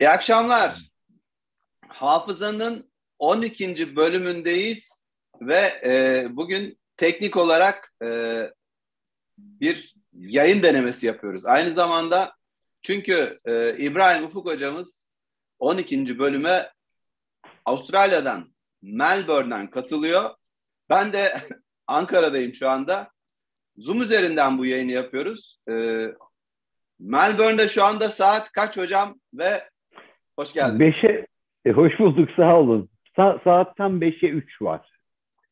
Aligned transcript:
İyi 0.00 0.08
akşamlar. 0.08 0.90
Hafızanın 1.88 2.90
12. 3.18 3.96
bölümündeyiz 3.96 4.88
ve 5.40 5.72
e, 5.84 6.26
bugün 6.30 6.78
teknik 6.96 7.36
olarak 7.36 7.94
e, 8.04 8.08
bir 9.38 9.94
yayın 10.12 10.62
denemesi 10.62 11.06
yapıyoruz. 11.06 11.46
Aynı 11.46 11.72
zamanda 11.72 12.32
çünkü 12.82 13.38
e, 13.44 13.76
İbrahim 13.76 14.24
Ufuk 14.24 14.46
hocamız 14.46 15.08
12. 15.58 16.18
bölüme 16.18 16.72
Avustralya'dan, 17.64 18.54
Melbourne'den 18.82 19.70
katılıyor. 19.70 20.30
Ben 20.90 21.12
de 21.12 21.48
Ankara'dayım 21.86 22.54
şu 22.54 22.68
anda. 22.68 23.10
Zoom 23.76 24.02
üzerinden 24.02 24.58
bu 24.58 24.66
yayını 24.66 24.92
yapıyoruz. 24.92 25.58
E, 25.68 25.72
Melbourne'de 26.98 27.68
şu 27.68 27.84
anda 27.84 28.10
saat 28.10 28.52
kaç 28.52 28.76
hocam 28.76 29.20
ve 29.34 29.68
hoş 30.38 30.52
geldiniz. 30.52 30.80
Beşe, 30.80 31.26
e, 31.64 31.70
hoş 31.70 31.98
bulduk 31.98 32.30
sağ 32.36 32.58
olun. 32.58 32.88
Sa 33.16 33.40
saat 33.44 33.76
tam 33.76 34.00
5'e 34.00 34.28
3 34.28 34.62
var. 34.62 34.90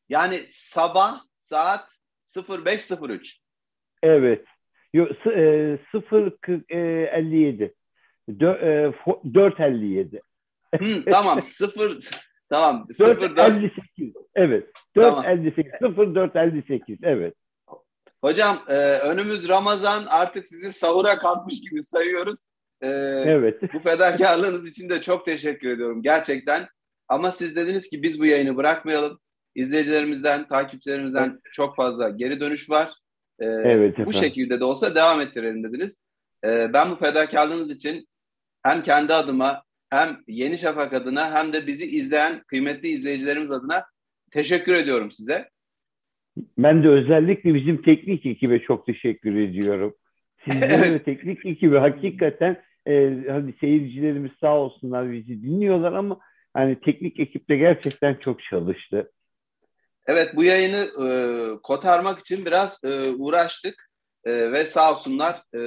Yani 0.08 0.40
sabah 0.48 1.20
saat 1.38 1.88
05.03. 2.36 3.38
Evet. 4.02 4.44
Yo, 4.92 5.06
e, 5.06 5.78
0.57. 5.92 7.72
4.57. 8.28 10.20
Hı, 10.78 11.04
tamam 11.04 11.42
0 11.52 11.98
tamam 12.48 12.86
4.58. 12.90 14.14
Evet. 14.34 14.70
4.58. 14.96 15.78
Tamam. 15.80 15.94
0.458. 15.94 16.98
Evet. 17.02 17.34
Hocam 18.20 18.62
e, 18.68 18.74
önümüz 18.98 19.48
Ramazan 19.48 20.06
artık 20.06 20.48
sizi 20.48 20.72
sahura 20.72 21.18
kalkmış 21.18 21.60
gibi 21.60 21.82
sayıyoruz. 21.82 22.45
E, 22.82 22.88
evet. 23.26 23.62
Bu 23.74 23.78
fedakarlığınız 23.78 24.70
için 24.70 24.88
de 24.88 25.02
çok 25.02 25.24
teşekkür 25.24 25.68
ediyorum 25.68 26.02
gerçekten. 26.02 26.68
Ama 27.08 27.32
siz 27.32 27.56
dediniz 27.56 27.88
ki 27.88 28.02
biz 28.02 28.20
bu 28.20 28.26
yayını 28.26 28.56
bırakmayalım. 28.56 29.18
İzleyicilerimizden, 29.54 30.48
takipçilerimizden 30.48 31.28
evet. 31.30 31.40
çok 31.52 31.76
fazla 31.76 32.10
geri 32.10 32.40
dönüş 32.40 32.70
var. 32.70 32.90
E, 33.38 33.44
evet, 33.44 33.92
efendim. 33.92 34.06
bu 34.06 34.12
şekilde 34.12 34.60
de 34.60 34.64
olsa 34.64 34.94
devam 34.94 35.20
ettirelim 35.20 35.64
dediniz. 35.64 35.98
E, 36.44 36.72
ben 36.72 36.90
bu 36.90 36.96
fedakarlığınız 36.96 37.70
için 37.70 38.06
hem 38.62 38.82
kendi 38.82 39.14
adıma 39.14 39.62
hem 39.90 40.16
Yeni 40.28 40.58
Şafak 40.58 40.92
adına 40.92 41.34
hem 41.34 41.52
de 41.52 41.66
bizi 41.66 41.86
izleyen 41.86 42.42
kıymetli 42.46 42.88
izleyicilerimiz 42.88 43.50
adına 43.50 43.84
teşekkür 44.30 44.74
ediyorum 44.74 45.12
size. 45.12 45.48
Ben 46.58 46.82
de 46.82 46.88
özellikle 46.88 47.54
bizim 47.54 47.82
teknik 47.82 48.26
ekibe 48.26 48.60
çok 48.60 48.86
teşekkür 48.86 49.36
ediyorum. 49.36 49.94
Sizlere 50.46 50.82
ve 50.94 51.02
teknik 51.02 51.46
ekibi 51.46 51.76
hakikaten 51.76 52.62
e, 52.86 52.92
hani 53.28 53.54
seyircilerimiz 53.60 54.32
sağ 54.40 54.56
olsunlar 54.56 55.12
bizi 55.12 55.42
dinliyorlar 55.42 55.92
ama 55.92 56.20
hani 56.54 56.80
teknik 56.80 57.20
ekip 57.20 57.48
de 57.48 57.56
gerçekten 57.56 58.14
çok 58.14 58.42
çalıştı. 58.42 59.12
Evet 60.06 60.36
bu 60.36 60.44
yayını 60.44 60.88
e, 61.06 61.08
kotarmak 61.62 62.18
için 62.18 62.44
biraz 62.44 62.78
e, 62.84 63.10
uğraştık 63.10 63.90
e, 64.24 64.52
ve 64.52 64.66
sağ 64.66 64.92
olsunlar 64.92 65.36
e, 65.54 65.60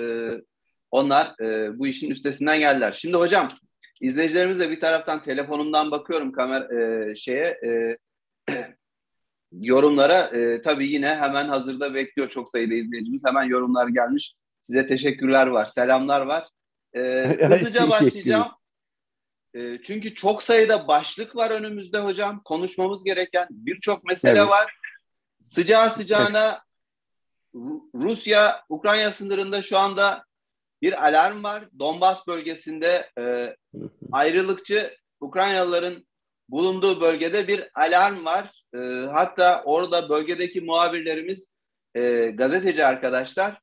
onlar 0.91 1.41
e, 1.41 1.79
bu 1.79 1.87
işin 1.87 2.09
üstesinden 2.09 2.59
geldiler. 2.59 2.93
Şimdi 2.93 3.17
hocam 3.17 3.47
izleyicilerimiz 4.01 4.59
de 4.59 4.69
bir 4.69 4.79
taraftan 4.79 5.21
telefonumdan 5.21 5.91
bakıyorum 5.91 6.31
kamer 6.31 6.61
e, 6.61 7.15
şeye 7.15 7.59
e, 7.65 7.97
yorumlara 9.51 10.19
e, 10.19 10.61
tabii 10.61 10.87
yine 10.87 11.07
hemen 11.07 11.47
hazırda 11.47 11.93
bekliyor 11.93 12.29
çok 12.29 12.49
sayıda 12.49 12.73
izleyicimiz. 12.73 13.21
Hemen 13.25 13.43
yorumlar 13.43 13.87
gelmiş. 13.87 14.35
Size 14.61 14.87
teşekkürler 14.87 15.47
var, 15.47 15.65
selamlar 15.65 16.21
var. 16.21 16.47
E, 16.93 16.99
hızlıca 17.49 17.89
başlayacağım. 17.89 18.47
E, 19.53 19.81
çünkü 19.83 20.15
çok 20.15 20.43
sayıda 20.43 20.87
başlık 20.87 21.35
var 21.35 21.51
önümüzde 21.51 21.99
hocam. 21.99 22.41
Konuşmamız 22.45 23.03
gereken 23.03 23.47
birçok 23.49 24.03
mesele 24.03 24.39
evet. 24.39 24.49
var. 24.49 24.75
Sıcağı 25.43 25.89
sıcağına 25.89 26.61
Rusya 27.95 28.63
Ukrayna 28.69 29.11
sınırında 29.11 29.61
şu 29.61 29.77
anda 29.77 30.25
bir 30.81 31.07
alarm 31.07 31.43
var. 31.43 31.69
Donbas 31.79 32.27
bölgesinde 32.27 33.09
e, 33.19 33.55
ayrılıkçı 34.11 34.97
Ukraynalıların 35.19 36.07
bulunduğu 36.49 37.01
bölgede 37.01 37.47
bir 37.47 37.69
alarm 37.75 38.25
var. 38.25 38.63
E, 38.75 38.77
hatta 39.13 39.63
orada 39.65 40.09
bölgedeki 40.09 40.61
muhabirlerimiz, 40.61 41.53
e, 41.95 42.25
gazeteci 42.25 42.85
arkadaşlar 42.85 43.61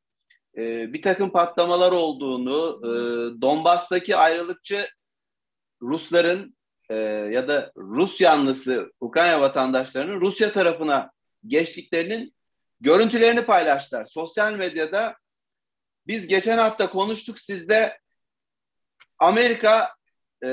e, 0.56 0.92
bir 0.92 1.02
takım 1.02 1.30
patlamalar 1.30 1.92
olduğunu, 1.92 2.80
e, 2.82 2.90
Donbas'taki 3.40 4.16
ayrılıkçı 4.16 4.88
Rusların 5.82 6.56
e, 6.90 6.96
ya 7.32 7.48
da 7.48 7.72
Rus 7.76 8.20
yanlısı 8.20 8.92
Ukrayna 9.00 9.40
vatandaşlarının 9.40 10.20
Rusya 10.20 10.52
tarafına 10.52 11.10
geçtiklerinin 11.46 12.34
görüntülerini 12.80 13.44
paylaştılar. 13.44 14.06
Sosyal 14.06 14.52
medyada 14.52 15.16
biz 16.06 16.26
geçen 16.26 16.58
hafta 16.58 16.90
konuştuk 16.90 17.40
sizde 17.40 17.98
Amerika 19.18 19.88
e, 20.44 20.50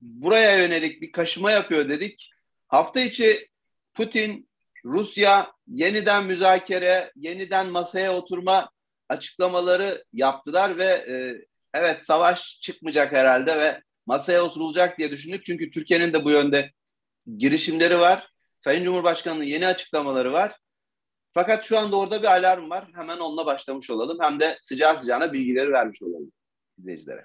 buraya 0.00 0.58
yönelik 0.58 1.02
bir 1.02 1.12
kaşıma 1.12 1.50
yapıyor 1.50 1.88
dedik. 1.88 2.30
Hafta 2.68 3.00
içi 3.00 3.48
Putin, 3.94 4.48
Rusya 4.84 5.52
yeniden 5.66 6.24
müzakere, 6.24 7.12
yeniden 7.16 7.66
masaya 7.66 8.14
oturma 8.16 8.70
açıklamaları 9.12 10.04
yaptılar 10.12 10.78
ve 10.78 10.84
e, 10.84 11.14
evet 11.74 12.02
savaş 12.02 12.60
çıkmayacak 12.60 13.12
herhalde 13.12 13.58
ve 13.58 13.80
masaya 14.06 14.42
oturulacak 14.42 14.98
diye 14.98 15.10
düşündük. 15.10 15.46
Çünkü 15.46 15.70
Türkiye'nin 15.70 16.12
de 16.12 16.24
bu 16.24 16.30
yönde 16.30 16.70
girişimleri 17.38 17.98
var. 17.98 18.28
Sayın 18.60 18.84
Cumhurbaşkanı'nın 18.84 19.44
yeni 19.44 19.66
açıklamaları 19.66 20.32
var. 20.32 20.52
Fakat 21.34 21.64
şu 21.64 21.78
anda 21.78 21.96
orada 21.96 22.22
bir 22.22 22.26
alarm 22.26 22.70
var. 22.70 22.84
Hemen 22.94 23.18
onunla 23.18 23.46
başlamış 23.46 23.90
olalım. 23.90 24.18
Hem 24.20 24.40
de 24.40 24.58
sıcağı 24.62 25.00
sıcağına 25.00 25.32
bilgileri 25.32 25.72
vermiş 25.72 26.02
olalım 26.02 26.32
izleyicilere. 26.78 27.24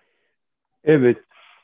Evet. 0.83 1.17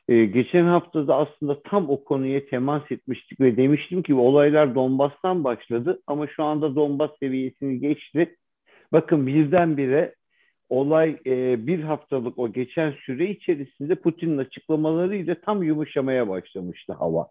Ee, 0.07 0.25
geçen 0.25 0.65
hafta 0.65 1.07
da 1.07 1.15
aslında 1.15 1.61
tam 1.61 1.89
o 1.89 2.03
konuya 2.03 2.45
temas 2.45 2.91
etmiştik 2.91 3.39
ve 3.39 3.57
demiştim 3.57 4.03
ki 4.03 4.13
olaylar 4.13 4.75
Donbas'tan 4.75 5.43
başladı 5.43 6.01
ama 6.07 6.27
şu 6.27 6.43
anda 6.43 6.75
Donbas 6.75 7.11
seviyesini 7.19 7.79
geçti. 7.79 8.37
Bakın 8.93 9.27
birdenbire 9.27 10.15
olay 10.69 11.17
e, 11.25 11.67
bir 11.67 11.83
haftalık 11.83 12.39
o 12.39 12.53
geçen 12.53 12.91
süre 12.91 13.29
içerisinde 13.29 13.95
Putin'in 13.95 14.37
açıklamalarıyla 14.37 15.35
tam 15.35 15.63
yumuşamaya 15.63 16.29
başlamıştı 16.29 16.93
hava. 16.93 17.27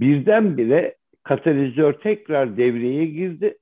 Birdenbire 0.00 0.94
katalizör 1.22 1.92
tekrar 1.92 2.56
devreye 2.56 3.06
girdi 3.06 3.58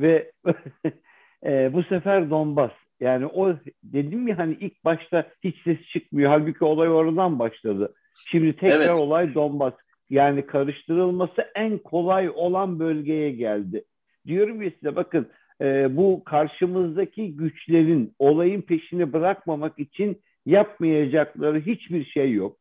ve 0.00 0.32
e, 1.46 1.72
bu 1.72 1.82
sefer 1.82 2.30
Donbas 2.30 2.72
yani 3.00 3.26
o 3.26 3.54
dedim 3.82 4.28
ya 4.28 4.38
hani 4.38 4.54
ilk 4.60 4.84
başta 4.84 5.28
hiç 5.44 5.62
ses 5.64 5.78
çıkmıyor. 5.92 6.30
Halbuki 6.30 6.64
olay 6.64 6.88
oradan 6.88 7.38
başladı. 7.38 7.88
Şimdi 8.30 8.56
tekrar 8.56 8.80
evet. 8.80 8.90
olay 8.90 9.34
Donbas. 9.34 9.74
Yani 10.10 10.46
karıştırılması 10.46 11.50
en 11.54 11.78
kolay 11.78 12.30
olan 12.34 12.78
bölgeye 12.78 13.30
geldi. 13.30 13.84
Diyorum 14.26 14.62
ya 14.62 14.70
size 14.70 14.96
bakın 14.96 15.28
e, 15.60 15.96
bu 15.96 16.24
karşımızdaki 16.24 17.36
güçlerin 17.36 18.14
olayın 18.18 18.60
peşini 18.62 19.12
bırakmamak 19.12 19.78
için 19.78 20.20
yapmayacakları 20.46 21.60
hiçbir 21.60 22.04
şey 22.04 22.32
yok. 22.32 22.56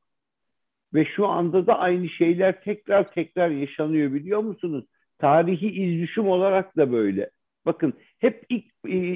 Ve 0.93 1.05
şu 1.05 1.27
anda 1.27 1.67
da 1.67 1.79
aynı 1.79 2.09
şeyler 2.09 2.63
tekrar 2.63 3.07
tekrar 3.07 3.49
yaşanıyor 3.49 4.13
biliyor 4.13 4.39
musunuz? 4.39 4.85
Tarihi 5.19 5.71
izdüşüm 5.71 6.27
olarak 6.27 6.77
da 6.77 6.91
böyle. 6.91 7.29
Bakın 7.65 7.93
hep 8.19 8.45
ilk 8.49 8.65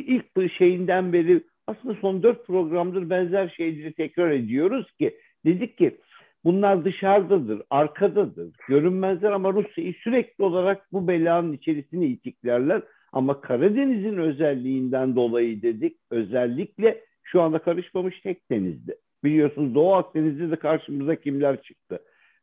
ilk 0.07 0.53
şeyinden 0.57 1.13
beri 1.13 1.43
aslında 1.67 1.95
son 2.01 2.23
dört 2.23 2.47
programdır 2.47 3.09
benzer 3.09 3.53
şeyleri 3.57 3.93
tekrar 3.93 4.31
ediyoruz 4.31 4.91
ki 4.91 5.17
dedik 5.45 5.77
ki 5.77 5.97
bunlar 6.43 6.85
dışarıdadır, 6.85 7.61
arkadadır, 7.69 8.51
görünmezler 8.67 9.31
ama 9.31 9.53
Rusya'yı 9.53 9.93
sürekli 9.93 10.43
olarak 10.43 10.93
bu 10.93 11.07
belanın 11.07 11.53
içerisine 11.53 12.05
itiklerler. 12.05 12.81
Ama 13.15 13.41
Karadeniz'in 13.41 14.17
özelliğinden 14.17 15.15
dolayı 15.15 15.61
dedik 15.61 15.97
özellikle 16.11 17.01
şu 17.23 17.41
anda 17.41 17.59
karışmamış 17.59 18.21
tek 18.21 18.51
denizdi. 18.51 18.95
Biliyorsunuz 19.23 19.75
Doğu 19.75 19.93
Akdeniz'de 19.93 20.51
de 20.51 20.55
karşımıza 20.55 21.15
kimler 21.15 21.61
çıktı. 21.61 21.99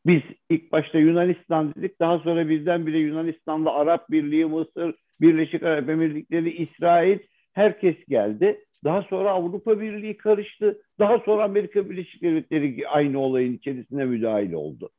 Biz 0.06 0.22
ilk 0.50 0.72
başta 0.72 0.98
Yunanistan 0.98 1.74
dedik 1.74 2.00
daha 2.00 2.18
sonra 2.18 2.48
birdenbire 2.48 2.98
Yunanistan'da 2.98 3.72
Arap 3.72 4.10
Birliği, 4.10 4.44
Mısır, 4.46 4.94
Birleşik 5.20 5.62
Arap 5.62 5.88
Emirlikleri, 5.88 6.50
İsrail 6.50 7.18
herkes 7.52 7.96
geldi. 8.08 8.60
Daha 8.84 9.02
sonra 9.02 9.30
Avrupa 9.30 9.80
Birliği 9.80 10.16
karıştı. 10.16 10.82
Daha 10.98 11.18
sonra 11.18 11.44
Amerika 11.44 11.90
Birleşik 11.90 12.22
Devletleri 12.22 12.88
aynı 12.88 13.18
olayın 13.18 13.52
içerisine 13.52 14.04
müdahil 14.04 14.52
oldu. 14.52 14.90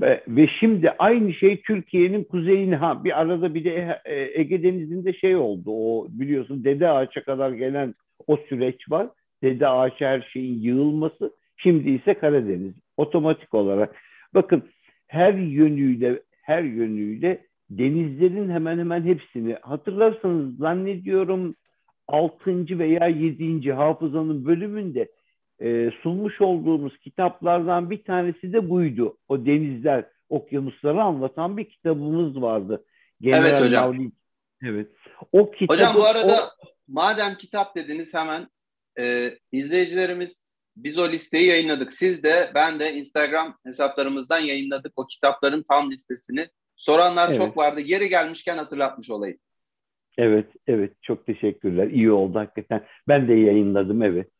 Ve, 0.00 0.24
ve 0.28 0.48
şimdi 0.60 0.90
aynı 0.90 1.34
şey 1.34 1.62
Türkiye'nin 1.62 2.24
kuzeyine 2.24 2.76
ha 2.76 3.04
bir 3.04 3.20
arada 3.20 3.54
bir 3.54 3.64
de 3.64 4.00
e, 4.04 4.40
Ege 4.40 4.62
Denizi'nde 4.62 5.12
şey 5.12 5.36
oldu. 5.36 5.70
O 5.70 6.06
biliyorsun 6.10 6.64
Dede 6.64 6.88
Ağaç'a 6.88 7.24
kadar 7.24 7.50
gelen 7.50 7.94
o 8.26 8.36
süreç 8.36 8.90
var. 8.90 9.08
Dede 9.42 9.68
Ağaç'a 9.68 10.06
her 10.06 10.28
şeyin 10.32 10.60
yığılması. 10.60 11.32
Şimdi 11.56 11.90
ise 11.90 12.14
Karadeniz. 12.14 12.74
Otomatik 12.96 13.54
olarak. 13.54 13.96
Bakın 14.34 14.62
her 15.06 15.34
yönüyle 15.34 16.22
her 16.42 16.62
yönüyle 16.62 17.46
denizlerin 17.70 18.50
hemen 18.50 18.78
hemen 18.78 19.02
hepsini 19.02 19.54
hatırlarsanız 19.54 20.56
zannediyorum 20.56 21.54
6. 22.08 22.78
veya 22.78 23.06
7. 23.06 23.72
hafızanın 23.72 24.46
bölümünde 24.46 25.08
e, 25.60 25.90
sunmuş 26.02 26.40
olduğumuz 26.40 26.98
kitaplardan 26.98 27.90
bir 27.90 28.04
tanesi 28.04 28.52
de 28.52 28.70
buydu. 28.70 29.18
O 29.28 29.46
denizler, 29.46 30.04
okyanusları 30.28 31.02
anlatan 31.02 31.56
bir 31.56 31.64
kitabımız 31.64 32.42
vardı. 32.42 32.84
General 33.20 33.50
evet 33.50 33.60
hocam. 33.60 33.96
Mavli. 33.96 34.10
Evet. 34.62 34.88
O 35.32 35.50
kitabı, 35.50 35.72
hocam 35.72 35.94
bu 35.96 36.04
arada 36.04 36.34
o... 36.34 36.66
madem 36.88 37.34
kitap 37.34 37.76
dediniz 37.76 38.14
hemen 38.14 38.48
e, 38.98 39.30
izleyicilerimiz 39.52 40.46
biz 40.76 40.98
o 40.98 41.08
listeyi 41.08 41.46
yayınladık. 41.46 41.92
Siz 41.92 42.22
de 42.22 42.50
ben 42.54 42.80
de 42.80 42.94
Instagram 42.94 43.58
hesaplarımızdan 43.64 44.38
yayınladık 44.38 44.92
o 44.96 45.06
kitapların 45.06 45.64
tam 45.68 45.90
listesini. 45.90 46.46
Soranlar 46.76 47.28
evet. 47.28 47.36
çok 47.36 47.56
vardı. 47.56 47.80
Geri 47.80 48.08
gelmişken 48.08 48.58
hatırlatmış 48.58 49.10
olayım. 49.10 49.38
Evet, 50.18 50.46
evet. 50.66 50.92
Çok 51.02 51.26
teşekkürler. 51.26 51.86
İyi 51.86 52.12
oldu 52.12 52.38
hakikaten. 52.38 52.86
Ben 53.08 53.28
de 53.28 53.34
yayınladım, 53.34 54.02
evet. 54.02 54.30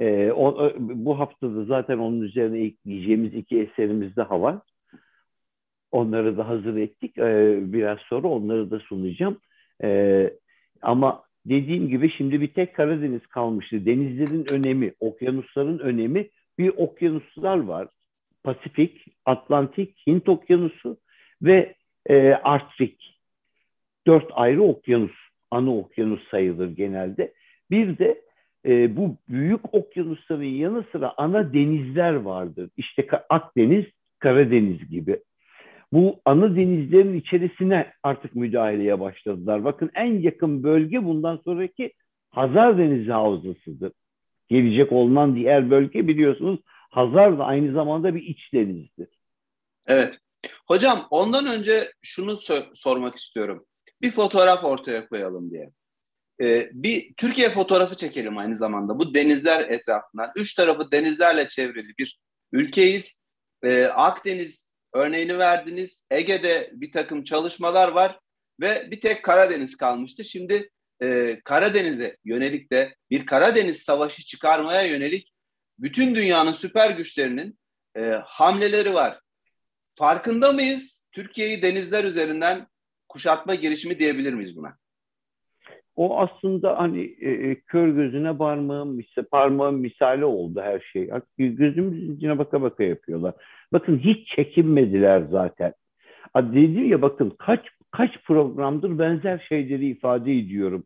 Ee, 0.00 0.32
o, 0.32 0.72
bu 0.78 1.18
haftada 1.18 1.64
zaten 1.64 1.98
onun 1.98 2.20
üzerine 2.20 2.60
ekleyeceğimiz 2.60 3.34
iki 3.34 3.60
eserimiz 3.60 4.16
daha 4.16 4.40
var. 4.42 4.56
Onları 5.92 6.36
da 6.36 6.48
hazır 6.48 6.76
ettik. 6.76 7.18
Ee, 7.18 7.58
biraz 7.60 7.98
sonra 7.98 8.28
onları 8.28 8.70
da 8.70 8.78
sunacağım. 8.78 9.38
Ee, 9.82 10.30
ama 10.82 11.22
dediğim 11.46 11.88
gibi 11.88 12.10
şimdi 12.10 12.40
bir 12.40 12.48
tek 12.54 12.74
Karadeniz 12.74 13.26
kalmıştı. 13.26 13.86
Denizlerin 13.86 14.46
önemi, 14.52 14.94
okyanusların 15.00 15.78
önemi. 15.78 16.28
Bir 16.58 16.68
okyanuslar 16.76 17.58
var. 17.58 17.88
Pasifik, 18.44 19.06
Atlantik, 19.24 20.06
Hint 20.06 20.28
okyanusu 20.28 20.96
ve 21.42 21.74
e, 22.06 22.32
Arktik. 22.32 23.20
Dört 24.06 24.26
ayrı 24.30 24.62
okyanus, 24.62 25.12
ana 25.50 25.76
okyanus 25.76 26.28
sayılır 26.30 26.68
genelde. 26.68 27.32
Bir 27.70 27.98
de 27.98 28.20
e, 28.66 28.96
bu 28.96 29.16
büyük 29.28 29.74
okyanusların 29.74 30.42
yanı 30.42 30.84
sıra 30.92 31.14
ana 31.16 31.52
denizler 31.52 32.14
vardır. 32.14 32.70
İşte 32.76 33.08
Akdeniz, 33.28 33.84
Karadeniz 34.18 34.88
gibi. 34.88 35.20
Bu 35.92 36.20
ana 36.24 36.56
denizlerin 36.56 37.20
içerisine 37.20 37.92
artık 38.02 38.34
müdahaleye 38.34 39.00
başladılar. 39.00 39.64
Bakın 39.64 39.90
en 39.94 40.20
yakın 40.20 40.62
bölge 40.62 41.04
bundan 41.04 41.40
sonraki 41.44 41.92
Hazar 42.30 42.78
Denizi 42.78 43.12
Havzası'dır. 43.12 43.92
Gelecek 44.48 44.92
olunan 44.92 45.36
diğer 45.36 45.70
bölge 45.70 46.08
biliyorsunuz 46.08 46.60
Hazar 46.90 47.38
da 47.38 47.44
aynı 47.44 47.72
zamanda 47.72 48.14
bir 48.14 48.22
iç 48.22 48.52
denizdir. 48.54 49.08
Evet. 49.86 50.18
Hocam 50.66 51.06
ondan 51.10 51.46
önce 51.46 51.92
şunu 52.02 52.30
so- 52.30 52.76
sormak 52.76 53.16
istiyorum. 53.16 53.64
Bir 54.02 54.10
fotoğraf 54.10 54.64
ortaya 54.64 55.08
koyalım 55.08 55.50
diye. 55.50 55.70
Ee, 56.40 56.70
bir 56.72 57.14
Türkiye 57.14 57.50
fotoğrafı 57.50 57.96
çekelim 57.96 58.38
aynı 58.38 58.56
zamanda. 58.56 58.98
Bu 58.98 59.14
denizler 59.14 59.68
etrafından. 59.68 60.32
Üç 60.36 60.54
tarafı 60.54 60.92
denizlerle 60.92 61.48
çevrili 61.48 61.92
bir 61.98 62.20
ülkeyiz. 62.52 63.20
Ee, 63.62 63.84
Akdeniz 63.84 64.70
örneğini 64.94 65.38
verdiniz. 65.38 66.06
Ege'de 66.10 66.70
bir 66.72 66.92
takım 66.92 67.24
çalışmalar 67.24 67.88
var 67.88 68.18
ve 68.60 68.90
bir 68.90 69.00
tek 69.00 69.22
Karadeniz 69.24 69.76
kalmıştı. 69.76 70.24
Şimdi 70.24 70.70
e, 71.02 71.40
Karadeniz'e 71.44 72.16
yönelik 72.24 72.72
de 72.72 72.94
bir 73.10 73.26
Karadeniz 73.26 73.82
savaşı 73.82 74.26
çıkarmaya 74.26 74.82
yönelik 74.82 75.32
bütün 75.78 76.14
dünyanın 76.14 76.52
süper 76.52 76.90
güçlerinin 76.90 77.58
e, 77.96 78.00
hamleleri 78.24 78.94
var. 78.94 79.20
Farkında 79.98 80.52
mıyız? 80.52 81.06
Türkiye'yi 81.12 81.62
denizler 81.62 82.04
üzerinden 82.04 82.66
kuşatma 83.08 83.54
girişimi 83.54 83.98
diyebilir 83.98 84.32
miyiz 84.32 84.56
buna? 84.56 84.79
O 86.00 86.18
aslında 86.18 86.78
hani 86.78 87.00
e, 87.20 87.30
e 87.30 87.54
kör 87.54 87.88
gözüne 87.88 88.36
parmağın, 88.36 89.02
parmağın 89.30 89.74
misali 89.74 90.24
oldu 90.24 90.60
her 90.60 90.80
şey. 90.80 91.10
Gözümüzün 91.38 92.16
içine 92.16 92.38
baka 92.38 92.62
baka 92.62 92.84
yapıyorlar. 92.84 93.34
Bakın 93.72 93.98
hiç 93.98 94.28
çekinmediler 94.28 95.22
zaten. 95.30 95.72
Dedim 96.36 96.84
ya 96.84 97.02
bakın 97.02 97.32
kaç 97.38 97.66
kaç 97.90 98.10
programdır 98.24 98.98
benzer 98.98 99.46
şeyleri 99.48 99.86
ifade 99.86 100.32
ediyorum. 100.38 100.84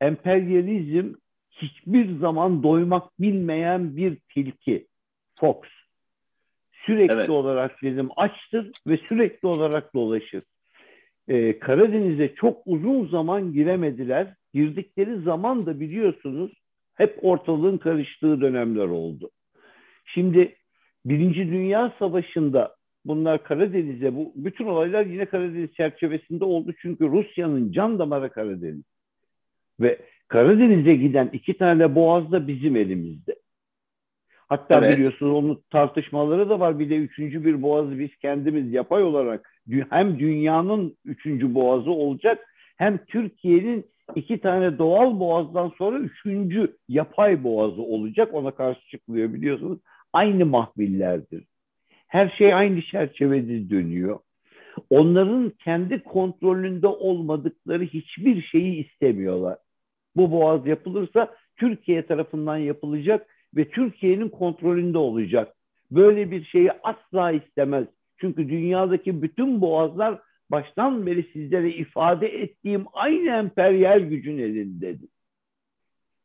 Emperyalizm 0.00 1.14
hiçbir 1.50 2.18
zaman 2.18 2.62
doymak 2.62 3.20
bilmeyen 3.20 3.96
bir 3.96 4.18
tilki. 4.34 4.86
Fox. 5.40 5.56
Sürekli 6.86 7.14
evet. 7.14 7.30
olarak 7.30 7.82
dedim 7.82 8.08
açtır 8.16 8.70
ve 8.86 8.96
sürekli 8.96 9.48
olarak 9.48 9.94
dolaşır. 9.94 10.42
Ee, 11.28 11.58
Karadeniz'e 11.58 12.34
çok 12.34 12.62
uzun 12.66 13.06
zaman 13.06 13.52
giremediler. 13.52 14.34
Girdikleri 14.54 15.20
zaman 15.20 15.66
da 15.66 15.80
biliyorsunuz 15.80 16.52
hep 16.94 17.18
ortalığın 17.22 17.78
karıştığı 17.78 18.40
dönemler 18.40 18.86
oldu. 18.86 19.30
Şimdi 20.04 20.56
Birinci 21.04 21.50
Dünya 21.50 21.92
Savaşı'nda 21.98 22.76
bunlar 23.04 23.44
Karadeniz'e, 23.44 24.16
bu 24.16 24.32
bütün 24.36 24.64
olaylar 24.64 25.06
yine 25.06 25.26
Karadeniz 25.26 25.74
çerçevesinde 25.74 26.44
oldu. 26.44 26.72
Çünkü 26.82 27.08
Rusya'nın 27.08 27.72
can 27.72 27.98
damarı 27.98 28.30
Karadeniz. 28.30 28.84
Ve 29.80 29.98
Karadeniz'e 30.28 30.94
giden 30.94 31.30
iki 31.32 31.58
tane 31.58 31.94
boğaz 31.94 32.32
da 32.32 32.48
bizim 32.48 32.76
elimizde. 32.76 33.36
Hatta 34.48 34.78
evet. 34.78 34.96
biliyorsunuz 34.96 35.32
onun 35.32 35.62
tartışmaları 35.70 36.48
da 36.48 36.60
var. 36.60 36.78
Bir 36.78 36.90
de 36.90 36.96
üçüncü 36.96 37.44
bir 37.44 37.62
boğazı 37.62 37.98
biz 37.98 38.16
kendimiz 38.16 38.72
yapay 38.72 39.02
olarak 39.02 39.50
hem 39.90 40.18
dünyanın 40.18 40.96
üçüncü 41.04 41.54
boğazı 41.54 41.90
olacak 41.90 42.46
hem 42.76 42.98
Türkiye'nin 43.04 43.86
iki 44.14 44.40
tane 44.40 44.78
doğal 44.78 45.20
boğazdan 45.20 45.72
sonra 45.78 45.98
üçüncü 45.98 46.76
yapay 46.88 47.44
boğazı 47.44 47.82
olacak. 47.82 48.34
Ona 48.34 48.50
karşı 48.50 48.88
çıkılıyor 48.88 49.34
biliyorsunuz. 49.34 49.78
Aynı 50.12 50.46
mahvillerdir. 50.46 51.44
Her 52.08 52.34
şey 52.38 52.54
aynı 52.54 52.82
çerçevede 52.82 53.70
dönüyor. 53.70 54.18
Onların 54.90 55.52
kendi 55.64 56.02
kontrolünde 56.02 56.86
olmadıkları 56.86 57.84
hiçbir 57.84 58.42
şeyi 58.42 58.86
istemiyorlar. 58.86 59.58
Bu 60.16 60.32
boğaz 60.32 60.66
yapılırsa 60.66 61.34
Türkiye 61.56 62.06
tarafından 62.06 62.56
yapılacak 62.56 63.26
ve 63.56 63.68
Türkiye'nin 63.68 64.28
kontrolünde 64.28 64.98
olacak. 64.98 65.54
Böyle 65.90 66.30
bir 66.30 66.44
şeyi 66.44 66.70
asla 66.82 67.32
istemez. 67.32 67.86
Çünkü 68.20 68.48
dünyadaki 68.48 69.22
bütün 69.22 69.60
boğazlar 69.60 70.18
baştan 70.54 71.06
beri 71.06 71.26
sizlere 71.32 71.70
ifade 71.70 72.28
ettiğim 72.42 72.84
aynı 72.92 73.30
emperyal 73.30 74.00
gücün 74.00 74.38
elindedir. 74.38 75.08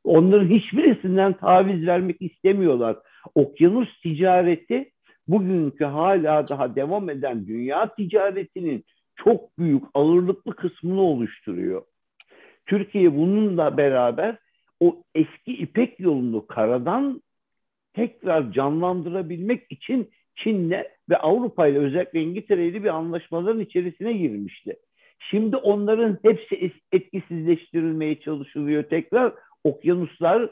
Onların 0.03 0.49
hiçbirisinden 0.49 1.33
taviz 1.33 1.87
vermek 1.87 2.21
istemiyorlar. 2.21 2.97
Okyanus 3.35 4.01
ticareti 4.01 4.91
bugünkü 5.27 5.85
hala 5.85 6.47
daha 6.47 6.75
devam 6.75 7.09
eden 7.09 7.47
dünya 7.47 7.95
ticaretinin 7.95 8.85
çok 9.15 9.59
büyük 9.59 9.83
ağırlıklı 9.93 10.55
kısmını 10.55 11.01
oluşturuyor. 11.01 11.81
Türkiye 12.65 13.15
bununla 13.15 13.77
beraber 13.77 14.37
o 14.79 15.03
eski 15.15 15.53
İpek 15.53 15.99
yolunu 15.99 16.47
karadan 16.47 17.21
tekrar 17.93 18.51
canlandırabilmek 18.51 19.71
için 19.71 20.09
Çin'le 20.43 20.83
ve 21.09 21.17
Avrupa 21.17 21.67
ile 21.67 21.79
özellikle 21.79 22.21
İngiltere 22.21 22.67
ile 22.67 22.83
bir 22.83 22.89
anlaşmaların 22.89 23.59
içerisine 23.59 24.13
girmişti. 24.13 24.75
Şimdi 25.19 25.55
onların 25.55 26.17
hepsi 26.23 26.71
etkisizleştirilmeye 26.91 28.19
çalışılıyor 28.19 28.83
tekrar. 28.83 29.33
Okyanuslar 29.63 30.49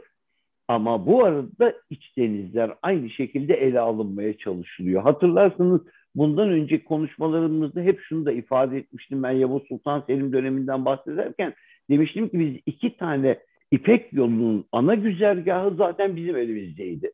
ama 0.67 1.05
bu 1.05 1.23
arada 1.23 1.73
iç 1.89 2.17
denizler 2.17 2.71
aynı 2.81 3.09
şekilde 3.09 3.53
ele 3.53 3.79
alınmaya 3.79 4.37
çalışılıyor. 4.37 5.01
Hatırlarsanız 5.01 5.81
bundan 6.15 6.49
önce 6.49 6.83
konuşmalarımızda 6.83 7.81
hep 7.81 7.99
şunu 8.01 8.25
da 8.25 8.31
ifade 8.31 8.77
etmiştim 8.77 9.23
ben 9.23 9.31
Yavuz 9.31 9.63
Sultan 9.67 10.03
Selim 10.07 10.33
döneminden 10.33 10.85
bahsederken 10.85 11.53
demiştim 11.89 12.29
ki 12.29 12.39
biz 12.39 12.61
iki 12.65 12.97
tane 12.97 13.37
İpek 13.71 14.13
yolunun 14.13 14.65
ana 14.71 14.95
güzergahı 14.95 15.75
zaten 15.75 16.15
bizim 16.15 16.35
elimizdeydi. 16.35 17.11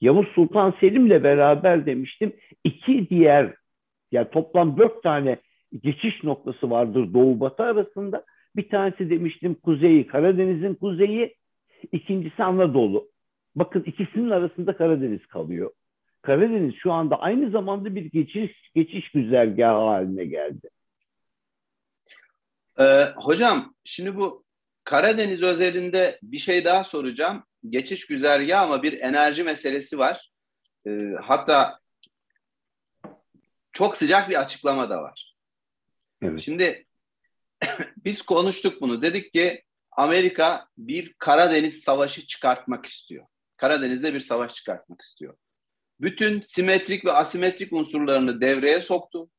Yavuz 0.00 0.26
Sultan 0.34 0.74
Selim'le 0.80 1.24
beraber 1.24 1.86
demiştim 1.86 2.32
iki 2.64 3.10
diğer 3.10 3.54
yani 4.12 4.30
toplam 4.30 4.78
dört 4.78 5.02
tane 5.02 5.38
geçiş 5.82 6.24
noktası 6.24 6.70
vardır 6.70 7.14
Doğu 7.14 7.40
Batı 7.40 7.62
arasında. 7.62 8.24
Bir 8.56 8.68
tanesi 8.68 9.10
demiştim 9.10 9.54
kuzeyi 9.54 10.06
Karadeniz'in 10.06 10.74
kuzeyi, 10.74 11.34
ikincisi 11.92 12.42
Anadolu. 12.42 13.08
Bakın 13.54 13.82
ikisinin 13.82 14.30
arasında 14.30 14.76
Karadeniz 14.76 15.26
kalıyor. 15.26 15.70
Karadeniz 16.22 16.74
şu 16.74 16.92
anda 16.92 17.20
aynı 17.20 17.50
zamanda 17.50 17.94
bir 17.94 18.04
geçiş 18.04 18.70
geçiş 18.74 19.10
güzergahı 19.10 19.78
haline 19.78 20.24
geldi. 20.24 20.68
Ee, 22.78 23.04
hocam 23.16 23.74
şimdi 23.84 24.16
bu 24.16 24.44
Karadeniz 24.84 25.42
özelinde 25.42 26.18
bir 26.22 26.38
şey 26.38 26.64
daha 26.64 26.84
soracağım. 26.84 27.42
Geçiş 27.68 28.06
güzergahı 28.06 28.60
ama 28.60 28.82
bir 28.82 29.00
enerji 29.00 29.44
meselesi 29.44 29.98
var. 29.98 30.30
e, 30.86 30.90
hatta 31.22 31.80
çok 33.72 33.96
sıcak 33.96 34.30
bir 34.30 34.40
açıklama 34.40 34.90
da 34.90 35.02
var. 35.02 35.36
Evet. 36.22 36.40
Şimdi 36.40 36.86
biz 37.96 38.22
konuştuk 38.22 38.80
bunu. 38.80 39.02
Dedik 39.02 39.32
ki 39.32 39.64
Amerika 39.92 40.68
bir 40.78 41.14
Karadeniz 41.18 41.82
savaşı 41.82 42.26
çıkartmak 42.26 42.86
istiyor. 42.86 43.26
Karadeniz'de 43.56 44.14
bir 44.14 44.20
savaş 44.20 44.54
çıkartmak 44.54 45.00
istiyor. 45.02 45.36
Bütün 46.00 46.40
simetrik 46.40 47.04
ve 47.04 47.12
asimetrik 47.12 47.72
unsurlarını 47.72 48.40
devreye 48.40 48.80
soktu. 48.80 49.30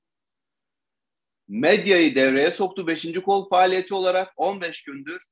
Medyayı 1.48 2.16
devreye 2.16 2.52
soktu. 2.52 2.88
Beşinci 2.88 3.22
kol 3.22 3.50
faaliyeti 3.50 3.94
olarak 3.94 4.34
15 4.38 4.84
gündür 4.84 5.24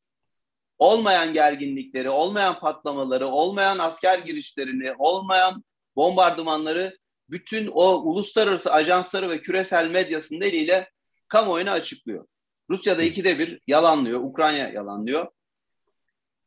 olmayan 0.83 1.33
gerginlikleri, 1.33 2.09
olmayan 2.09 2.59
patlamaları, 2.59 3.27
olmayan 3.27 3.79
asker 3.79 4.19
girişlerini, 4.19 4.93
olmayan 4.97 5.63
bombardımanları 5.95 6.97
bütün 7.29 7.67
o 7.67 8.01
uluslararası 8.01 8.73
ajansları 8.73 9.29
ve 9.29 9.41
küresel 9.41 9.89
medyasının 9.89 10.41
eliyle 10.41 10.89
kamuoyuna 11.27 11.71
açıklıyor. 11.71 12.27
Rusya'da 12.69 13.03
ikide 13.03 13.39
bir 13.39 13.59
yalanlıyor, 13.67 14.19
Ukrayna 14.19 14.69
yalanlıyor. 14.69 15.27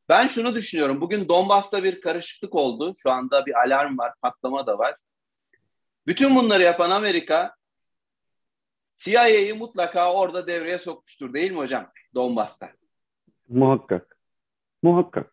Ben 0.09 0.26
şunu 0.26 0.55
düşünüyorum. 0.55 1.00
Bugün 1.00 1.28
Donbas'ta 1.28 1.85
bir 1.85 2.00
karışıklık 2.00 2.55
oldu. 2.55 2.95
Şu 3.02 3.11
anda 3.11 3.47
bir 3.47 3.55
alarm 3.66 3.99
var, 3.99 4.12
patlama 4.23 4.66
da 4.66 4.78
var. 4.78 4.97
Bütün 6.07 6.37
bunları 6.37 6.62
yapan 6.62 6.90
Amerika 6.90 7.55
CIA'yı 8.99 9.59
mutlaka 9.59 10.14
orada 10.14 10.47
devreye 10.47 10.78
sokmuştur 10.78 11.33
değil 11.33 11.50
mi 11.50 11.59
hocam 11.59 11.93
Donbas'ta? 12.14 12.71
Muhakkak. 13.49 14.15
Muhakkak. 14.87 15.31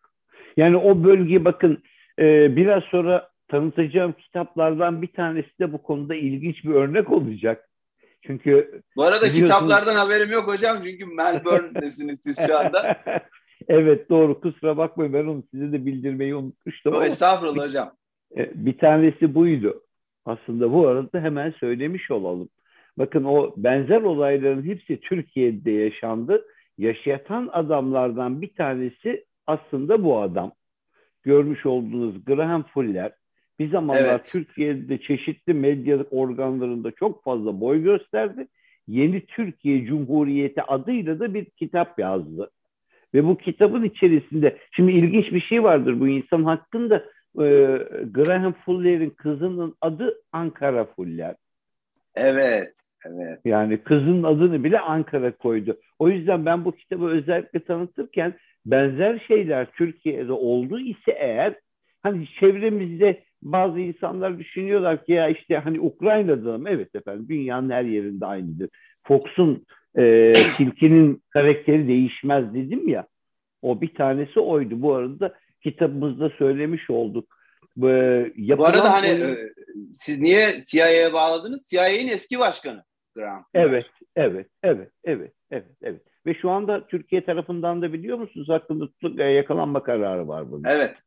Yani 0.56 0.76
o 0.76 1.04
bölge 1.04 1.44
bakın 1.44 1.82
e, 2.18 2.56
biraz 2.56 2.82
sonra 2.82 3.28
tanıtacağım 3.48 4.12
kitaplardan 4.12 5.02
bir 5.02 5.12
tanesi 5.12 5.58
de 5.60 5.72
bu 5.72 5.82
konuda 5.82 6.14
ilginç 6.14 6.64
bir 6.64 6.74
örnek 6.74 7.10
olacak. 7.10 7.68
Çünkü 8.26 8.82
bu 8.96 9.02
arada 9.02 9.32
kitaplardan 9.32 9.94
haberim 9.94 10.32
yok 10.32 10.46
hocam 10.46 10.78
çünkü 10.84 11.06
Melbourne'desiniz 11.06 12.20
siz 12.22 12.46
şu 12.46 12.58
anda. 12.58 12.96
evet 13.68 14.10
doğru 14.10 14.40
kusura 14.40 14.76
bakmayın 14.76 15.12
ben 15.12 15.26
onu 15.26 15.42
size 15.50 15.72
de 15.72 15.86
bildirmeyi 15.86 16.34
unutmuştum. 16.34 16.94
O, 16.94 17.02
estağfurullah 17.02 17.68
hocam. 17.68 17.92
E, 18.36 18.50
bir 18.54 18.78
tanesi 18.78 19.34
buydu. 19.34 19.82
Aslında 20.24 20.72
bu 20.72 20.88
arada 20.88 21.20
hemen 21.20 21.50
söylemiş 21.50 22.10
olalım. 22.10 22.48
Bakın 22.98 23.24
o 23.24 23.54
benzer 23.56 24.02
olayların 24.02 24.66
hepsi 24.66 25.00
Türkiye'de 25.00 25.70
yaşandı. 25.70 26.44
Yaşatan 26.78 27.50
adamlardan 27.52 28.42
bir 28.42 28.54
tanesi 28.54 29.24
aslında 29.46 30.04
bu 30.04 30.20
adam. 30.20 30.52
Görmüş 31.22 31.66
olduğunuz 31.66 32.24
Graham 32.24 32.62
Fuller 32.62 33.12
bir 33.58 33.70
zamanlar 33.70 34.04
evet. 34.04 34.28
Türkiye'de 34.32 34.98
çeşitli 34.98 35.54
medya 35.54 35.98
organlarında 36.10 36.90
çok 36.90 37.24
fazla 37.24 37.60
boy 37.60 37.82
gösterdi. 37.82 38.46
Yeni 38.88 39.26
Türkiye 39.26 39.86
Cumhuriyeti 39.86 40.62
adıyla 40.62 41.20
da 41.20 41.34
bir 41.34 41.44
kitap 41.44 41.98
yazdı. 41.98 42.50
Ve 43.14 43.24
bu 43.24 43.36
kitabın 43.36 43.84
içerisinde 43.84 44.58
şimdi 44.72 44.92
ilginç 44.92 45.32
bir 45.32 45.40
şey 45.40 45.62
vardır 45.62 46.00
bu 46.00 46.08
insan 46.08 46.44
hakkında 46.44 46.96
e, 47.38 47.46
Graham 48.10 48.52
Fuller'in 48.52 49.10
kızının 49.10 49.74
adı 49.80 50.22
Ankara 50.32 50.84
Fuller. 50.84 51.34
Evet, 52.14 52.72
evet. 53.06 53.40
Yani 53.44 53.78
kızın 53.78 54.22
adını 54.22 54.64
bile 54.64 54.80
Ankara 54.80 55.32
koydu. 55.36 55.76
O 55.98 56.08
yüzden 56.08 56.46
ben 56.46 56.64
bu 56.64 56.72
kitabı 56.72 57.06
özellikle 57.06 57.64
tanıtırken 57.64 58.34
benzer 58.66 59.24
şeyler 59.28 59.66
Türkiye'de 59.72 60.32
oldu 60.32 60.80
ise 60.80 61.12
eğer 61.12 61.54
hani 62.02 62.28
çevremizde 62.40 63.22
bazı 63.42 63.80
insanlar 63.80 64.38
düşünüyorlar 64.38 65.04
ki 65.04 65.12
ya 65.12 65.28
işte 65.28 65.56
hani 65.58 65.80
Ukrayna'da 65.80 66.58
mı? 66.58 66.68
Evet 66.70 66.94
efendim 66.94 67.26
dünyanın 67.28 67.70
her 67.70 67.84
yerinde 67.84 68.26
aynıdır. 68.26 68.68
Fox'un 69.02 69.64
e, 69.98 70.32
tilkinin 70.56 71.22
karakteri 71.30 71.88
değişmez 71.88 72.54
dedim 72.54 72.88
ya. 72.88 73.06
O 73.62 73.80
bir 73.80 73.94
tanesi 73.94 74.40
oydu. 74.40 74.82
Bu 74.82 74.94
arada 74.94 75.34
kitabımızda 75.62 76.30
söylemiş 76.30 76.90
olduk. 76.90 77.38
E, 77.78 78.58
Bu 78.58 78.66
arada 78.66 78.92
hani 78.92 79.06
e, 79.06 79.36
siz 79.92 80.20
niye 80.20 80.46
CIA'ya 80.70 81.12
bağladınız? 81.12 81.68
CIA'nin 81.70 82.08
eski 82.08 82.38
başkanı 82.38 82.84
Graham. 83.14 83.44
Evet, 83.54 83.86
evet, 84.16 84.46
evet, 84.62 84.90
evet, 85.04 85.32
evet, 85.50 85.76
evet. 85.82 86.02
Ve 86.26 86.34
şu 86.34 86.50
anda 86.50 86.86
Türkiye 86.86 87.24
tarafından 87.24 87.82
da 87.82 87.92
biliyor 87.92 88.18
musunuz 88.18 88.48
hakkında 88.48 88.86
tutuk 88.86 89.20
e, 89.20 89.24
yakalanma 89.24 89.82
kararı 89.82 90.28
var 90.28 90.50
bunun. 90.50 90.64
Evet. 90.64 90.98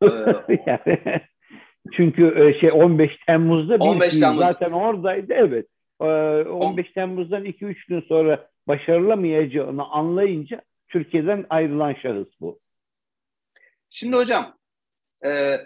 yani, 0.66 1.00
çünkü 1.92 2.48
e, 2.48 2.60
şey 2.60 2.72
15 2.72 3.10
Temmuz'da 3.26 3.74
15 3.74 4.14
bir 4.14 4.20
Temmuz. 4.20 4.44
zaten 4.44 4.72
oradaydı 4.72 5.32
evet. 5.34 5.66
15 6.00 6.86
e, 6.86 6.92
Temmuz'dan 6.92 7.44
2-3 7.44 7.88
gün 7.88 8.00
sonra 8.00 8.50
başarılamayacağını 8.68 9.84
anlayınca 9.84 10.62
Türkiye'den 10.88 11.46
ayrılan 11.50 11.94
şahıs 11.94 12.28
bu. 12.40 12.60
Şimdi 13.90 14.16
hocam 14.16 14.58
e, 15.24 15.56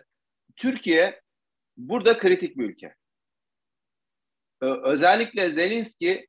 Türkiye 0.56 1.20
burada 1.76 2.18
kritik 2.18 2.58
bir 2.58 2.64
ülke. 2.64 2.94
Özellikle 4.60 5.48
Zelenski 5.48 6.26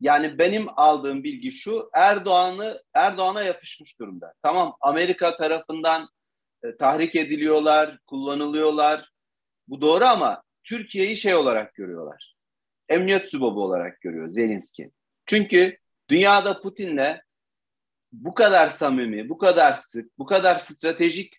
yani 0.00 0.38
benim 0.38 0.66
aldığım 0.76 1.24
bilgi 1.24 1.52
şu 1.52 1.90
Erdoğan'ı 1.94 2.82
Erdoğan'a 2.94 3.42
yapışmış 3.42 3.98
durumda. 3.98 4.34
Tamam 4.42 4.76
Amerika 4.80 5.36
tarafından 5.36 6.08
e, 6.62 6.76
tahrik 6.76 7.14
ediliyorlar, 7.14 7.98
kullanılıyorlar. 8.06 9.10
Bu 9.68 9.80
doğru 9.80 10.04
ama 10.04 10.42
Türkiye'yi 10.64 11.16
şey 11.16 11.34
olarak 11.34 11.74
görüyorlar. 11.74 12.34
Emniyet 12.88 13.30
subabı 13.30 13.60
olarak 13.60 14.00
görüyor 14.00 14.28
Zelenski. 14.28 14.90
Çünkü 15.26 15.78
dünyada 16.08 16.60
Putin'le 16.60 17.20
bu 18.12 18.34
kadar 18.34 18.68
samimi, 18.68 19.28
bu 19.28 19.38
kadar 19.38 19.74
sık, 19.74 20.18
bu 20.18 20.26
kadar 20.26 20.58
stratejik 20.58 21.36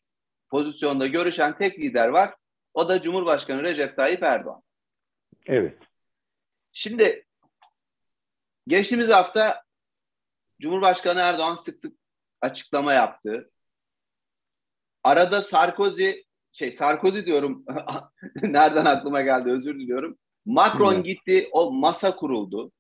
pozisyonda 0.49 1.07
görüşen 1.07 1.57
tek 1.57 1.79
lider 1.79 2.07
var. 2.07 2.35
O 2.73 2.89
da 2.89 3.01
Cumhurbaşkanı 3.01 3.63
Recep 3.63 3.95
Tayyip 3.95 4.23
Erdoğan. 4.23 4.61
Evet. 5.45 5.77
Şimdi 6.71 7.25
geçtiğimiz 8.67 9.09
hafta 9.09 9.63
Cumhurbaşkanı 10.61 11.19
Erdoğan 11.19 11.55
sık 11.55 11.79
sık 11.79 11.97
açıklama 12.41 12.93
yaptı. 12.93 13.51
Arada 15.03 15.41
Sarkozy 15.41 16.11
şey 16.51 16.71
Sarkozy 16.71 17.25
diyorum 17.25 17.65
nereden 18.41 18.85
aklıma 18.85 19.21
geldi 19.21 19.49
özür 19.49 19.79
diliyorum. 19.79 20.17
Macron 20.45 20.95
Hı. 20.95 21.01
gitti 21.01 21.49
o 21.51 21.71
masa 21.71 22.15
kuruldu. 22.15 22.71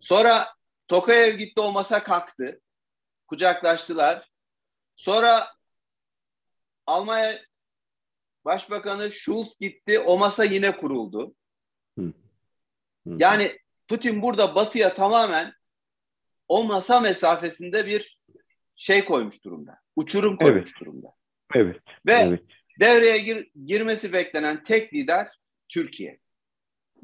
Sonra 0.00 0.48
Tokayev 0.88 1.36
gitti 1.36 1.60
o 1.60 1.72
masa 1.72 2.02
kalktı. 2.02 2.60
Kucaklaştılar. 3.26 4.30
Sonra 4.96 5.48
Almanya 6.86 7.40
Başbakanı 8.44 9.12
Schulz 9.12 9.58
gitti 9.60 9.98
o 9.98 10.18
masa 10.18 10.44
yine 10.44 10.76
kuruldu. 10.76 11.34
Hı. 11.98 12.12
Yani 13.06 13.58
Putin 13.88 14.22
burada 14.22 14.54
batıya 14.54 14.94
tamamen 14.94 15.52
o 16.48 16.64
masa 16.64 17.00
mesafesinde 17.00 17.86
bir 17.86 18.18
şey 18.76 19.04
koymuş 19.04 19.44
durumda. 19.44 19.78
Uçurum 19.96 20.36
koymuş 20.36 20.70
evet. 20.70 20.80
durumda. 20.80 21.08
Evet. 21.54 21.76
Ve 22.06 22.12
evet. 22.12 22.42
devreye 22.80 23.18
gir, 23.18 23.50
girmesi 23.66 24.12
beklenen 24.12 24.64
tek 24.64 24.94
lider 24.94 25.28
Türkiye. 25.68 26.18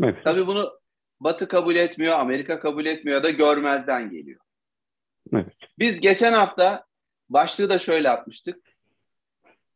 Evet. 0.02 0.24
Tabii 0.24 0.46
bunu 0.46 0.80
Batı 1.20 1.48
kabul 1.48 1.76
etmiyor, 1.76 2.18
Amerika 2.18 2.60
kabul 2.60 2.86
etmiyor 2.86 3.22
da 3.22 3.30
görmezden 3.30 4.10
geliyor. 4.10 4.40
Evet. 5.32 5.46
Biz 5.78 6.00
geçen 6.00 6.32
hafta 6.32 6.84
başlığı 7.28 7.68
da 7.68 7.78
şöyle 7.78 8.10
atmıştık. 8.10 8.70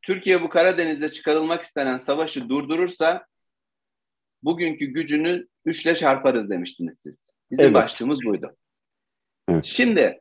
Türkiye 0.02 0.42
bu 0.42 0.49
Karadeniz'de 0.49 1.12
çıkarılmak 1.12 1.64
istenen 1.64 1.99
savaşı 1.99 2.49
durdurursa 2.49 3.26
bugünkü 4.42 4.87
gücünü 4.87 5.49
üçle 5.64 5.97
çarparız 5.97 6.50
demiştiniz 6.50 6.99
siz. 7.02 7.26
Bizim 7.50 7.64
evet. 7.64 7.75
başlığımız 7.75 8.18
buydu. 8.25 8.56
Evet. 9.49 9.64
Şimdi 9.64 10.21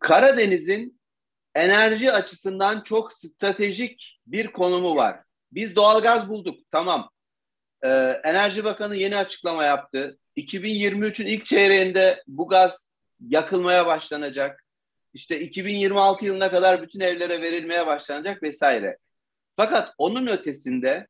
Karadeniz'in 0.00 1.00
enerji 1.54 2.12
açısından 2.12 2.80
çok 2.80 3.12
stratejik 3.12 4.20
bir 4.26 4.46
konumu 4.46 4.96
var. 4.96 5.20
Biz 5.52 5.76
doğalgaz 5.76 6.28
bulduk, 6.28 6.58
tamam. 6.70 7.10
Ee, 7.82 8.20
Enerji 8.24 8.64
Bakanı 8.64 8.96
yeni 8.96 9.16
açıklama 9.16 9.64
yaptı. 9.64 10.18
2023'ün 10.36 11.26
ilk 11.26 11.46
çeyreğinde 11.46 12.22
bu 12.26 12.48
gaz 12.48 12.92
yakılmaya 13.28 13.86
başlanacak. 13.86 14.64
İşte 15.14 15.40
2026 15.40 16.26
yılına 16.26 16.50
kadar 16.50 16.82
bütün 16.82 17.00
evlere 17.00 17.42
verilmeye 17.42 17.86
başlanacak 17.86 18.42
vesaire. 18.42 18.98
Fakat 19.56 19.94
onun 19.98 20.26
ötesinde 20.26 21.06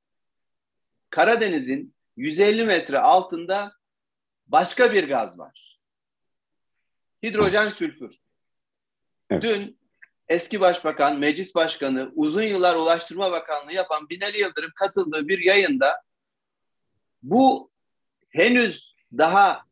Karadeniz'in 1.11 1.96
150 2.17 2.65
metre 2.65 2.99
altında 2.99 3.73
başka 4.47 4.93
bir 4.93 5.09
gaz 5.09 5.39
var. 5.39 5.79
Hidrojen 7.23 7.71
sülfür. 7.71 8.19
Evet. 9.31 9.43
Dün 9.43 9.79
eski 10.29 10.61
başbakan, 10.61 11.19
meclis 11.19 11.55
başkanı, 11.55 12.13
uzun 12.15 12.43
yıllar 12.43 12.77
Ulaştırma 12.77 13.33
Bakanlığı 13.33 13.73
yapan 13.73 14.09
Binali 14.09 14.41
Yıldırım 14.41 14.71
katıldığı 14.75 15.29
bir 15.29 15.39
yayında 15.39 16.03
bu 17.23 17.71
henüz 18.29 18.97
daha 19.13 19.63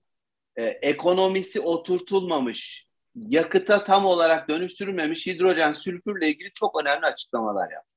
e, 0.57 0.65
ekonomisi 0.65 1.61
oturtulmamış, 1.61 2.87
yakıta 3.15 3.85
tam 3.85 4.05
olarak 4.05 4.49
dönüştürülmemiş 4.49 5.27
hidrojen 5.27 5.73
sülfürle 5.73 6.29
ilgili 6.29 6.53
çok 6.53 6.83
önemli 6.83 7.07
açıklamalar 7.07 7.71
yaptı. 7.71 7.95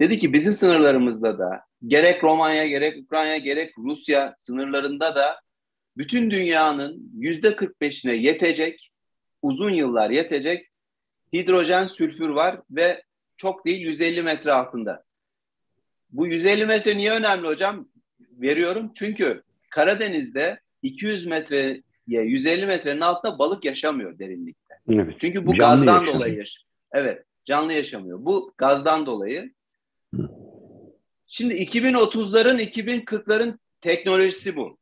Dedi 0.00 0.18
ki 0.18 0.32
bizim 0.32 0.54
sınırlarımızda 0.54 1.38
da 1.38 1.69
gerek 1.86 2.24
Romanya 2.24 2.66
gerek 2.66 3.04
Ukrayna 3.04 3.36
gerek 3.36 3.74
Rusya 3.78 4.34
sınırlarında 4.38 5.16
da 5.16 5.40
bütün 5.96 6.30
dünyanın 6.30 7.10
yüzde 7.14 7.48
45'ine 7.48 8.14
yetecek 8.14 8.90
uzun 9.42 9.70
yıllar 9.70 10.10
yetecek 10.10 10.66
hidrojen 11.32 11.86
sülfür 11.86 12.28
var 12.28 12.60
ve 12.70 13.02
çok 13.36 13.66
değil 13.66 13.80
150 13.80 14.22
metre 14.22 14.52
altında. 14.52 15.04
Bu 16.10 16.26
150 16.26 16.66
metre 16.66 16.96
niye 16.96 17.12
önemli 17.12 17.46
hocam? 17.46 17.88
Veriyorum 18.20 18.92
çünkü 18.94 19.42
Karadeniz'de 19.70 20.60
200 20.82 21.26
metreye 21.26 21.82
150 22.06 22.66
metrenin 22.66 23.00
altında 23.00 23.38
balık 23.38 23.64
yaşamıyor 23.64 24.18
derinlikte. 24.18 24.74
Evet. 24.88 25.14
Çünkü 25.20 25.46
bu 25.46 25.54
canlı 25.54 25.70
gazdan 25.70 25.92
yaşamıyor. 25.92 26.14
dolayı 26.14 26.36
yaşıyor. 26.36 26.66
Evet, 26.92 27.24
canlı 27.44 27.72
yaşamıyor. 27.72 28.18
Bu 28.24 28.52
gazdan 28.58 29.06
dolayı. 29.06 29.52
Şimdi 31.32 31.54
2030'ların 31.54 32.60
2040'ların 32.60 33.58
teknolojisi 33.80 34.56
bu. 34.56 34.78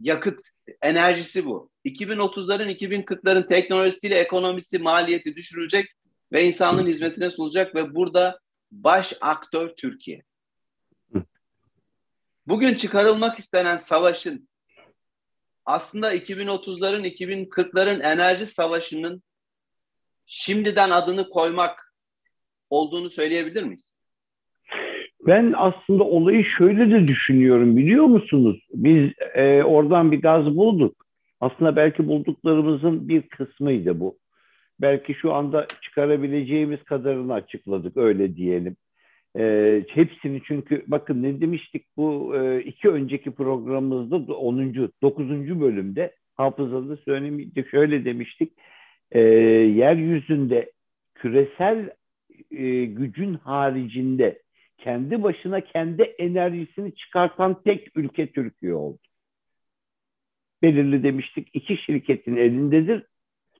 Yakıt 0.00 0.40
enerjisi 0.82 1.46
bu. 1.46 1.70
2030'ların 1.84 2.70
2040'ların 2.70 3.48
teknolojisiyle 3.48 4.18
ekonomisi, 4.18 4.78
maliyeti 4.78 5.36
düşürülecek 5.36 5.86
ve 6.32 6.44
insanlığın 6.44 6.86
hizmetine 6.86 7.30
sunulacak 7.30 7.74
ve 7.74 7.94
burada 7.94 8.40
baş 8.72 9.14
aktör 9.20 9.68
Türkiye. 9.76 10.22
Bugün 12.46 12.74
çıkarılmak 12.74 13.38
istenen 13.38 13.76
savaşın 13.76 14.48
aslında 15.64 16.14
2030'ların 16.14 17.06
2040'ların 17.06 18.02
enerji 18.02 18.46
savaşının 18.46 19.22
şimdiden 20.26 20.90
adını 20.90 21.30
koymak 21.30 21.94
olduğunu 22.70 23.10
söyleyebilir 23.10 23.62
miyiz? 23.62 23.97
Ben 25.28 25.54
aslında 25.56 26.04
olayı 26.04 26.44
şöyle 26.44 26.90
de 26.90 27.08
düşünüyorum 27.08 27.76
biliyor 27.76 28.04
musunuz? 28.04 28.66
Biz 28.74 29.10
e, 29.34 29.62
oradan 29.62 30.12
bir 30.12 30.22
gaz 30.22 30.56
bulduk. 30.56 31.04
Aslında 31.40 31.76
belki 31.76 32.06
bulduklarımızın 32.06 33.08
bir 33.08 33.22
kısmıydı 33.22 34.00
bu. 34.00 34.18
Belki 34.80 35.14
şu 35.14 35.32
anda 35.32 35.66
çıkarabileceğimiz 35.82 36.82
kadarını 36.82 37.34
açıkladık 37.34 37.96
öyle 37.96 38.36
diyelim. 38.36 38.76
E, 39.38 39.84
hepsini 39.88 40.40
çünkü 40.44 40.84
bakın 40.86 41.22
ne 41.22 41.40
demiştik 41.40 41.84
bu 41.96 42.36
e, 42.36 42.62
iki 42.62 42.88
önceki 42.88 43.30
programımızda 43.30 44.16
10. 44.16 44.74
9. 45.02 45.60
bölümde 45.60 46.14
hafızada 46.34 46.96
söylemiştik 46.96 47.70
şöyle 47.70 48.04
demiştik. 48.04 48.52
E, 49.12 49.20
yeryüzünde 49.20 50.72
küresel 51.14 51.90
e, 52.50 52.84
gücün 52.84 53.34
haricinde 53.34 54.38
kendi 54.78 55.22
başına 55.22 55.60
kendi 55.60 56.02
enerjisini 56.02 56.94
çıkartan 56.94 57.62
tek 57.62 57.96
ülke 57.96 58.32
Türkiye 58.32 58.74
oldu. 58.74 58.98
Belirli 60.62 61.02
demiştik 61.02 61.48
iki 61.52 61.76
şirketin 61.76 62.36
elindedir. 62.36 63.02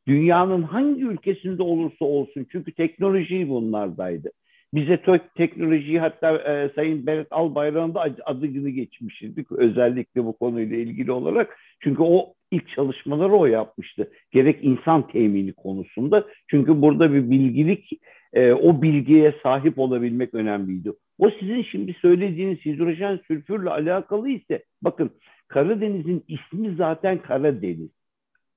Dünyanın 0.07 0.63
hangi 0.63 1.05
ülkesinde 1.05 1.63
olursa 1.63 2.05
olsun 2.05 2.47
çünkü 2.53 2.73
teknoloji 2.73 3.49
bunlardaydı. 3.49 4.31
Bize 4.75 5.03
teknolojiyi 5.37 6.01
hatta 6.01 6.39
e, 6.39 6.71
Sayın 6.75 7.07
Berat 7.07 7.27
Albayrak'ın 7.31 7.95
da 7.95 8.01
adını 8.25 8.69
geçmiştik 8.71 9.53
özellikle 9.53 10.25
bu 10.25 10.39
konuyla 10.39 10.77
ilgili 10.77 11.13
olarak. 11.13 11.59
Çünkü 11.81 12.03
o 12.03 12.35
ilk 12.51 12.69
çalışmaları 12.69 13.33
o 13.33 13.47
yapmıştı. 13.47 14.11
Gerek 14.31 14.59
insan 14.63 15.09
temini 15.09 15.53
konusunda. 15.53 16.27
Çünkü 16.51 16.83
burada 16.83 17.13
bir 17.13 17.31
bilgilik, 17.31 17.91
e, 18.33 18.53
o 18.53 18.83
bilgiye 18.83 19.35
sahip 19.43 19.79
olabilmek 19.79 20.35
önemliydi. 20.35 20.93
O 21.19 21.31
sizin 21.31 21.63
şimdi 21.63 21.93
söylediğiniz 21.93 22.59
hidrojen 22.59 23.21
sülfürle 23.27 23.71
alakalı 23.71 24.29
ise 24.29 24.65
bakın 24.83 25.11
Karadeniz'in 25.49 26.25
ismi 26.29 26.75
zaten 26.75 27.19
Karadeniz. 27.23 27.91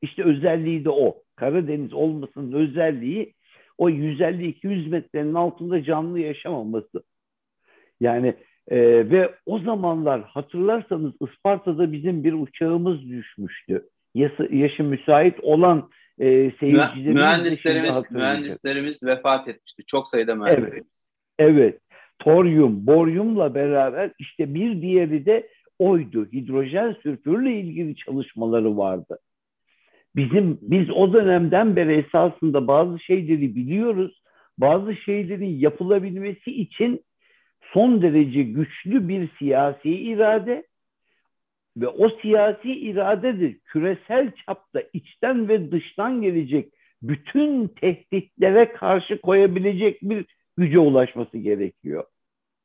İşte 0.01 0.23
özelliği 0.23 0.85
de 0.85 0.89
o. 0.89 1.17
Karadeniz 1.35 1.93
olmasının 1.93 2.53
özelliği 2.53 3.33
o 3.77 3.89
150-200 3.89 4.89
metrenin 4.89 5.33
altında 5.33 5.83
canlı 5.83 6.19
yaşamaması. 6.19 7.03
Yani 7.99 8.35
e, 8.67 8.77
ve 9.09 9.35
o 9.45 9.59
zamanlar 9.59 10.23
hatırlarsanız 10.23 11.13
Isparta'da 11.21 11.91
bizim 11.91 12.23
bir 12.23 12.33
uçağımız 12.33 13.09
düşmüştü. 13.09 13.83
Yaşı, 14.15 14.49
yaşı 14.51 14.83
müsait 14.83 15.39
olan 15.41 15.89
e, 16.21 16.51
seyircilerimiz 16.59 17.15
mühendislerimiz 17.15 18.11
mühendislerimiz 18.11 19.03
vefat 19.03 19.47
etmişti. 19.47 19.83
Çok 19.87 20.07
sayıda 20.07 20.35
mühendis. 20.35 20.73
Evet. 20.73 20.83
Evet. 21.39 21.79
Toryum, 22.19 22.87
boryumla 22.87 23.55
beraber 23.55 24.11
işte 24.19 24.53
bir 24.53 24.81
diğeri 24.81 25.25
de 25.25 25.49
oydu. 25.79 26.27
Hidrojen 26.33 26.95
sülfürle 27.03 27.59
ilgili 27.59 27.95
çalışmaları 27.95 28.77
vardı. 28.77 29.19
Bizim 30.15 30.59
biz 30.61 30.89
o 30.89 31.13
dönemden 31.13 31.75
beri 31.75 31.93
esasında 31.93 32.67
bazı 32.67 32.99
şeyleri 32.99 33.55
biliyoruz. 33.55 34.21
Bazı 34.57 34.95
şeylerin 34.95 35.59
yapılabilmesi 35.59 36.51
için 36.51 37.03
son 37.73 38.01
derece 38.01 38.43
güçlü 38.43 39.07
bir 39.07 39.29
siyasi 39.39 39.89
irade 39.89 40.67
ve 41.77 41.87
o 41.87 42.09
siyasi 42.09 42.71
irade 42.71 43.39
de 43.39 43.53
küresel 43.65 44.31
çapta 44.45 44.83
içten 44.93 45.49
ve 45.49 45.71
dıştan 45.71 46.21
gelecek 46.21 46.73
bütün 47.01 47.67
tehditlere 47.67 48.71
karşı 48.71 49.21
koyabilecek 49.21 50.01
bir 50.01 50.25
güce 50.57 50.79
ulaşması 50.79 51.37
gerekiyor. 51.37 52.03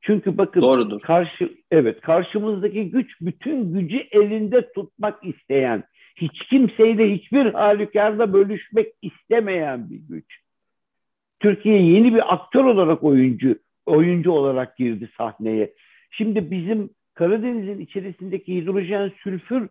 Çünkü 0.01 0.38
bakın 0.38 0.62
Doğrudur. 0.62 1.01
karşı 1.01 1.53
evet 1.71 2.01
karşımızdaki 2.01 2.90
güç 2.90 3.21
bütün 3.21 3.75
gücü 3.75 3.97
elinde 4.11 4.73
tutmak 4.73 5.25
isteyen, 5.25 5.85
hiç 6.16 6.42
kimseyle 6.51 7.14
hiçbir 7.14 7.47
halükarda 7.47 8.33
bölüşmek 8.33 8.92
istemeyen 9.03 9.90
bir 9.90 10.01
güç. 10.09 10.40
Türkiye 11.40 11.83
yeni 11.83 12.14
bir 12.14 12.35
aktör 12.35 12.64
olarak 12.64 13.03
oyuncu 13.03 13.59
oyuncu 13.87 14.31
olarak 14.31 14.77
girdi 14.77 15.11
sahneye. 15.16 15.75
Şimdi 16.11 16.51
bizim 16.51 16.90
Karadeniz'in 17.16 17.81
içerisindeki 17.81 18.57
hidrojen 18.57 19.12
sülfür 19.22 19.68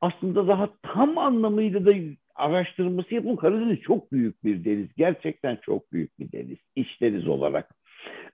aslında 0.00 0.48
daha 0.48 0.70
tam 0.82 1.18
anlamıyla 1.18 1.86
da 1.86 1.92
araştırması 2.34 3.14
yapın. 3.14 3.36
Karadeniz 3.36 3.80
çok 3.80 4.12
büyük 4.12 4.44
bir 4.44 4.64
deniz. 4.64 4.88
Gerçekten 4.96 5.56
çok 5.56 5.92
büyük 5.92 6.18
bir 6.18 6.32
deniz. 6.32 6.58
İç 6.76 7.00
deniz 7.00 7.28
olarak. 7.28 7.74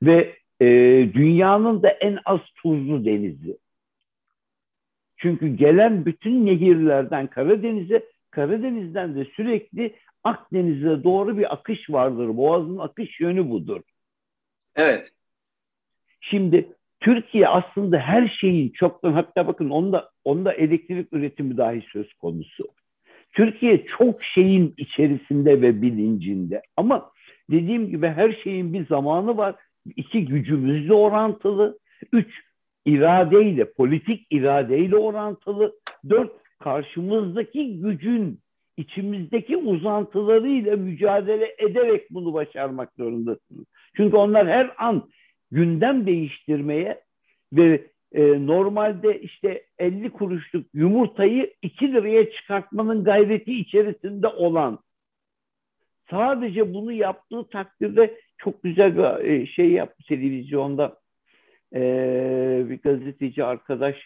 Ve 0.03 0.37
e, 0.61 0.67
dünyanın 1.15 1.83
da 1.83 1.89
en 1.89 2.19
az 2.25 2.41
tuzlu 2.63 3.05
denizi. 3.05 3.59
Çünkü 5.17 5.57
gelen 5.57 6.07
bütün 6.07 6.47
nehirlerden 6.47 7.27
Karadeniz'e, 7.27 8.05
Karadeniz'den 8.31 9.15
de 9.15 9.25
sürekli 9.25 9.95
Akdeniz'e 10.25 11.05
doğru 11.05 11.39
bir 11.39 11.53
akış 11.53 11.91
vardır. 11.91 12.37
Boğazın 12.37 12.79
akış 12.79 13.21
yönü 13.21 13.51
budur. 13.51 13.81
Evet. 14.77 15.13
Şimdi 16.21 16.69
Türkiye 17.05 17.49
aslında 17.49 17.99
her 17.99 18.29
şeyin 18.41 18.69
çoktan 18.71 19.13
hatta 19.13 19.47
bakın 19.47 19.71
onda 19.71 20.11
onda 20.25 20.53
elektrik 20.53 21.13
üretimi 21.13 21.57
dahi 21.57 21.85
söz 21.93 22.13
konusu. 22.15 22.65
Türkiye 23.33 23.87
çok 23.99 24.25
şeyin 24.35 24.75
içerisinde 24.77 25.63
ve 25.63 25.83
bilincinde 25.83 26.63
ama 26.77 27.11
dediğim 27.51 27.89
gibi 27.89 28.09
her 28.09 28.33
şeyin 28.45 28.73
bir 28.73 28.87
zamanı 28.87 29.37
var. 29.37 29.55
İki 29.97 30.25
gücümüzle 30.25 30.95
orantılı. 30.95 31.79
Üç 32.13 32.29
iradeyle, 32.87 33.73
politik 33.73 34.27
iradeyle 34.31 34.97
orantılı. 34.97 35.75
Dört 36.11 36.33
karşımızdaki 36.59 37.81
gücün 37.81 38.41
içimizdeki 38.77 39.57
uzantılarıyla 39.57 40.77
mücadele 40.77 41.55
ederek 41.59 42.11
bunu 42.11 42.35
başarmak 42.35 42.93
zorundasınız. 42.97 43.65
Çünkü 43.97 44.17
onlar 44.17 44.49
her 44.49 44.71
an 44.79 45.09
gündem 45.55 46.07
değiştirmeye 46.07 47.01
ve 47.53 47.87
e, 48.13 48.47
normalde 48.47 49.21
işte 49.21 49.67
50 49.79 50.11
kuruşluk 50.11 50.67
yumurtayı 50.75 51.55
2 51.63 51.93
liraya 51.93 52.31
çıkartmanın 52.31 53.05
gayreti 53.05 53.55
içerisinde 53.61 54.29
olan 54.29 54.79
sadece 56.11 56.75
bunu 56.75 56.93
yaptığı 56.93 57.49
takdirde 57.49 58.21
çok 58.39 58.63
güzel 58.63 58.97
bir 58.97 59.25
e, 59.25 59.47
şey 59.47 59.71
yaptı 59.71 60.05
televizyonda 60.09 60.99
e, 61.75 61.81
bir 62.69 62.83
gazeteci 62.83 63.45
arkadaş 63.45 63.97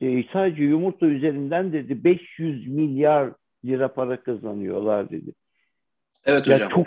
e, 0.00 0.24
sadece 0.32 0.62
yumurta 0.62 1.06
üzerinden 1.06 1.72
dedi 1.72 2.04
500 2.04 2.68
milyar 2.68 3.30
lira 3.64 3.94
para 3.94 4.22
kazanıyorlar 4.22 5.10
dedi. 5.10 5.32
Evet 6.24 6.46
hocam. 6.46 6.68
çok 6.68 6.86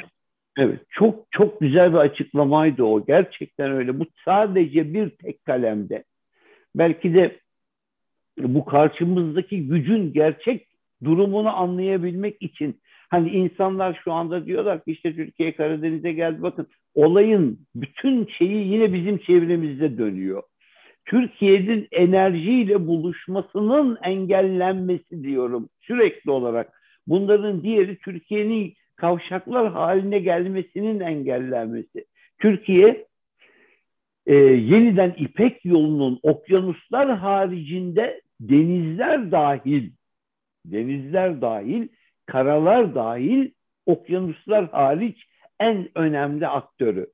Evet, 0.58 0.80
çok 0.90 1.26
çok 1.32 1.62
güzel 1.62 1.94
bir 1.94 1.98
açıklamaydı 1.98 2.84
o. 2.84 3.06
Gerçekten 3.06 3.72
öyle. 3.72 4.00
Bu 4.00 4.06
sadece 4.26 4.94
bir 4.94 5.10
tek 5.10 5.46
kalemde. 5.46 6.04
Belki 6.76 7.14
de 7.14 7.40
bu 8.38 8.66
karşımızdaki 8.66 9.68
gücün 9.68 10.14
gerçek 10.14 10.68
durumunu 11.04 11.58
anlayabilmek 11.58 12.42
için 12.42 12.82
hani 13.10 13.30
insanlar 13.30 14.02
şu 14.04 14.14
anda 14.14 14.46
diyorlar 14.46 14.84
ki 14.84 14.92
işte 14.92 15.16
Türkiye 15.16 15.56
Karadeniz'e 15.56 16.12
geldi. 16.12 16.42
Bakın 16.42 16.68
olayın 16.94 17.60
bütün 17.76 18.26
şeyi 18.26 18.68
yine 18.68 18.94
bizim 18.94 19.18
çevremizde 19.18 19.98
dönüyor. 19.98 20.44
Türkiye'nin 21.06 21.88
enerjiyle 21.92 22.88
buluşmasının 22.88 23.98
engellenmesi 24.04 25.24
diyorum 25.24 25.70
sürekli 25.82 26.32
olarak. 26.32 26.82
Bunların 27.08 27.64
diğeri 27.64 27.98
Türkiye'nin 27.98 28.74
kavşaklar 28.96 29.72
haline 29.72 30.20
gelmesinin 30.20 31.00
engellenmesi. 31.00 32.06
Türkiye 32.40 33.06
e, 34.26 34.36
yeniden 34.36 35.16
İpek 35.18 35.66
yolunun 35.66 36.20
okyanuslar 36.24 37.18
haricinde 37.18 38.22
denizler 38.40 39.32
dahil, 39.32 39.92
denizler 40.66 41.42
dahil, 41.42 41.88
karalar 42.26 42.96
dahil, 42.96 43.52
okyanuslar 43.86 44.72
hariç 44.72 45.28
en 45.60 45.90
önemli 45.96 46.48
aktörü. 46.48 47.08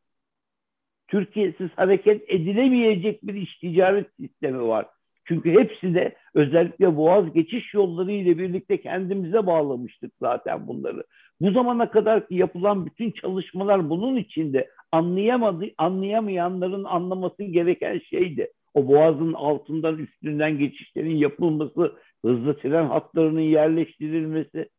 Türkiye'siz 1.07 1.69
hareket 1.75 2.29
edilemeyecek 2.29 3.27
bir 3.27 3.33
iş 3.33 3.57
ticaret 3.57 4.07
sistemi 4.19 4.61
var. 4.61 4.85
Çünkü 5.31 5.51
hepsi 5.51 5.93
de 5.93 6.15
özellikle 6.33 6.95
boğaz 6.95 7.33
geçiş 7.33 7.73
yolları 7.73 8.11
ile 8.11 8.37
birlikte 8.37 8.81
kendimize 8.81 9.45
bağlamıştık 9.47 10.11
zaten 10.19 10.67
bunları. 10.67 11.03
Bu 11.41 11.51
zamana 11.51 11.91
kadar 11.91 12.27
ki 12.27 12.35
yapılan 12.35 12.85
bütün 12.85 13.11
çalışmalar 13.11 13.89
bunun 13.89 14.15
içinde 14.15 14.69
anlayamadı, 14.91 15.65
anlayamayanların 15.77 16.83
anlaması 16.83 17.43
gereken 17.43 18.01
şeydi. 18.09 18.47
O 18.73 18.87
boğazın 18.87 19.33
altından 19.33 19.97
üstünden 19.97 20.57
geçişlerin 20.57 21.15
yapılması, 21.15 21.95
hızlı 22.25 22.57
tren 22.57 22.85
hatlarının 22.85 23.41
yerleştirilmesi. 23.41 24.69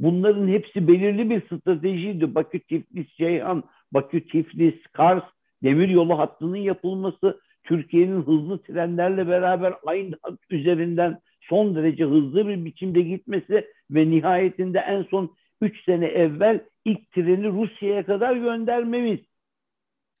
Bunların 0.00 0.48
hepsi 0.48 0.88
belirli 0.88 1.30
bir 1.30 1.40
stratejiydi. 1.40 2.34
Bakü, 2.34 2.60
Tiflis, 2.60 3.08
Ceyhan, 3.16 3.62
Bakü, 3.92 4.26
Tiflis, 4.26 4.82
Kars, 4.92 5.24
demir 5.62 5.88
yolu 5.88 6.18
hattının 6.18 6.56
yapılması, 6.56 7.40
Türkiye'nin 7.64 8.22
hızlı 8.22 8.62
trenlerle 8.62 9.28
beraber 9.28 9.74
aynı 9.86 10.16
hat 10.22 10.38
üzerinden 10.50 11.18
son 11.40 11.74
derece 11.74 12.04
hızlı 12.04 12.48
bir 12.48 12.64
biçimde 12.64 13.00
gitmesi 13.02 13.68
ve 13.90 14.10
nihayetinde 14.10 14.78
en 14.78 15.02
son 15.02 15.36
3 15.60 15.84
sene 15.84 16.06
evvel 16.06 16.60
ilk 16.84 17.10
treni 17.10 17.48
Rusya'ya 17.48 18.06
kadar 18.06 18.36
göndermemiz. 18.36 19.20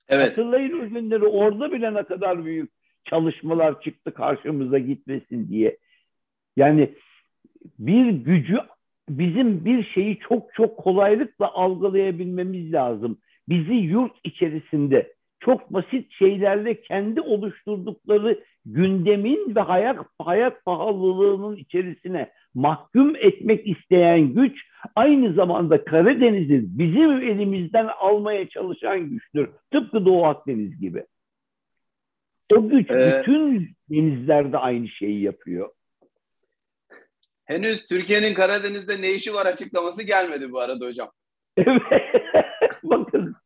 Evet. 0.08 0.30
Hatırlayın 0.30 0.80
o 0.80 0.88
günleri 0.88 1.24
orada 1.24 1.72
bile 1.72 1.94
ne 1.94 2.02
kadar 2.02 2.44
büyük 2.44 2.70
çalışmalar 3.04 3.80
çıktı 3.82 4.14
karşımıza 4.14 4.78
gitmesin 4.78 5.48
diye. 5.48 5.78
Yani 6.56 6.94
bir 7.78 8.10
gücü 8.10 8.58
bizim 9.08 9.64
bir 9.64 9.84
şeyi 9.84 10.18
çok 10.18 10.54
çok 10.54 10.78
kolaylıkla 10.78 11.52
algılayabilmemiz 11.52 12.72
lazım. 12.72 13.18
Bizi 13.48 13.74
yurt 13.74 14.12
içerisinde 14.24 15.12
çok 15.44 15.72
basit 15.72 16.12
şeylerle 16.12 16.80
kendi 16.80 17.20
oluşturdukları 17.20 18.44
gündemin 18.64 19.54
ve 19.56 19.60
hayat, 19.60 20.06
hayat 20.18 20.64
pahalılığının 20.64 21.56
içerisine 21.56 22.30
mahkum 22.54 23.16
etmek 23.16 23.66
isteyen 23.66 24.34
güç 24.34 24.60
aynı 24.96 25.34
zamanda 25.34 25.84
Karadeniz'i 25.84 26.62
bizim 26.64 27.10
elimizden 27.10 27.88
almaya 28.00 28.48
çalışan 28.48 29.10
güçtür. 29.10 29.50
Tıpkı 29.72 30.04
Doğu 30.04 30.24
Akdeniz 30.24 30.80
gibi. 30.80 31.04
O 32.52 32.68
güç 32.68 32.90
ee, 32.90 33.22
bütün 33.26 33.68
denizlerde 33.90 34.58
aynı 34.58 34.88
şeyi 34.88 35.22
yapıyor. 35.22 35.70
Henüz 37.44 37.86
Türkiye'nin 37.86 38.34
Karadeniz'de 38.34 39.02
ne 39.02 39.10
işi 39.10 39.34
var 39.34 39.46
açıklaması 39.46 40.02
gelmedi 40.02 40.52
bu 40.52 40.60
arada 40.60 40.86
hocam. 40.86 41.10
Evet. 41.56 41.82
Bakın 42.82 43.36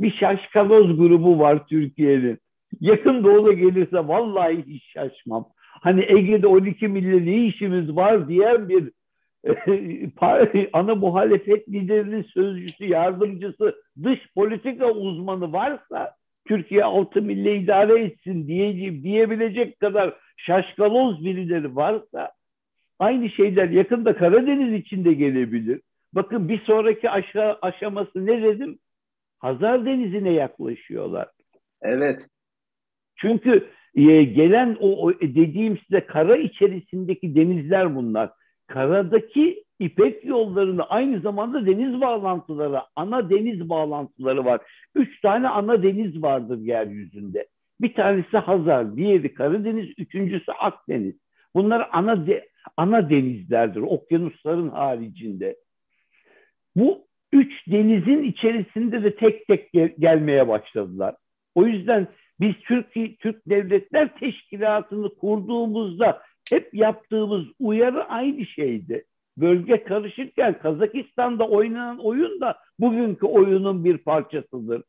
bir 0.00 0.10
şaşkaloz 0.10 0.96
grubu 0.96 1.38
var 1.38 1.66
Türkiye'nin. 1.68 2.38
Yakın 2.80 3.24
doğuda 3.24 3.52
gelirse 3.52 3.96
vallahi 3.96 4.64
hiç 4.66 4.84
şaşmam. 4.92 5.48
Hani 5.58 6.04
Ege'de 6.08 6.46
12 6.46 6.88
milyon 6.88 7.26
ne 7.26 7.46
işimiz 7.46 7.96
var 7.96 8.28
diyen 8.28 8.68
bir 8.68 8.92
ana 10.72 10.94
muhalefet 10.94 11.68
liderinin 11.68 12.22
sözcüsü, 12.22 12.84
yardımcısı, 12.84 13.74
dış 14.02 14.18
politika 14.34 14.90
uzmanı 14.90 15.52
varsa 15.52 16.14
Türkiye 16.48 16.84
6 16.84 17.22
milli 17.22 17.56
idare 17.56 18.04
etsin 18.04 18.46
diyeceğim 18.46 19.02
diyebilecek 19.02 19.80
kadar 19.80 20.14
şaşkaloz 20.36 21.24
birileri 21.24 21.76
varsa 21.76 22.32
aynı 22.98 23.30
şeyler 23.30 23.68
yakında 23.68 24.16
Karadeniz 24.16 24.80
içinde 24.80 25.12
gelebilir. 25.12 25.80
Bakın 26.12 26.48
bir 26.48 26.60
sonraki 26.60 27.10
aşağı 27.10 27.58
aşaması 27.62 28.26
ne 28.26 28.42
dedim? 28.42 28.78
Hazar 29.38 29.86
Denizi'ne 29.86 30.30
yaklaşıyorlar. 30.32 31.28
Evet. 31.82 32.26
Çünkü 33.16 33.68
e, 33.94 34.24
gelen 34.24 34.76
o, 34.80 35.06
o 35.06 35.20
dediğim 35.20 35.78
size 35.78 36.06
kara 36.06 36.36
içerisindeki 36.36 37.34
denizler 37.34 37.96
bunlar. 37.96 38.30
Karadaki 38.66 39.66
İpek 39.80 40.24
yollarında 40.24 40.90
aynı 40.90 41.20
zamanda 41.20 41.66
deniz 41.66 42.00
bağlantıları, 42.00 42.80
ana 42.96 43.30
deniz 43.30 43.68
bağlantıları 43.68 44.44
var. 44.44 44.60
Üç 44.94 45.20
tane 45.20 45.48
ana 45.48 45.82
deniz 45.82 46.22
vardır 46.22 46.58
yeryüzünde. 46.58 47.46
Bir 47.80 47.94
tanesi 47.94 48.36
Hazar, 48.36 48.96
diğeri 48.96 49.34
Karadeniz, 49.34 49.88
üçüncüsü 49.98 50.52
Akdeniz. 50.52 51.14
Bunlar 51.54 51.88
ana 51.92 52.26
de, 52.26 52.48
ana 52.76 53.10
denizlerdir, 53.10 53.80
okyanusların 53.80 54.68
haricinde. 54.68 55.56
Bu 56.76 57.06
üç 57.32 57.52
denizin 57.68 58.22
içerisinde 58.22 59.04
de 59.04 59.16
tek 59.16 59.46
tek 59.46 59.72
gel- 59.72 59.94
gelmeye 59.98 60.48
başladılar. 60.48 61.14
O 61.54 61.66
yüzden 61.66 62.06
biz 62.40 62.54
Türkiye 62.54 63.16
Türk 63.16 63.48
Devletler 63.48 64.18
Teşkilatı'nı 64.18 65.14
kurduğumuzda 65.14 66.22
hep 66.50 66.74
yaptığımız 66.74 67.44
uyarı 67.60 68.04
aynı 68.04 68.46
şeydi. 68.46 69.04
Bölge 69.36 69.84
karışırken 69.84 70.58
Kazakistan'da 70.58 71.48
oynanan 71.48 71.98
oyun 71.98 72.40
da 72.40 72.58
bugünkü 72.78 73.26
oyunun 73.26 73.84
bir 73.84 73.98
parçasıdır. 73.98 74.82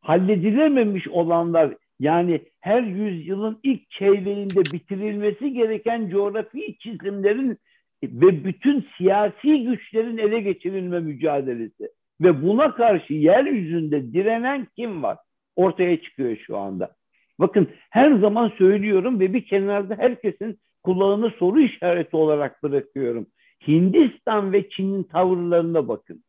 Halledilememiş 0.00 1.08
olanlar 1.08 1.74
yani 2.00 2.40
her 2.60 2.82
yüzyılın 2.82 3.60
ilk 3.62 3.90
çeyreğinde 3.90 4.60
bitirilmesi 4.72 5.52
gereken 5.52 6.08
coğrafi 6.08 6.78
çizimlerin 6.78 7.58
ve 8.02 8.44
bütün 8.44 8.86
siyasi 8.96 9.64
güçlerin 9.64 10.18
ele 10.18 10.40
geçirilme 10.40 11.00
mücadelesi. 11.00 11.88
Ve 12.20 12.42
buna 12.42 12.74
karşı 12.74 13.14
yeryüzünde 13.14 14.12
direnen 14.12 14.66
kim 14.76 15.02
var? 15.02 15.18
Ortaya 15.56 16.02
çıkıyor 16.02 16.36
şu 16.36 16.56
anda. 16.56 16.90
Bakın 17.38 17.68
her 17.90 18.12
zaman 18.12 18.52
söylüyorum 18.58 19.20
ve 19.20 19.34
bir 19.34 19.46
kenarda 19.46 19.94
herkesin 19.98 20.58
kulağını 20.84 21.30
soru 21.38 21.60
işareti 21.60 22.16
olarak 22.16 22.62
bırakıyorum. 22.62 23.26
Hindistan 23.68 24.52
ve 24.52 24.70
Çin'in 24.70 25.02
tavırlarına 25.02 25.88
bakın. 25.88 26.24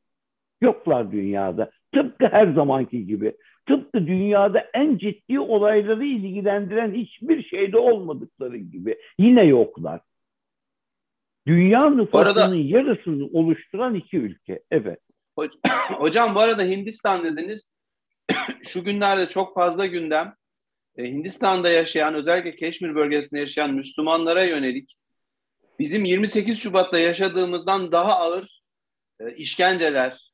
Yoklar 0.62 1.12
dünyada. 1.12 1.72
Tıpkı 1.94 2.28
her 2.28 2.48
zamanki 2.48 3.06
gibi. 3.08 3.34
Tıpkı 3.68 4.08
dünyada 4.08 4.60
en 4.74 4.98
ciddi 4.98 5.40
olayları 5.40 6.06
ilgilendiren 6.06 6.94
hiçbir 6.94 7.44
şeyde 7.44 7.78
olmadıkları 7.78 8.58
gibi. 8.58 8.98
Yine 9.20 9.44
yoklar. 9.44 10.02
Dünya 11.50 11.90
nüfusunun 11.90 12.24
arada, 12.24 12.56
yarısını 12.56 13.26
oluşturan 13.26 13.96
iki 13.96 14.18
ülke. 14.18 14.64
Evet. 14.72 15.00
Hocam 15.92 16.36
bu 16.36 16.40
arada 16.40 16.64
Hindistan 16.64 17.24
dediniz. 17.24 17.72
Şu 18.68 18.84
günlerde 18.84 19.30
çok 19.30 19.56
fazla 19.56 19.86
gündem. 19.86 20.36
E, 20.98 21.04
Hindistan'da 21.04 21.70
yaşayan 21.70 22.14
özellikle 22.14 22.56
Keşmir 22.56 22.96
bölgesinde 22.96 23.40
yaşayan 23.40 23.74
Müslümanlara 23.74 24.44
yönelik 24.44 24.96
bizim 25.80 26.06
28 26.06 26.60
Şubat'ta 26.60 27.00
yaşadığımızdan 27.00 27.92
daha 27.92 28.20
ağır 28.20 28.62
e, 29.20 29.36
işkenceler, 29.36 30.32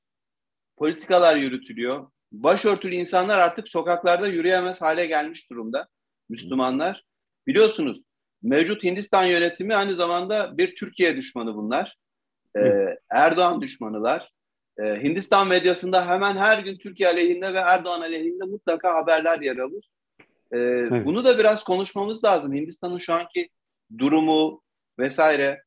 politikalar 0.78 1.38
yürütülüyor. 1.38 2.12
Başörtülü 2.32 2.95
insanlar 2.95 3.39
artık 3.39 3.67
sokaklarda 3.69 4.28
yürüyemez 4.28 4.82
hale 4.82 5.06
gelmiş 5.06 5.49
durumda. 5.49 5.88
Müslümanlar. 6.30 7.04
Biliyorsunuz 7.47 8.04
mevcut 8.45 8.84
Hindistan 8.84 9.25
yönetimi 9.25 9.75
aynı 9.75 9.93
zamanda 9.93 10.58
bir 10.58 10.75
Türkiye 10.75 11.17
düşmanı 11.17 11.55
bunlar. 11.55 11.97
Ee, 12.58 12.97
Erdoğan 13.10 13.62
düşmanılar. 13.62 14.31
Ee, 14.79 14.84
Hindistan 14.84 15.47
medyasında 15.47 16.08
hemen 16.08 16.36
her 16.36 16.63
gün 16.63 16.77
Türkiye 16.77 17.10
aleyhinde 17.10 17.53
ve 17.53 17.60
Erdoğan 17.60 18.01
aleyhinde 18.01 18.43
mutlaka 18.43 18.93
haberler 18.95 19.41
yer 19.41 19.58
alır. 19.58 19.89
Ee, 20.51 20.58
evet. 20.58 21.05
Bunu 21.05 21.25
da 21.25 21.39
biraz 21.39 21.63
konuşmamız 21.63 22.23
lazım. 22.23 22.53
Hindistan'ın 22.53 22.97
şu 22.97 23.13
anki 23.13 23.49
durumu 23.97 24.62
vesaire. 24.99 25.62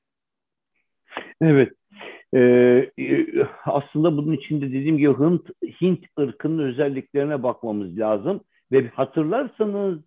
Evet. 1.41 1.73
e, 2.33 2.41
e, 2.99 3.27
aslında 3.65 4.17
bunun 4.17 4.33
içinde 4.33 4.67
dediğim 4.67 4.99
gibi 4.99 5.13
Hint, 5.19 5.49
Hint 5.81 6.05
ırkının 6.21 6.69
özelliklerine 6.73 7.43
bakmamız 7.43 7.99
lazım. 7.99 8.41
Ve 8.73 8.89
hatırlarsanız 8.89 9.99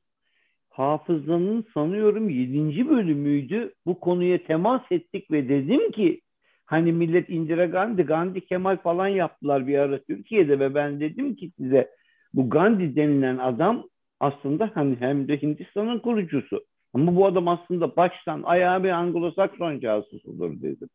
hafızanın 0.72 1.66
sanıyorum 1.74 2.30
7. 2.30 2.90
bölümüydü. 2.90 3.74
Bu 3.86 4.00
konuya 4.00 4.44
temas 4.44 4.82
ettik 4.92 5.32
ve 5.32 5.50
dedim 5.50 5.92
ki 5.92 6.22
hani 6.66 6.92
millet 6.92 7.30
Indira 7.30 7.66
Gandhi, 7.66 8.04
Gandhi 8.04 8.42
Kemal 8.46 8.78
falan 8.78 9.08
yaptılar 9.08 9.68
bir 9.68 9.78
ara 9.78 10.04
Türkiye'de 10.04 10.60
ve 10.60 10.76
ben 10.76 11.00
dedim 11.00 11.36
ki 11.36 11.52
size 11.58 11.90
bu 12.34 12.50
Gandhi 12.50 12.96
denilen 12.96 13.38
adam 13.38 13.84
aslında 14.20 14.72
hani 14.74 14.96
hem 15.00 15.28
de 15.28 15.42
Hindistan'ın 15.42 16.00
kurucusu. 16.00 16.64
Ama 16.94 17.16
bu 17.16 17.26
adam 17.26 17.48
aslında 17.48 17.96
baştan 17.96 18.44
ayağı 18.44 18.84
bir 18.84 18.90
Anglo-Sakson 18.90 19.82
casusudur 19.82 20.62
dedim. 20.62 20.90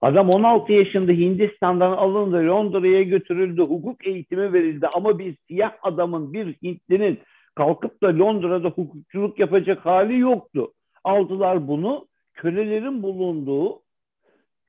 Adam 0.00 0.30
16 0.30 0.72
yaşında 0.72 1.12
Hindistan'dan 1.12 1.92
alındı, 1.92 2.46
Londra'ya 2.46 3.02
götürüldü, 3.02 3.62
hukuk 3.62 4.06
eğitimi 4.06 4.52
verildi 4.52 4.86
ama 4.94 5.18
bir 5.18 5.36
siyah 5.48 5.72
adamın, 5.82 6.32
bir 6.32 6.54
Hintlinin 6.62 7.18
kalkıp 7.54 8.02
da 8.02 8.18
Londra'da 8.18 8.68
hukukçuluk 8.68 9.38
yapacak 9.38 9.86
hali 9.86 10.18
yoktu. 10.18 10.72
Aldılar 11.04 11.68
bunu, 11.68 12.06
kölelerin 12.34 13.02
bulunduğu 13.02 13.82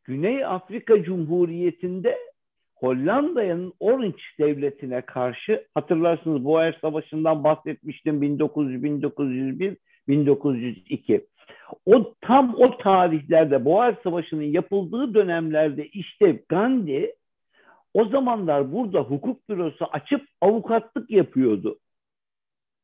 Güney 0.04 0.46
Afrika 0.46 1.04
Cumhuriyeti'nde 1.04 2.18
Hollanda'nın 2.76 3.74
Orange 3.80 4.24
Devleti'ne 4.40 5.02
karşı 5.02 5.68
hatırlarsınız 5.74 6.46
Boer 6.46 6.78
Savaşı'ndan 6.82 7.44
bahsetmiştim 7.44 8.22
1900 8.22 8.84
1901 8.84 9.78
1902. 10.08 11.28
O 11.86 12.14
tam 12.22 12.56
o 12.58 12.78
tarihlerde 12.78 13.66
Boer 13.66 13.96
Savaşı'nın 14.04 14.44
yapıldığı 14.44 15.14
dönemlerde 15.14 15.88
işte 15.88 16.44
Gandhi 16.50 17.16
o 17.94 18.06
zamanlar 18.06 18.74
burada 18.74 19.00
hukuk 19.00 19.50
bürosu 19.50 19.86
açıp 19.86 20.22
avukatlık 20.42 21.12
yapıyordu. 21.12 21.80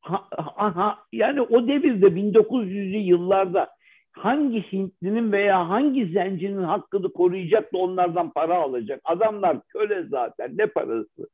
Ha, 0.00 0.28
ha, 0.56 0.98
yani 1.12 1.40
o 1.40 1.68
devirde 1.68 2.06
1900'lü 2.06 2.96
yıllarda 2.96 3.68
hangi 4.12 4.72
Hintlinin 4.72 5.32
veya 5.32 5.68
hangi 5.68 6.06
zencinin 6.06 6.62
hakkını 6.62 7.12
koruyacak 7.12 7.72
da 7.72 7.78
onlardan 7.78 8.30
para 8.30 8.54
alacak? 8.54 9.00
Adamlar 9.04 9.60
köle 9.68 10.02
zaten 10.02 10.58
ne 10.58 10.66
parası? 10.66 11.28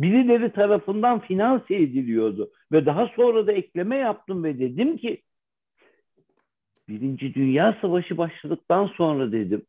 Birileri 0.00 0.52
tarafından 0.52 1.20
finanse 1.20 1.74
ediliyordu. 1.74 2.50
Ve 2.72 2.86
daha 2.86 3.06
sonra 3.16 3.46
da 3.46 3.52
ekleme 3.52 3.96
yaptım 3.96 4.44
ve 4.44 4.58
dedim 4.58 4.96
ki 4.96 5.22
Birinci 6.88 7.34
Dünya 7.34 7.78
Savaşı 7.80 8.18
başladıktan 8.18 8.86
sonra 8.86 9.32
dedim 9.32 9.62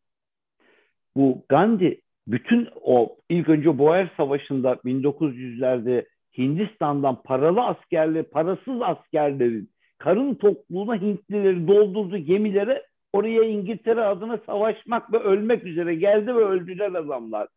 bu 1.15 1.45
Gandhi 1.49 2.01
bütün 2.27 2.69
o 2.81 3.17
ilk 3.29 3.49
önce 3.49 3.77
Boer 3.77 4.11
Savaşı'nda 4.17 4.73
1900'lerde 4.73 6.05
Hindistan'dan 6.37 7.23
paralı 7.23 7.61
askerle 7.61 8.23
parasız 8.23 8.81
askerlerin 8.81 9.69
karın 9.97 10.35
tokluğuna 10.35 11.01
Hintlileri 11.01 11.67
doldurdu 11.67 12.17
gemilere 12.17 12.85
oraya 13.13 13.43
İngiltere 13.43 14.01
adına 14.01 14.39
savaşmak 14.45 15.13
ve 15.13 15.17
ölmek 15.17 15.63
üzere 15.63 15.95
geldi 15.95 16.27
ve 16.27 16.45
öldüler 16.45 16.91
adamlar. 16.91 17.47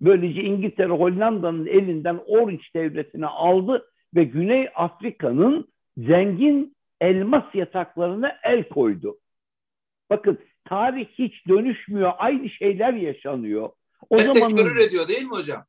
Böylece 0.00 0.42
İngiltere 0.42 0.92
Hollanda'nın 0.92 1.66
elinden 1.66 2.20
Orange 2.26 2.64
devletini 2.74 3.26
aldı 3.26 3.88
ve 4.14 4.24
Güney 4.24 4.68
Afrika'nın 4.74 5.68
zengin 5.96 6.76
elmas 7.00 7.54
yataklarına 7.54 8.38
el 8.44 8.68
koydu. 8.68 9.16
Bakın 10.10 10.38
tarih 10.64 11.06
hiç 11.18 11.48
dönüşmüyor. 11.48 12.12
Aynı 12.18 12.50
şeyler 12.50 12.92
yaşanıyor. 12.92 13.70
O 14.10 14.18
zaman 14.18 14.56
tekrar 14.56 14.76
ediyor 14.76 15.08
değil 15.08 15.22
mi 15.22 15.36
hocam? 15.36 15.64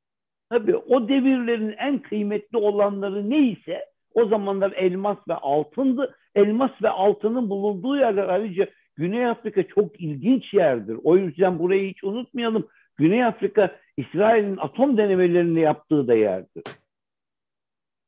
Tabii 0.53 0.75
o 0.75 1.09
devirlerin 1.09 1.75
en 1.77 1.99
kıymetli 1.99 2.57
olanları 2.57 3.29
neyse 3.29 3.85
o 4.13 4.25
zamanlar 4.25 4.71
elmas 4.71 5.17
ve 5.27 5.33
altındı. 5.33 6.15
Elmas 6.35 6.71
ve 6.83 6.89
altının 6.89 7.49
bulunduğu 7.49 7.97
yerler 7.97 8.27
ayrıca 8.27 8.67
Güney 8.95 9.25
Afrika 9.25 9.63
çok 9.63 10.01
ilginç 10.01 10.53
yerdir. 10.53 10.97
O 11.03 11.17
yüzden 11.17 11.59
burayı 11.59 11.89
hiç 11.89 12.03
unutmayalım. 12.03 12.67
Güney 12.97 13.25
Afrika 13.25 13.75
İsrail'in 13.97 14.57
atom 14.57 14.97
denemelerini 14.97 15.59
yaptığı 15.59 16.07
da 16.07 16.15
yerdir. 16.15 16.63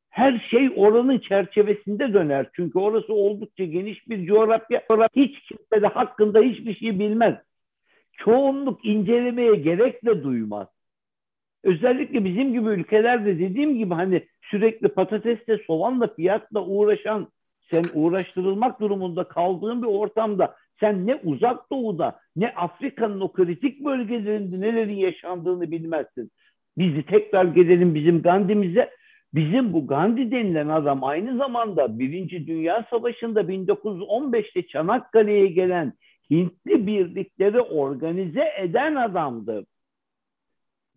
Her 0.09 0.47
şey 0.49 0.69
oranın 0.75 1.19
çerçevesinde 1.19 2.13
döner. 2.13 2.49
Çünkü 2.55 2.79
orası 2.79 3.13
oldukça 3.13 3.63
geniş 3.63 4.09
bir 4.09 4.27
coğrafya. 4.27 4.81
Hiç 5.15 5.39
kimse 5.39 5.81
de 5.81 5.87
hakkında 5.87 6.41
hiçbir 6.41 6.75
şey 6.75 6.99
bilmez. 6.99 7.35
Çoğunluk 8.17 8.85
incelemeye 8.85 9.55
gerek 9.55 10.05
de 10.05 10.23
duymaz. 10.23 10.74
Özellikle 11.65 12.25
bizim 12.25 12.53
gibi 12.53 12.69
ülkelerde 12.69 13.39
dediğim 13.39 13.77
gibi 13.77 13.93
hani 13.93 14.27
sürekli 14.41 14.87
patatesle, 14.87 15.57
soğanla, 15.57 16.07
fiyatla 16.07 16.65
uğraşan, 16.65 17.27
sen 17.71 17.83
uğraştırılmak 17.93 18.79
durumunda 18.79 19.23
kaldığın 19.23 19.81
bir 19.81 19.87
ortamda 19.87 20.55
sen 20.79 21.07
ne 21.07 21.15
uzak 21.15 21.71
doğuda 21.71 22.19
ne 22.35 22.49
Afrika'nın 22.49 23.19
o 23.19 23.31
kritik 23.31 23.85
bölgelerinde 23.85 24.61
nelerin 24.61 24.95
yaşandığını 24.95 25.71
bilmezsin. 25.71 26.31
Bizi 26.77 27.03
tekrar 27.03 27.45
gelelim 27.45 27.95
bizim 27.95 28.21
Gandhi'mize. 28.21 28.89
Bizim 29.33 29.73
bu 29.73 29.87
Gandhi 29.87 30.31
denilen 30.31 30.67
adam 30.67 31.03
aynı 31.03 31.37
zamanda 31.37 31.99
Birinci 31.99 32.47
Dünya 32.47 32.85
Savaşı'nda 32.89 33.41
1915'te 33.41 34.67
Çanakkale'ye 34.67 35.47
gelen 35.47 35.93
Hintli 36.31 36.87
birlikleri 36.87 37.61
organize 37.61 38.43
eden 38.57 38.95
adamdır. 38.95 39.65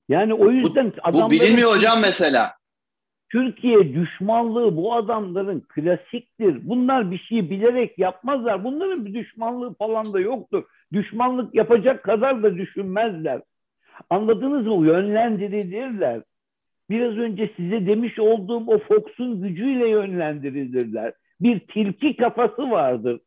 Yani 0.09 0.35
o 0.35 0.51
yüzden 0.51 0.92
bu, 1.12 1.23
bu 1.23 1.31
bilinmiyor 1.31 1.77
hocam 1.77 2.01
mesela. 2.01 2.53
Türkiye 3.33 3.94
düşmanlığı 3.94 4.77
bu 4.77 4.94
adamların 4.94 5.61
klasiktir. 5.61 6.68
Bunlar 6.68 7.11
bir 7.11 7.18
şeyi 7.18 7.51
bilerek 7.51 7.99
yapmazlar. 7.99 8.64
Bunların 8.64 9.07
bir 9.07 9.14
düşmanlığı 9.14 9.75
falan 9.75 10.12
da 10.12 10.21
yoktur. 10.21 10.64
Düşmanlık 10.92 11.55
yapacak 11.55 12.03
kadar 12.03 12.42
da 12.42 12.57
düşünmezler. 12.57 13.40
Anladınız 14.11 14.66
mı? 14.66 14.87
Yönlendirilirler. 14.87 16.23
Biraz 16.90 17.16
önce 17.16 17.51
size 17.57 17.87
demiş 17.87 18.18
olduğum 18.18 18.66
o 18.66 18.79
Fox'un 18.79 19.42
gücüyle 19.42 19.88
yönlendirilirler. 19.88 21.12
Bir 21.40 21.61
tilki 21.61 22.16
kafası 22.16 22.71
vardır. 22.71 23.21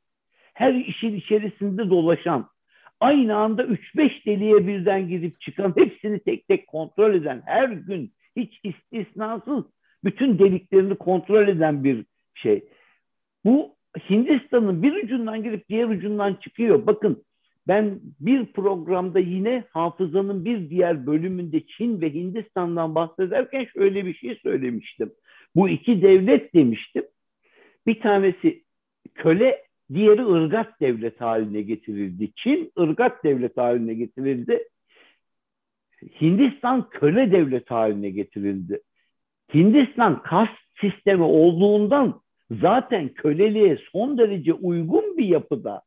Her 0.53 0.73
işin 0.73 1.15
içerisinde 1.15 1.89
dolaşan, 1.89 2.47
aynı 3.01 3.35
anda 3.35 3.63
3-5 3.63 4.25
deliğe 4.25 4.67
birden 4.67 5.07
gidip 5.07 5.41
çıkan, 5.41 5.73
hepsini 5.77 6.19
tek 6.19 6.47
tek 6.47 6.67
kontrol 6.67 7.13
eden, 7.13 7.41
her 7.45 7.69
gün 7.69 8.13
hiç 8.35 8.59
istisnasız 8.63 9.63
bütün 10.03 10.39
deliklerini 10.39 10.95
kontrol 10.95 11.47
eden 11.47 11.83
bir 11.83 12.05
şey. 12.35 12.65
Bu 13.45 13.75
Hindistan'ın 14.09 14.83
bir 14.83 15.03
ucundan 15.03 15.43
girip 15.43 15.69
diğer 15.69 15.87
ucundan 15.87 16.33
çıkıyor. 16.33 16.87
Bakın 16.87 17.23
ben 17.67 17.99
bir 18.19 18.45
programda 18.45 19.19
yine 19.19 19.63
hafızanın 19.69 20.45
bir 20.45 20.69
diğer 20.69 21.07
bölümünde 21.07 21.65
Çin 21.65 22.01
ve 22.01 22.13
Hindistan'dan 22.13 22.95
bahsederken 22.95 23.65
şöyle 23.73 24.05
bir 24.05 24.13
şey 24.13 24.35
söylemiştim. 24.35 25.11
Bu 25.55 25.69
iki 25.69 26.01
devlet 26.01 26.53
demiştim. 26.53 27.05
Bir 27.87 27.99
tanesi 27.99 28.63
köle, 29.15 29.63
diğeri 29.93 30.25
ırgat 30.25 30.81
devlet 30.81 31.21
haline 31.21 31.61
getirildi. 31.61 32.31
Çin 32.35 32.71
ırgat 32.79 33.23
devlet 33.23 33.57
haline 33.57 33.93
getirildi. 33.93 34.67
Hindistan 36.21 36.89
köle 36.89 37.31
devlet 37.31 37.71
haline 37.71 38.09
getirildi. 38.09 38.81
Hindistan 39.53 40.23
kast 40.23 40.57
sistemi 40.81 41.23
olduğundan 41.23 42.21
zaten 42.51 43.09
köleliğe 43.09 43.77
son 43.91 44.17
derece 44.17 44.53
uygun 44.53 45.17
bir 45.17 45.25
yapıda. 45.25 45.81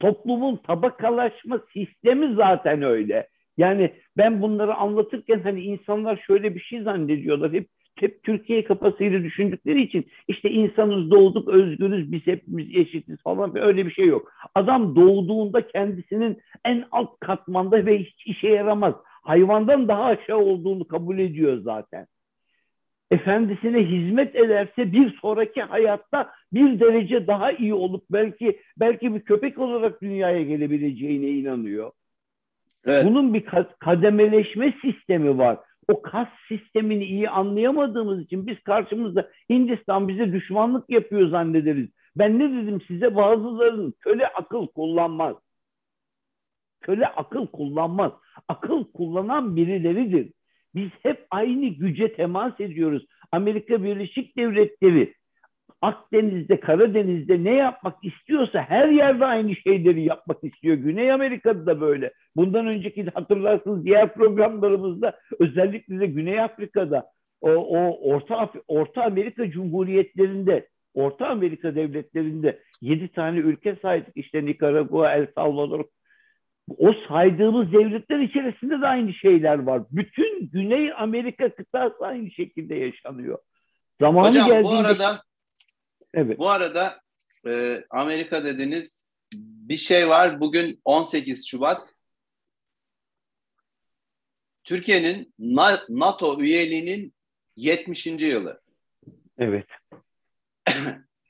Toplumun 0.00 0.56
tabakalaşma 0.56 1.60
sistemi 1.72 2.34
zaten 2.34 2.82
öyle. 2.82 3.28
Yani 3.56 3.94
ben 4.16 4.42
bunları 4.42 4.74
anlatırken 4.74 5.40
hani 5.40 5.60
insanlar 5.60 6.22
şöyle 6.26 6.54
bir 6.54 6.60
şey 6.60 6.82
zannediyorlar. 6.82 7.52
Hep 7.52 7.68
hep 8.02 8.22
Türkiye 8.22 8.64
kafasıyla 8.64 9.22
düşündükleri 9.22 9.82
için 9.82 10.06
işte 10.28 10.50
insanız 10.50 11.10
doğduk 11.10 11.48
özgürüz 11.48 12.12
biz 12.12 12.26
hepimiz 12.26 12.66
eşitiz 12.74 13.22
falan 13.22 13.56
öyle 13.56 13.86
bir 13.86 13.90
şey 13.90 14.06
yok. 14.06 14.32
Adam 14.54 14.96
doğduğunda 14.96 15.68
kendisinin 15.68 16.38
en 16.64 16.84
alt 16.92 17.20
katmanda 17.20 17.86
ve 17.86 17.98
hiç 17.98 18.26
işe 18.26 18.48
yaramaz. 18.48 18.94
Hayvandan 19.22 19.88
daha 19.88 20.04
aşağı 20.04 20.38
olduğunu 20.38 20.88
kabul 20.88 21.18
ediyor 21.18 21.58
zaten 21.58 22.06
efendisine 23.10 23.78
hizmet 23.78 24.36
ederse 24.36 24.92
bir 24.92 25.18
sonraki 25.20 25.62
hayatta 25.62 26.30
bir 26.52 26.80
derece 26.80 27.26
daha 27.26 27.52
iyi 27.52 27.74
olup 27.74 28.04
belki 28.10 28.60
belki 28.76 29.14
bir 29.14 29.20
köpek 29.20 29.58
olarak 29.58 30.02
dünyaya 30.02 30.42
gelebileceğine 30.42 31.28
inanıyor. 31.28 31.90
Evet. 32.86 33.04
Bunun 33.04 33.34
bir 33.34 33.44
kademeleşme 33.78 34.74
sistemi 34.82 35.38
var. 35.38 35.58
O 35.88 36.02
kas 36.02 36.28
sistemini 36.48 37.04
iyi 37.04 37.30
anlayamadığımız 37.30 38.20
için 38.20 38.46
biz 38.46 38.60
karşımızda 38.60 39.30
Hindistan 39.50 40.08
bize 40.08 40.32
düşmanlık 40.32 40.90
yapıyor 40.90 41.28
zannederiz. 41.28 41.88
Ben 42.16 42.38
ne 42.38 42.50
dedim 42.50 42.80
size 42.88 43.16
bazılarının 43.16 43.94
köle 44.00 44.26
akıl 44.26 44.66
kullanmaz. 44.66 45.36
Köle 46.80 47.06
akıl 47.06 47.46
kullanmaz. 47.46 48.12
Akıl 48.48 48.84
kullanan 48.84 49.56
birileridir. 49.56 50.32
Biz 50.74 50.90
hep 51.02 51.26
aynı 51.30 51.66
güce 51.66 52.12
temas 52.12 52.60
ediyoruz. 52.60 53.06
Amerika 53.32 53.82
Birleşik 53.82 54.36
Devletleri 54.36 55.14
Akdeniz'de, 55.82 56.60
Karadeniz'de 56.60 57.44
ne 57.44 57.54
yapmak 57.54 58.04
istiyorsa 58.04 58.62
her 58.68 58.88
yerde 58.88 59.24
aynı 59.26 59.56
şeyleri 59.56 60.02
yapmak 60.02 60.44
istiyor. 60.44 60.76
Güney 60.76 61.12
Amerika'da 61.12 61.66
da 61.66 61.80
böyle. 61.80 62.12
Bundan 62.36 62.66
önceki 62.66 63.04
hatırlarsınız 63.04 63.84
diğer 63.84 64.14
programlarımızda 64.14 65.18
özellikle 65.40 66.00
de 66.00 66.06
Güney 66.06 66.40
Afrika'da 66.40 67.06
o, 67.40 67.50
o 67.50 68.10
Orta, 68.12 68.50
Orta 68.68 69.02
Amerika 69.02 69.50
Cumhuriyetlerinde 69.50 70.68
Orta 70.94 71.26
Amerika 71.26 71.74
devletlerinde 71.74 72.62
yedi 72.80 73.08
tane 73.08 73.38
ülke 73.38 73.76
saydık. 73.82 74.16
İşte 74.16 74.44
Nikaragua, 74.44 75.14
El 75.14 75.26
Salvador. 75.34 75.84
O 76.78 76.92
saydığımız 77.08 77.72
devletler 77.72 78.18
içerisinde 78.18 78.80
de 78.80 78.86
aynı 78.86 79.14
şeyler 79.14 79.58
var. 79.58 79.82
Bütün 79.90 80.50
Güney 80.52 80.92
Amerika 80.98 81.54
kıtası 81.54 82.06
aynı 82.06 82.30
şekilde 82.30 82.74
yaşanıyor. 82.74 83.38
Zamanı 84.00 84.28
Hocam 84.28 84.48
geldiğinde... 84.48 84.68
bu 84.68 84.76
arada 84.76 85.22
evet. 86.16 86.38
bu 86.38 86.50
arada 86.50 87.00
e, 87.46 87.84
Amerika 87.90 88.44
dediniz 88.44 89.06
bir 89.34 89.76
şey 89.76 90.08
var. 90.08 90.40
Bugün 90.40 90.80
18 90.84 91.46
Şubat. 91.46 91.92
Türkiye'nin 94.64 95.34
NATO 95.88 96.40
üyeliğinin 96.40 97.14
70. 97.56 98.06
yılı. 98.06 98.60
Evet. 99.38 99.66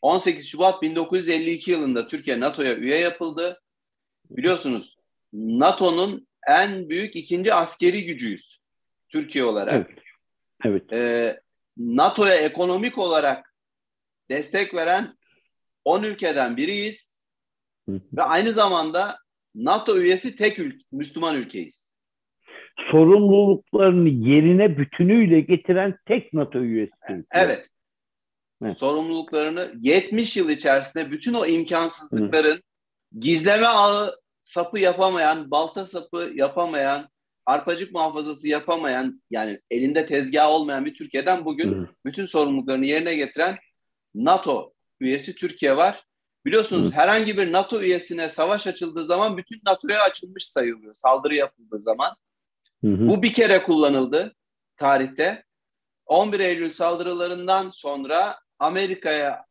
18 0.02 0.48
Şubat 0.48 0.82
1952 0.82 1.70
yılında 1.70 2.08
Türkiye 2.08 2.40
NATO'ya 2.40 2.76
üye 2.76 2.98
yapıldı. 2.98 3.62
Biliyorsunuz 4.30 4.96
NATO'nun 5.32 6.26
en 6.48 6.88
büyük 6.88 7.16
ikinci 7.16 7.54
askeri 7.54 8.04
gücüyüz 8.04 8.60
Türkiye 9.08 9.44
olarak. 9.44 9.74
Evet. 9.74 9.98
evet. 10.64 10.92
Ee, 10.92 11.40
NATO'ya 11.76 12.34
ekonomik 12.34 12.98
olarak 12.98 13.45
destek 14.30 14.74
veren 14.74 15.14
10 15.84 16.02
ülkeden 16.02 16.56
biriyiz. 16.56 17.22
Ve 17.88 18.22
aynı 18.22 18.52
zamanda 18.52 19.18
NATO 19.54 19.98
üyesi 19.98 20.36
tek 20.36 20.58
ül 20.58 20.80
Müslüman 20.92 21.36
ülkeyiz. 21.36 21.96
Sorumluluklarını 22.90 24.08
yerine 24.08 24.78
bütünüyle 24.78 25.40
getiren 25.40 25.98
tek 26.06 26.32
NATO 26.32 26.58
üyesi. 26.58 26.92
Evet. 27.08 27.68
evet. 28.62 28.78
Sorumluluklarını 28.78 29.72
70 29.80 30.36
yıl 30.36 30.48
içerisinde 30.48 31.10
bütün 31.10 31.34
o 31.34 31.46
imkansızlıkların 31.46 32.56
Hı. 32.56 33.20
gizleme 33.20 33.66
ağı 33.66 34.16
sapı 34.40 34.78
yapamayan, 34.78 35.50
balta 35.50 35.86
sapı 35.86 36.32
yapamayan, 36.34 37.08
arpacık 37.46 37.92
muhafazası 37.92 38.48
yapamayan 38.48 39.22
yani 39.30 39.60
elinde 39.70 40.06
tezgah 40.06 40.50
olmayan 40.50 40.84
bir 40.84 40.94
Türkiye'den 40.94 41.44
bugün 41.44 41.72
Hı. 41.72 41.88
bütün 42.04 42.26
sorumluluklarını 42.26 42.86
yerine 42.86 43.14
getiren 43.14 43.56
NATO 44.24 44.72
üyesi 45.00 45.34
Türkiye 45.34 45.76
var. 45.76 46.04
Biliyorsunuz 46.44 46.92
herhangi 46.92 47.38
bir 47.38 47.52
NATO 47.52 47.80
üyesine 47.80 48.30
savaş 48.30 48.66
açıldığı 48.66 49.04
zaman 49.04 49.36
bütün 49.36 49.60
NATO'ya 49.66 50.02
açılmış 50.02 50.48
sayılıyor. 50.48 50.94
Saldırı 50.94 51.34
yapıldığı 51.34 51.82
zaman. 51.82 52.16
Hı 52.84 52.90
hı. 52.90 53.08
Bu 53.08 53.22
bir 53.22 53.32
kere 53.32 53.62
kullanıldı 53.62 54.34
tarihte. 54.76 55.44
11 56.06 56.40
Eylül 56.40 56.70
saldırılarından 56.70 57.70
sonra 57.70 58.38
Amerika'ya 58.58 59.44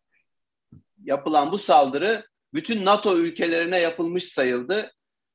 yapılan 1.04 1.52
bu 1.52 1.58
saldırı 1.58 2.28
bütün 2.54 2.86
NATO 2.86 3.18
ülkelerine 3.18 3.80
yapılmış 3.80 4.24
sayıldı. 4.24 4.92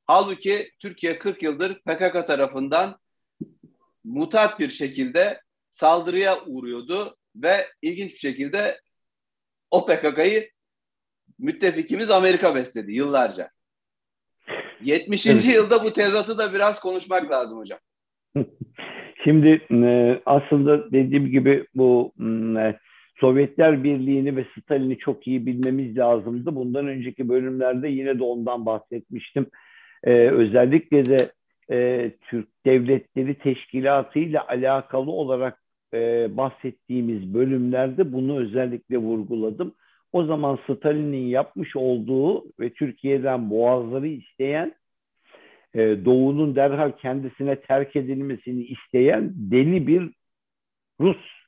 Halbuki 0.07 0.71
Türkiye 0.79 1.19
40 1.19 1.43
yıldır 1.43 1.73
PKK 1.73 2.27
tarafından 2.27 2.99
mutat 4.03 4.59
bir 4.59 4.71
şekilde 4.71 5.41
saldırıya 5.69 6.45
uğruyordu 6.45 7.17
ve 7.35 7.67
ilginç 7.81 8.11
bir 8.11 8.19
şekilde 8.19 8.81
o 9.71 9.85
PKK'yı 9.85 10.49
müttefikimiz 11.39 12.11
Amerika 12.11 12.55
besledi 12.55 12.91
yıllarca. 12.91 13.49
70. 14.81 15.27
Evet. 15.27 15.45
yılda 15.45 15.83
bu 15.83 15.93
tezatı 15.93 16.37
da 16.37 16.53
biraz 16.53 16.79
konuşmak 16.79 17.31
lazım 17.31 17.59
hocam. 17.59 17.79
Şimdi 19.23 19.61
e, 19.71 20.21
aslında 20.25 20.91
dediğim 20.91 21.27
gibi 21.27 21.67
bu 21.75 22.13
e, 22.59 22.75
Sovyetler 23.19 23.83
Birliği'ni 23.83 24.35
ve 24.35 24.45
Stalin'i 24.59 24.97
çok 24.97 25.27
iyi 25.27 25.45
bilmemiz 25.45 25.97
lazımdı. 25.97 26.55
Bundan 26.55 26.87
önceki 26.87 27.29
bölümlerde 27.29 27.87
yine 27.87 28.19
de 28.19 28.23
ondan 28.23 28.65
bahsetmiştim. 28.65 29.47
Ee, 30.03 30.11
özellikle 30.11 31.05
de 31.05 31.31
e, 31.71 32.11
Türk 32.29 32.47
Devletleri 32.65 33.35
Teşkilatı 33.35 34.19
ile 34.19 34.39
alakalı 34.39 35.11
olarak 35.11 35.61
e, 35.93 36.29
bahsettiğimiz 36.37 37.33
bölümlerde 37.33 38.13
bunu 38.13 38.39
özellikle 38.39 38.97
vurguladım. 38.97 39.75
O 40.13 40.23
zaman 40.23 40.59
Stalin'in 40.65 41.27
yapmış 41.27 41.75
olduğu 41.75 42.43
ve 42.59 42.73
Türkiye'den 42.73 43.49
boğazları 43.49 44.07
isteyen, 44.07 44.73
e, 45.73 45.79
Doğu'nun 46.05 46.55
derhal 46.55 46.91
kendisine 46.91 47.61
terk 47.61 47.95
edilmesini 47.95 48.63
isteyen 48.63 49.31
deli 49.35 49.87
bir 49.87 50.09
Rus 51.01 51.41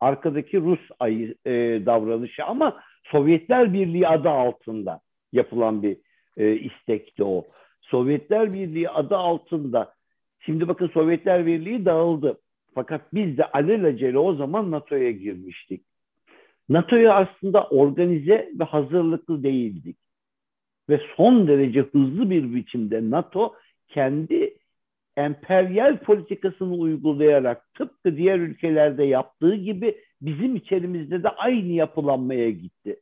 arkadaki 0.00 0.60
Rus 0.60 0.80
ayı, 1.00 1.34
e, 1.46 1.52
davranışı 1.86 2.44
ama 2.44 2.80
Sovyetler 3.04 3.72
Birliği 3.72 4.08
adı 4.08 4.28
altında 4.28 5.00
yapılan 5.32 5.82
bir 5.82 5.96
e, 6.36 6.52
istekti 6.52 7.24
o. 7.24 7.44
Sovyetler 7.80 8.52
Birliği 8.52 8.90
adı 8.90 9.16
altında 9.16 9.94
şimdi 10.40 10.68
bakın 10.68 10.88
Sovyetler 10.88 11.46
Birliği 11.46 11.84
dağıldı. 11.84 12.40
Fakat 12.74 13.14
biz 13.14 13.38
de 13.38 13.44
alelacele 13.44 14.18
o 14.18 14.34
zaman 14.34 14.70
NATO'ya 14.70 15.10
girmiştik. 15.10 15.82
NATO'ya 16.68 17.14
aslında 17.14 17.64
organize 17.64 18.50
ve 18.58 18.64
hazırlıklı 18.64 19.42
değildik. 19.42 19.96
Ve 20.88 21.00
son 21.16 21.48
derece 21.48 21.80
hızlı 21.80 22.30
bir 22.30 22.54
biçimde 22.54 23.10
NATO 23.10 23.54
kendi 23.88 24.54
emperyal 25.16 25.98
politikasını 25.98 26.74
uygulayarak 26.74 27.74
tıpkı 27.74 28.16
diğer 28.16 28.38
ülkelerde 28.38 29.04
yaptığı 29.04 29.54
gibi 29.54 29.98
bizim 30.20 30.56
içerimizde 30.56 31.22
de 31.22 31.28
aynı 31.28 31.72
yapılanmaya 31.72 32.50
gitti. 32.50 33.00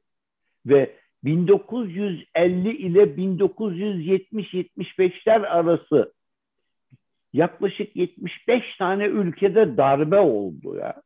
Ve 0.67 0.97
1950 1.25 2.77
ile 2.77 3.03
1970-75'ler 3.03 5.47
arası 5.47 6.16
yaklaşık 7.37 7.97
75 7.97 8.77
tane 8.79 9.05
ülkede 9.05 9.77
darbe 9.77 10.19
oldu 10.19 10.77
ya. 10.77 11.03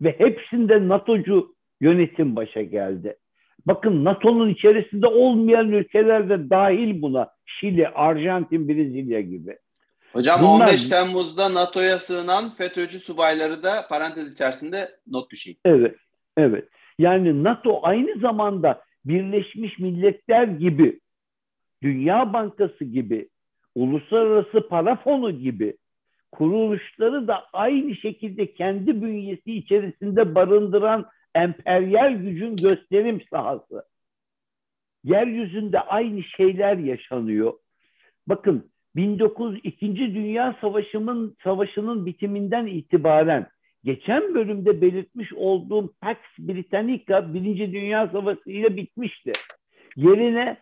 Ve 0.00 0.18
hepsinde 0.18 0.88
NATO'cu 0.88 1.54
yönetim 1.80 2.36
başa 2.36 2.62
geldi. 2.62 3.16
Bakın 3.66 4.04
NATO'nun 4.04 4.48
içerisinde 4.48 5.06
olmayan 5.06 5.68
ülkeler 5.68 6.28
de 6.28 6.50
dahil 6.50 7.02
buna. 7.02 7.30
Şili, 7.46 7.88
Arjantin, 7.88 8.68
Brezilya 8.68 9.20
gibi. 9.20 9.58
Hocam 10.12 10.40
Bunlar, 10.42 10.68
15 10.68 10.88
Temmuz'da 10.88 11.54
NATO'ya 11.54 11.98
sığınan 11.98 12.54
FETÖ'cü 12.54 12.98
subayları 12.98 13.62
da 13.62 13.86
parantez 13.88 14.32
içerisinde 14.32 14.88
not 15.06 15.30
düşeyim. 15.30 15.58
Evet, 15.64 15.96
evet. 16.36 16.68
Yani 16.98 17.44
NATO 17.44 17.80
aynı 17.82 18.20
zamanda 18.20 18.82
Birleşmiş 19.04 19.78
Milletler 19.78 20.44
gibi, 20.44 21.00
Dünya 21.82 22.32
Bankası 22.32 22.84
gibi, 22.84 23.28
Uluslararası 23.74 24.68
Para 24.68 24.96
Fonu 24.96 25.30
gibi 25.30 25.76
kuruluşları 26.32 27.28
da 27.28 27.44
aynı 27.52 27.96
şekilde 27.96 28.54
kendi 28.54 29.02
bünyesi 29.02 29.54
içerisinde 29.54 30.34
barındıran 30.34 31.06
emperyal 31.34 32.12
gücün 32.12 32.56
gösterim 32.56 33.20
sahası. 33.30 33.84
Yeryüzünde 35.04 35.80
aynı 35.80 36.22
şeyler 36.22 36.76
yaşanıyor. 36.76 37.52
Bakın 38.26 38.72
1902. 38.96 39.96
Dünya 39.96 40.56
Savaşı'nın 40.60 41.36
savaşının 41.44 42.06
bitiminden 42.06 42.66
itibaren 42.66 43.46
geçen 43.84 44.34
bölümde 44.34 44.80
belirtmiş 44.80 45.32
olduğum 45.32 45.94
Pax 46.00 46.16
Britannica 46.38 47.34
Birinci 47.34 47.72
Dünya 47.72 48.08
Savaşı 48.08 48.50
ile 48.50 48.76
bitmişti. 48.76 49.32
Yerine 49.96 50.58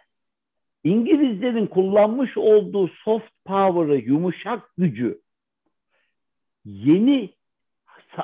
İngilizlerin 0.84 1.66
kullanmış 1.66 2.36
olduğu 2.36 2.88
soft 2.88 3.30
power'ı, 3.44 3.96
yumuşak 3.96 4.62
gücü 4.78 5.20
yeni 6.64 7.30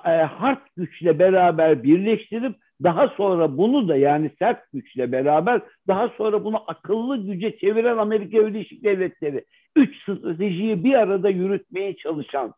e, 0.04 0.10
hard 0.10 0.66
güçle 0.76 1.18
beraber 1.18 1.82
birleştirip 1.82 2.56
daha 2.82 3.08
sonra 3.08 3.58
bunu 3.58 3.88
da 3.88 3.96
yani 3.96 4.30
sert 4.38 4.72
güçle 4.72 5.12
beraber 5.12 5.60
daha 5.88 6.08
sonra 6.08 6.44
bunu 6.44 6.62
akıllı 6.66 7.16
güce 7.26 7.58
çeviren 7.58 7.96
Amerika 7.96 8.46
Birleşik 8.46 8.84
Devletleri 8.84 9.44
üç 9.76 10.02
stratejiyi 10.02 10.84
bir 10.84 10.94
arada 10.94 11.28
yürütmeye 11.28 11.96
çalışan 11.96 12.54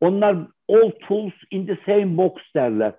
onlar 0.00 0.36
all 0.68 0.90
tools 0.90 1.32
in 1.50 1.66
the 1.66 1.78
same 1.86 2.16
box 2.16 2.32
derler. 2.54 2.92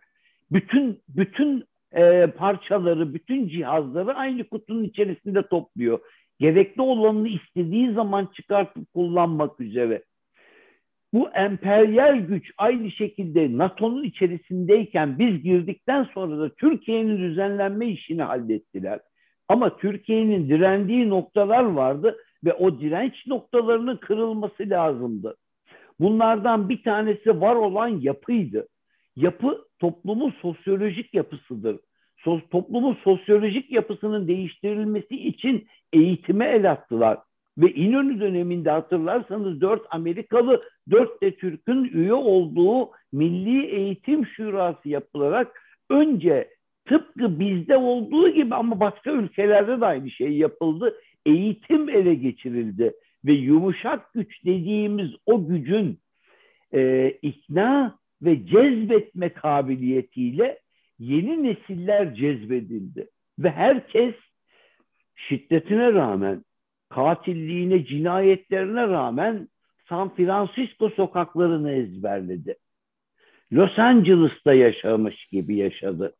Bütün 0.51 0.99
bütün 1.09 1.63
e, 1.91 2.27
parçaları, 2.27 3.13
bütün 3.13 3.47
cihazları 3.47 4.13
aynı 4.13 4.43
kutunun 4.43 4.83
içerisinde 4.83 5.47
topluyor. 5.47 5.99
Gerekli 6.39 6.81
olanını 6.81 7.27
istediği 7.27 7.93
zaman 7.93 8.29
çıkartıp 8.35 8.93
kullanmak 8.93 9.59
üzere. 9.59 10.03
Bu 11.13 11.29
emperyal 11.29 12.19
güç 12.19 12.51
aynı 12.57 12.91
şekilde 12.91 13.57
NATO'nun 13.57 14.03
içerisindeyken 14.03 15.19
biz 15.19 15.43
girdikten 15.43 16.03
sonra 16.13 16.39
da 16.39 16.55
Türkiye'nin 16.55 17.17
düzenlenme 17.17 17.87
işini 17.87 18.23
hallettiler. 18.23 18.99
Ama 19.47 19.77
Türkiye'nin 19.77 20.49
direndiği 20.49 21.09
noktalar 21.09 21.63
vardı 21.63 22.17
ve 22.45 22.53
o 22.53 22.79
direnç 22.79 23.27
noktalarının 23.27 23.97
kırılması 23.97 24.69
lazımdı. 24.69 25.35
Bunlardan 25.99 26.69
bir 26.69 26.83
tanesi 26.83 27.41
var 27.41 27.55
olan 27.55 27.87
yapıydı. 27.87 28.67
Yapı 29.15 29.65
toplumun 29.79 30.33
sosyolojik 30.41 31.13
yapısıdır. 31.13 31.79
So 32.25 32.41
toplumun 32.51 32.97
sosyolojik 33.03 33.71
yapısının 33.71 34.27
değiştirilmesi 34.27 35.27
için 35.27 35.67
eğitime 35.93 36.45
el 36.45 36.71
attılar. 36.71 37.17
Ve 37.57 37.73
İnönü 37.73 38.19
döneminde 38.19 38.69
hatırlarsanız 38.69 39.61
dört 39.61 39.81
Amerikalı, 39.89 40.63
dört 40.91 41.21
de 41.21 41.35
Türk'ün 41.35 41.83
üye 41.83 42.13
olduğu 42.13 42.89
Milli 43.13 43.65
Eğitim 43.65 44.25
Şurası 44.25 44.89
yapılarak 44.89 45.61
önce 45.89 46.49
tıpkı 46.85 47.39
bizde 47.39 47.77
olduğu 47.77 48.29
gibi 48.29 48.55
ama 48.55 48.79
başka 48.79 49.11
ülkelerde 49.11 49.81
de 49.81 49.85
aynı 49.85 50.09
şey 50.09 50.37
yapıldı. 50.37 50.95
Eğitim 51.25 51.89
ele 51.89 52.15
geçirildi 52.15 52.93
ve 53.25 53.33
yumuşak 53.33 54.13
güç 54.13 54.45
dediğimiz 54.45 55.11
o 55.25 55.47
gücün 55.47 55.99
e, 56.73 57.09
ikna 57.21 57.97
ve 58.21 58.45
cezbetme 58.45 59.29
kabiliyetiyle 59.29 60.59
yeni 60.99 61.43
nesiller 61.43 62.15
cezbedildi. 62.15 63.07
Ve 63.39 63.49
herkes 63.49 64.15
şiddetine 65.15 65.93
rağmen, 65.93 66.43
katilliğine, 66.89 67.85
cinayetlerine 67.85 68.87
rağmen 68.87 69.47
San 69.89 70.15
Francisco 70.15 70.89
sokaklarını 70.89 71.71
ezberledi. 71.71 72.55
Los 73.53 73.79
Angeles'ta 73.79 74.53
yaşamış 74.53 75.25
gibi 75.25 75.55
yaşadı. 75.55 76.15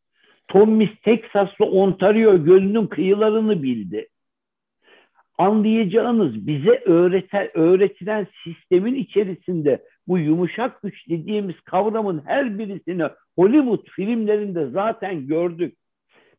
Thomas 0.48 0.88
Texas'ta 1.02 1.64
Ontario 1.64 2.44
gölünün 2.44 2.86
kıyılarını 2.86 3.62
bildi. 3.62 4.08
Anlayacağınız 5.38 6.46
bize 6.46 6.82
öğreten, 6.84 7.50
öğretilen 7.54 8.26
sistemin 8.44 8.94
içerisinde 8.94 9.82
bu 10.08 10.18
yumuşak 10.18 10.82
güç 10.82 11.08
dediğimiz 11.08 11.60
kavramın 11.60 12.22
her 12.26 12.58
birisini 12.58 13.04
Hollywood 13.36 13.88
filmlerinde 13.90 14.66
zaten 14.66 15.26
gördük. 15.26 15.76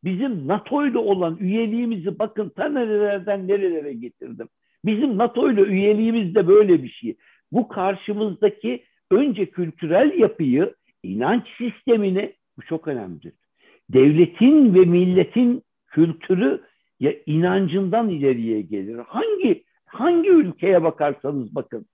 Bizim 0.04 0.48
NATO 0.48 0.86
ile 0.86 0.98
olan 0.98 1.38
üyeliğimizi 1.40 2.20
bakın 2.20 2.50
ta 2.50 2.70
nerelerden 2.70 3.48
nerelere 3.48 3.94
getirdim. 3.94 4.48
Bizim 4.86 5.18
NATO 5.18 5.52
ile 5.52 5.62
üyeliğimiz 5.62 6.36
de 6.36 6.48
böyle 6.48 6.84
bir 6.84 6.90
şey. 6.90 7.16
Bu 7.52 7.68
karşımızdaki 7.68 8.84
önce 9.12 9.46
kültürel 9.46 10.20
yapıyı, 10.20 10.74
inanç 11.04 11.48
sistemini, 11.58 12.34
bu 12.58 12.62
çok 12.62 12.88
önemlidir. 12.88 13.34
Devletin 13.90 14.76
ve 14.76 14.80
milletin 14.80 15.64
kültürü 15.88 16.62
ya 17.00 17.14
inancından 17.26 18.10
ileriye 18.10 18.62
gelir. 18.62 18.98
Hangi 19.08 19.64
hangi 19.86 20.30
ülkeye 20.30 20.84
bakarsanız 20.84 21.56
bakın 21.56 21.86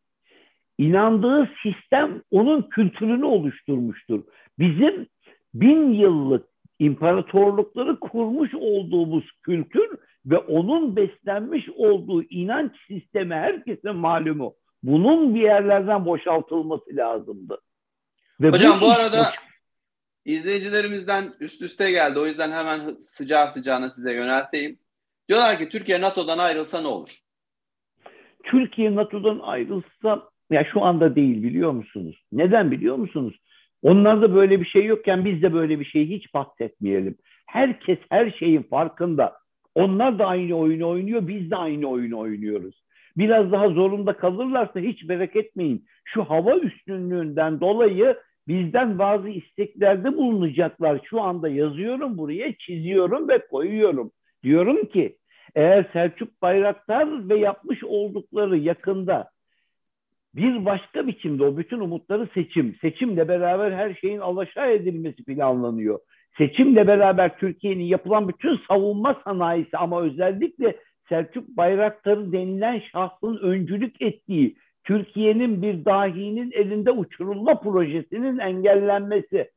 inandığı 0.78 1.50
sistem 1.64 2.22
onun 2.32 2.62
kültürünü 2.62 3.26
oluşturmuştur. 3.26 4.24
Bizim 4.60 5.08
bin 5.54 5.94
yıllık 5.94 6.48
imparatorlukları 6.80 8.00
kurmuş 8.00 8.54
olduğumuz 8.54 9.32
kültür 9.44 9.90
ve 10.26 10.38
onun 10.38 10.96
beslenmiş 10.96 11.70
olduğu 11.70 12.24
inanç 12.24 12.72
sistemi 12.88 13.36
herkese 13.36 13.92
malumu. 13.92 14.56
Bunun 14.84 15.36
bir 15.36 15.42
yerlerden 15.42 16.06
boşaltılması 16.06 16.96
lazımdı. 16.96 17.62
Ve 18.42 18.50
Hocam 18.50 18.78
bu, 18.82 18.86
bu 18.86 18.92
arada 18.92 19.20
boş... 19.20 19.26
izleyicilerimizden 20.26 21.24
üst 21.40 21.62
üste 21.62 21.92
geldi. 21.92 22.20
O 22.20 22.26
yüzden 22.26 22.52
hemen 22.52 22.96
sıcağı 23.02 23.52
sıcağına 23.52 23.90
size 23.90 24.14
yönelteyim. 24.14 24.80
Diyorlar 25.30 25.58
ki 25.58 25.70
Türkiye 25.70 26.02
NATO'dan 26.02 26.38
ayrılsa 26.38 26.82
ne 26.82 26.88
olur? 26.88 27.10
Türkiye 28.44 28.96
NATO'dan 28.96 29.40
ayrılsa 29.40 30.30
ya 30.52 30.66
şu 30.74 30.82
anda 30.82 31.16
değil 31.16 31.44
biliyor 31.44 31.72
musunuz? 31.72 32.26
Neden 32.32 32.72
biliyor 32.72 32.96
musunuz? 32.96 33.40
Onlarda 33.84 34.36
böyle 34.36 34.62
bir 34.62 34.66
şey 34.66 34.86
yokken 34.86 35.26
biz 35.26 35.42
de 35.42 35.54
böyle 35.54 35.80
bir 35.80 35.86
şeyi 35.86 36.10
hiç 36.10 36.34
bahsetmeyelim. 36.34 37.16
Herkes 37.48 37.98
her 38.10 38.32
şeyin 38.32 38.64
farkında. 38.64 39.34
Onlar 39.76 40.20
da 40.20 40.26
aynı 40.26 40.56
oyunu 40.56 40.90
oynuyor, 40.90 41.28
biz 41.28 41.52
de 41.52 41.56
aynı 41.56 41.88
oyunu 41.88 42.20
oynuyoruz. 42.20 42.84
Biraz 43.18 43.52
daha 43.52 43.70
zorunda 43.70 44.14
kalırlarsa 44.14 44.80
hiç 44.80 45.04
merak 45.04 45.36
etmeyin. 45.36 45.86
Şu 46.06 46.24
hava 46.24 46.56
üstünlüğünden 46.56 47.60
dolayı 47.60 48.18
bizden 48.48 49.00
bazı 49.00 49.30
isteklerde 49.30 50.18
bulunacaklar. 50.18 51.00
Şu 51.04 51.22
anda 51.22 51.50
yazıyorum 51.50 52.18
buraya, 52.18 52.54
çiziyorum 52.58 53.30
ve 53.30 53.48
koyuyorum. 53.48 54.12
Diyorum 54.44 54.86
ki 54.86 55.18
eğer 55.56 55.90
Selçuk 55.94 56.42
Bayraktar 56.42 57.30
ve 57.30 57.36
yapmış 57.36 57.84
oldukları 57.84 58.58
yakında 58.58 59.30
bir 60.36 60.66
başka 60.66 61.08
biçimde 61.08 61.44
o 61.44 61.58
bütün 61.58 61.80
umutları 61.80 62.28
seçim. 62.34 62.76
Seçimle 62.82 63.28
beraber 63.28 63.72
her 63.72 63.94
şeyin 63.94 64.20
alaşağı 64.20 64.72
edilmesi 64.72 65.24
planlanıyor. 65.24 66.00
Seçimle 66.38 66.88
beraber 66.88 67.38
Türkiye'nin 67.38 67.84
yapılan 67.84 68.28
bütün 68.28 68.60
savunma 68.68 69.22
sanayisi 69.24 69.78
ama 69.78 70.02
özellikle 70.02 70.76
Selçuk 71.10 71.48
Bayraktarı 71.48 72.32
denilen 72.32 72.82
şahsın 72.92 73.38
öncülük 73.42 74.02
ettiği 74.02 74.56
Türkiye'nin 74.84 75.62
bir 75.62 75.86
dahinin 75.86 76.52
elinde 76.52 76.92
uçurulma 76.92 77.60
projesinin 77.60 78.38
engellenmesi. 78.40 79.52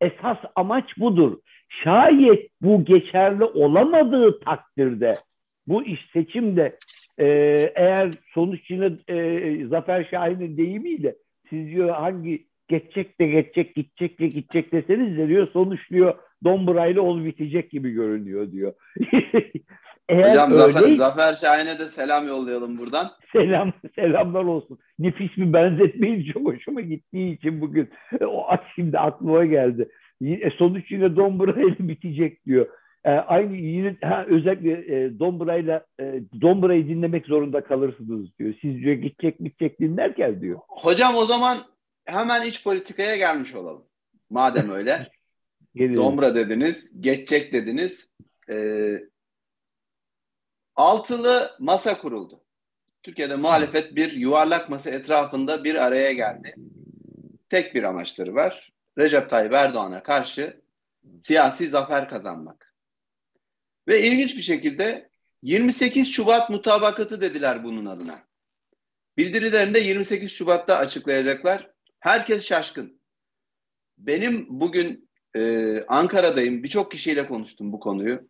Esas 0.00 0.38
amaç 0.56 0.98
budur. 0.98 1.38
Şayet 1.84 2.50
bu 2.60 2.84
geçerli 2.84 3.44
olamadığı 3.44 4.40
takdirde 4.40 5.18
bu 5.66 5.84
iş 5.84 6.00
seçimde 6.12 6.78
e, 7.18 7.26
eğer 7.74 8.14
sonuç 8.34 8.70
yine 8.70 8.90
e, 9.08 9.66
Zafer 9.66 10.08
Şahin'in 10.10 10.56
deyimiyle 10.56 11.14
siz 11.50 11.66
diyor 11.66 11.88
hangi 11.88 12.46
geçecek 12.68 13.20
de 13.20 13.26
geçecek 13.26 13.74
gidecek 13.74 14.20
de 14.20 14.26
gidecek 14.26 14.72
deseniz 14.72 15.18
de 15.18 15.28
diyor 15.28 15.48
sonuç 15.52 15.90
diyor 15.90 16.14
Domburay'la 16.44 17.00
ol 17.00 17.24
bitecek 17.24 17.70
gibi 17.70 17.90
görünüyor 17.90 18.52
diyor. 18.52 18.72
Eğer 20.08 20.30
Hocam 20.30 20.52
öyle, 20.52 20.72
Zafer, 20.72 20.92
Zafer 20.92 21.34
Şahin'e 21.34 21.78
de 21.78 21.84
selam 21.84 22.28
yollayalım 22.28 22.78
buradan. 22.78 23.10
Selam, 23.32 23.72
selamlar 23.94 24.44
olsun. 24.44 24.78
Nefis 24.98 25.36
bir 25.36 25.52
benzetmeyi 25.52 26.32
çok 26.32 26.46
hoşuma 26.46 26.80
gittiği 26.80 27.36
için 27.36 27.60
bugün 27.60 27.90
o 28.26 28.46
şimdi 28.74 28.98
aklıma 28.98 29.44
geldi. 29.44 29.88
E, 30.22 30.50
sonuç 30.50 30.90
yine 30.90 31.16
Domburay'la 31.16 31.74
bitecek 31.78 32.46
diyor. 32.46 32.66
E, 33.04 33.10
aynı 33.10 33.56
yine 33.56 33.96
ha, 34.02 34.24
özellikle 34.28 34.70
e, 34.70 35.18
Dombra'yla 35.18 35.86
e, 36.00 36.04
Dombra'yı 36.40 36.88
dinlemek 36.88 37.26
zorunda 37.26 37.64
kalırsınız 37.64 38.38
diyor. 38.38 38.54
Siz 38.60 38.82
diyor 38.82 38.94
gidecek 38.94 39.38
gidecek 39.38 39.80
dinlerken 39.80 40.40
diyor. 40.40 40.60
Hocam 40.68 41.16
o 41.16 41.24
zaman 41.24 41.58
hemen 42.04 42.42
iç 42.46 42.64
politikaya 42.64 43.16
gelmiş 43.16 43.54
olalım. 43.54 43.84
Madem 44.30 44.70
öyle. 44.74 45.10
Dombra 45.76 46.34
dediniz, 46.34 47.00
geçecek 47.00 47.52
dediniz. 47.52 48.10
Ee, 48.50 48.98
altılı 50.76 51.50
masa 51.58 51.98
kuruldu. 51.98 52.40
Türkiye'de 53.02 53.36
muhalefet 53.36 53.96
bir 53.96 54.12
yuvarlak 54.12 54.70
masa 54.70 54.90
etrafında 54.90 55.64
bir 55.64 55.74
araya 55.74 56.12
geldi. 56.12 56.54
Tek 57.50 57.74
bir 57.74 57.82
amaçları 57.82 58.34
var. 58.34 58.72
Recep 58.98 59.30
Tayyip 59.30 59.52
Erdoğan'a 59.52 60.02
karşı 60.02 60.60
siyasi 61.20 61.68
zafer 61.68 62.08
kazanmak. 62.08 62.71
Ve 63.88 64.02
ilginç 64.02 64.36
bir 64.36 64.42
şekilde 64.42 65.10
28 65.42 66.12
Şubat 66.12 66.50
mutabakatı 66.50 67.20
dediler 67.20 67.64
bunun 67.64 67.86
adına. 67.86 68.24
Bildirilerinde 69.16 69.80
28 69.80 70.32
Şubat'ta 70.32 70.76
açıklayacaklar. 70.76 71.70
Herkes 72.00 72.46
şaşkın. 72.46 73.00
Benim 73.98 74.46
bugün 74.48 75.10
e, 75.36 75.84
Ankara'dayım. 75.84 76.62
Birçok 76.62 76.92
kişiyle 76.92 77.26
konuştum 77.26 77.72
bu 77.72 77.80
konuyu. 77.80 78.28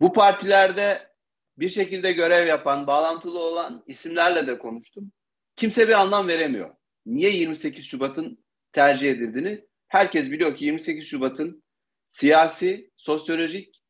Bu 0.00 0.12
partilerde 0.12 1.12
bir 1.58 1.68
şekilde 1.68 2.12
görev 2.12 2.46
yapan, 2.46 2.86
bağlantılı 2.86 3.38
olan 3.38 3.84
isimlerle 3.86 4.46
de 4.46 4.58
konuştum. 4.58 5.12
Kimse 5.56 5.88
bir 5.88 5.92
anlam 5.92 6.28
veremiyor. 6.28 6.74
Niye 7.06 7.30
28 7.30 7.84
Şubat'ın 7.84 8.44
tercih 8.72 9.10
edildiğini 9.10 9.66
herkes 9.88 10.30
biliyor 10.30 10.56
ki 10.56 10.64
28 10.64 11.06
Şubat'ın 11.06 11.62
siyasi, 12.08 12.90
sosyolojik 12.96 13.81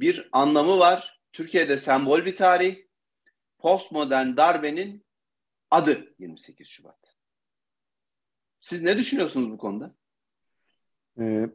bir 0.00 0.28
anlamı 0.32 0.78
var. 0.78 1.20
Türkiye'de 1.32 1.78
sembol 1.78 2.24
bir 2.24 2.36
tarih. 2.36 2.76
Postmodern 3.58 4.36
darbenin 4.36 5.04
adı 5.70 6.14
28 6.18 6.68
Şubat. 6.68 7.16
Siz 8.60 8.82
ne 8.82 8.96
düşünüyorsunuz 8.96 9.50
bu 9.50 9.58
konuda? 9.58 9.94
Ee, 11.20 11.46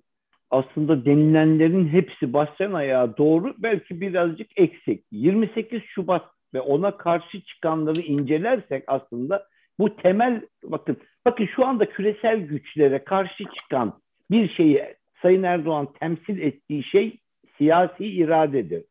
aslında 0.50 1.06
denilenlerin 1.06 1.88
hepsi 1.88 2.34
basın 2.34 2.74
ayağı 2.74 3.18
doğru 3.18 3.56
belki 3.58 4.02
birazcık 4.02 4.60
eksik. 4.60 5.06
28 5.12 5.82
Şubat 5.84 6.26
ve 6.54 6.62
ona 6.62 6.98
karşı 6.98 7.42
çıkanları 7.42 8.02
incelersek 8.02 8.84
aslında 8.88 9.48
bu 9.80 9.96
temel 9.96 10.48
bakın 10.64 10.98
bakın 11.26 11.50
şu 11.56 11.66
anda 11.66 11.90
küresel 11.90 12.40
güçlere 12.40 13.04
karşı 13.04 13.44
çıkan 13.44 14.02
bir 14.32 14.50
şeyi 14.50 14.96
Sayın 15.22 15.44
Erdoğan 15.44 15.94
temsil 16.00 16.40
ettiği 16.40 16.84
şey 16.84 17.20
siyasi 17.58 18.06
iradedir. 18.06 18.84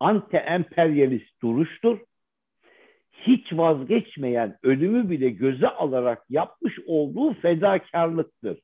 Anti-emperyalist 0.00 1.42
duruştur. 1.42 1.98
Hiç 3.12 3.52
vazgeçmeyen, 3.52 4.58
ölümü 4.62 5.10
bile 5.10 5.30
göze 5.30 5.68
alarak 5.68 6.22
yapmış 6.30 6.78
olduğu 6.86 7.34
fedakarlıktır. 7.34 8.58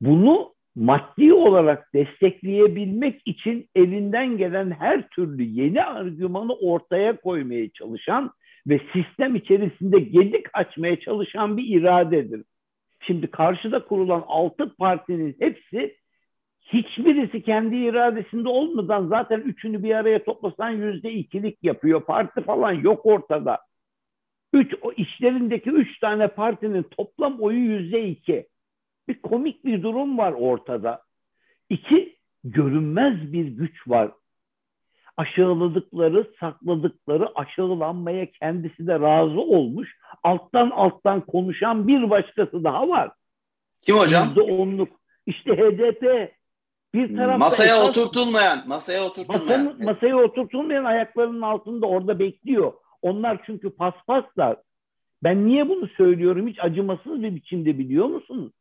Bunu 0.00 0.54
maddi 0.74 1.32
olarak 1.32 1.94
destekleyebilmek 1.94 3.22
için 3.26 3.68
elinden 3.74 4.36
gelen 4.36 4.70
her 4.70 5.08
türlü 5.08 5.42
yeni 5.42 5.82
argümanı 5.84 6.54
ortaya 6.54 7.16
koymaya 7.16 7.70
çalışan 7.70 8.30
ve 8.66 8.80
sistem 8.92 9.34
içerisinde 9.34 9.98
gedik 10.00 10.46
açmaya 10.52 11.00
çalışan 11.00 11.56
bir 11.56 11.80
iradedir. 11.80 12.44
Şimdi 13.06 13.26
karşıda 13.26 13.84
kurulan 13.84 14.24
altı 14.26 14.76
partinin 14.76 15.36
hepsi 15.38 15.96
hiçbirisi 16.64 17.42
kendi 17.42 17.76
iradesinde 17.76 18.48
olmadan 18.48 19.06
zaten 19.06 19.40
üçünü 19.40 19.82
bir 19.82 19.94
araya 19.94 20.24
toplasan 20.24 20.70
yüzde 20.70 21.12
ikilik 21.12 21.58
yapıyor. 21.62 22.04
Parti 22.04 22.40
falan 22.40 22.72
yok 22.72 23.06
ortada. 23.06 23.58
Üç, 24.52 24.74
o 24.82 24.92
işlerindeki 24.92 25.70
üç 25.70 25.98
tane 25.98 26.28
partinin 26.28 26.82
toplam 26.82 27.40
oyu 27.40 27.58
yüzde 27.58 28.08
iki. 28.08 28.48
Bir 29.08 29.22
komik 29.22 29.64
bir 29.64 29.82
durum 29.82 30.18
var 30.18 30.32
ortada. 30.32 31.02
İki, 31.70 32.16
görünmez 32.44 33.32
bir 33.32 33.44
güç 33.44 33.88
var. 33.88 34.10
Aşağıladıkları, 35.16 36.30
sakladıkları, 36.40 37.38
aşağılanmaya 37.38 38.30
kendisi 38.30 38.86
de 38.86 39.00
razı 39.00 39.40
olmuş. 39.40 39.96
Alttan 40.22 40.70
alttan 40.70 41.20
konuşan 41.20 41.88
bir 41.88 42.10
başkası 42.10 42.64
daha 42.64 42.88
var. 42.88 43.10
Kim 43.82 43.96
hocam? 43.96 44.28
Yüzde 44.28 44.40
onluk. 44.40 44.88
İşte 45.26 45.56
HDP. 45.56 46.32
Bir 46.94 47.16
tarafta 47.16 47.38
masaya 47.38 47.76
esas, 47.76 47.88
oturtulmayan, 47.88 48.64
masaya 48.66 49.04
oturtulmayan. 49.04 49.64
Masanın, 49.64 49.84
masaya 49.84 50.16
oturtulmayan 50.16 50.84
ayaklarının 50.84 51.42
altında 51.42 51.86
orada 51.86 52.18
bekliyor. 52.18 52.72
Onlar 53.02 53.42
çünkü 53.46 53.70
paspaslar. 53.70 54.56
Ben 55.22 55.46
niye 55.46 55.68
bunu 55.68 55.88
söylüyorum 55.88 56.48
hiç 56.48 56.58
acımasız 56.60 57.22
bir 57.22 57.34
biçimde 57.34 57.78
biliyor 57.78 58.06
musunuz? 58.06 58.52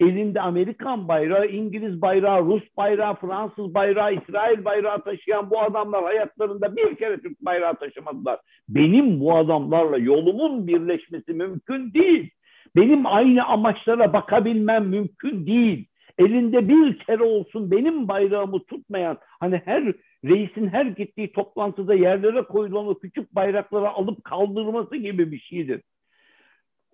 elinde 0.00 0.40
Amerikan 0.40 1.08
bayrağı, 1.08 1.46
İngiliz 1.46 2.02
bayrağı, 2.02 2.44
Rus 2.44 2.62
bayrağı, 2.76 3.14
Fransız 3.14 3.74
bayrağı, 3.74 4.14
İsrail 4.14 4.64
bayrağı 4.64 5.04
taşıyan 5.04 5.50
bu 5.50 5.60
adamlar 5.60 6.04
hayatlarında 6.04 6.76
bir 6.76 6.94
kere 6.94 7.20
Türk 7.20 7.40
bayrağı 7.40 7.74
taşımadılar. 7.74 8.38
Benim 8.68 9.20
bu 9.20 9.36
adamlarla 9.36 9.98
yolumun 9.98 10.66
birleşmesi 10.66 11.32
mümkün 11.32 11.94
değil. 11.94 12.30
Benim 12.76 13.06
aynı 13.06 13.44
amaçlara 13.44 14.12
bakabilmem 14.12 14.88
mümkün 14.88 15.46
değil. 15.46 15.86
Elinde 16.20 16.68
bir 16.68 16.98
kere 16.98 17.22
olsun 17.22 17.70
benim 17.70 18.08
bayrağımı 18.08 18.64
tutmayan, 18.64 19.18
hani 19.40 19.62
her 19.64 19.92
reisin 20.24 20.68
her 20.68 20.86
gittiği 20.86 21.32
toplantıda 21.32 21.94
yerlere 21.94 22.42
koyulan 22.42 22.86
o 22.86 22.98
küçük 22.98 23.34
bayrakları 23.34 23.88
alıp 23.88 24.24
kaldırması 24.24 24.96
gibi 24.96 25.32
bir 25.32 25.38
şeydir. 25.38 25.80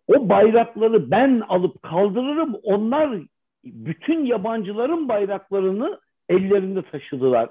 O 0.07 0.29
bayrakları 0.29 1.11
ben 1.11 1.43
alıp 1.49 1.83
kaldırırım. 1.83 2.55
Onlar 2.63 3.19
bütün 3.65 4.25
yabancıların 4.25 5.09
bayraklarını 5.09 6.01
ellerinde 6.29 6.83
taşıdılar. 6.83 7.51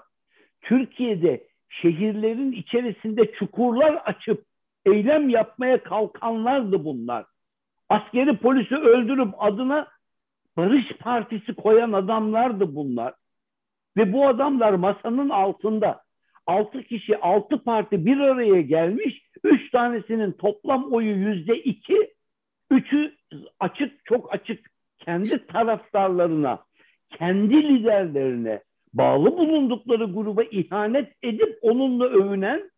Türkiye'de 0.61 1.47
şehirlerin 1.69 2.51
içerisinde 2.51 3.31
çukurlar 3.31 4.01
açıp 4.05 4.43
eylem 4.85 5.29
yapmaya 5.29 5.83
kalkanlardı 5.83 6.85
bunlar. 6.85 7.25
Askeri 7.89 8.37
polisi 8.37 8.75
öldürüp 8.75 9.33
adına 9.37 9.87
Barış 10.57 10.91
Partisi 10.99 11.53
koyan 11.53 11.91
adamlardı 11.91 12.75
bunlar. 12.75 13.13
Ve 13.97 14.13
bu 14.13 14.27
adamlar 14.27 14.73
masanın 14.73 15.29
altında 15.29 16.03
altı 16.47 16.83
kişi, 16.83 17.17
altı 17.17 17.63
parti 17.63 18.05
bir 18.05 18.19
araya 18.19 18.61
gelmiş. 18.61 19.21
Üç 19.43 19.71
tanesinin 19.71 20.31
toplam 20.31 20.93
oyu 20.93 21.15
yüzde 21.15 21.59
iki, 21.63 22.15
Üçü 22.71 23.15
açık, 23.59 24.05
çok 24.05 24.33
açık 24.33 24.69
kendi 24.97 25.47
taraftarlarına, 25.47 26.63
kendi 27.09 27.63
liderlerine 27.63 28.63
bağlı 28.93 29.37
bulundukları 29.37 30.05
gruba 30.05 30.43
ihanet 30.43 31.13
edip 31.23 31.59
onunla 31.61 32.05
övünen 32.05 32.71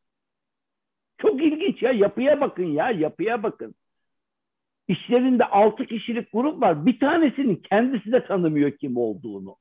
çok 1.17 1.41
ilginç 1.41 1.81
ya 1.81 1.91
yapıya 1.91 2.41
bakın 2.41 2.63
ya 2.63 2.91
yapıya 2.91 3.43
bakın. 3.43 3.75
İşlerinde 4.87 5.45
altı 5.45 5.85
kişilik 5.85 6.31
grup 6.33 6.61
var. 6.61 6.85
Bir 6.85 6.99
tanesinin 6.99 7.55
kendisi 7.55 8.11
de 8.11 8.27
tanımıyor 8.27 8.71
kim 8.71 8.97
olduğunu. 8.97 9.57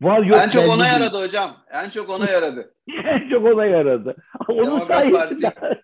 Var 0.00 0.22
yok 0.22 0.36
en 0.36 0.50
çok 0.50 0.68
ona 0.68 0.84
değil. 0.84 0.92
yaradı 0.94 1.22
hocam. 1.22 1.56
En 1.70 1.90
çok 1.90 2.10
ona 2.10 2.30
yaradı. 2.30 2.74
en 3.04 3.30
çok 3.30 3.46
ona 3.46 3.66
yaradı. 3.66 4.16
Onun 4.48 4.80
sayesinde 4.80 5.82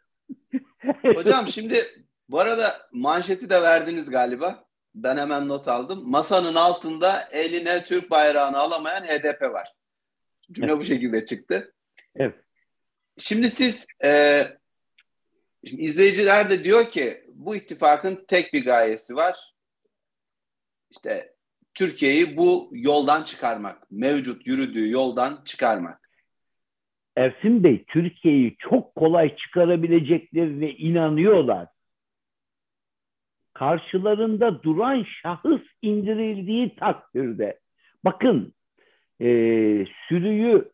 Hocam 1.15 1.49
şimdi 1.49 1.81
bu 2.29 2.41
arada 2.41 2.77
manşeti 2.93 3.51
de 3.51 3.63
verdiniz 3.63 4.11
galiba. 4.11 4.65
Ben 4.95 5.17
hemen 5.17 5.49
not 5.49 5.69
aldım. 5.69 6.11
Masanın 6.11 6.55
altında 6.55 7.21
eline 7.33 7.85
Türk 7.85 8.11
bayrağını 8.11 8.59
alamayan 8.59 9.03
HDP 9.03 9.43
var. 9.43 9.73
Cümle 10.53 10.71
evet. 10.71 10.81
bu 10.81 10.85
şekilde 10.85 11.25
çıktı. 11.25 11.75
Evet. 12.15 12.35
Şimdi 13.19 13.51
siz 13.51 13.87
e, 14.05 14.43
şimdi 15.67 15.83
izleyiciler 15.83 16.51
de 16.51 16.65
diyor 16.65 16.91
ki 16.91 17.25
bu 17.35 17.57
ittifakın 17.57 18.25
tek 18.29 18.53
bir 18.53 18.65
gayesi 18.65 19.17
var. 19.17 19.37
İşte 20.91 21.35
Türkiye'yi 21.75 22.37
bu 22.37 22.71
yoldan 22.73 23.23
çıkarmak. 23.23 23.91
Mevcut 23.91 24.47
yürüdüğü 24.47 24.91
yoldan 24.91 25.43
çıkarmak. 25.45 26.11
Ersin 27.17 27.65
Bey 27.65 27.85
Türkiye'yi 27.85 28.57
çok 28.59 28.95
kolay 28.95 29.37
çıkarabileceklerine 29.37 30.71
inanıyorlar. 30.71 31.69
Karşılarında 33.55 34.63
duran 34.63 35.07
şahıs 35.23 35.63
indirildiği 35.83 36.77
takdirde 36.77 37.61
bakın 38.05 38.55
e, 39.21 39.27
sürüyü 40.09 40.73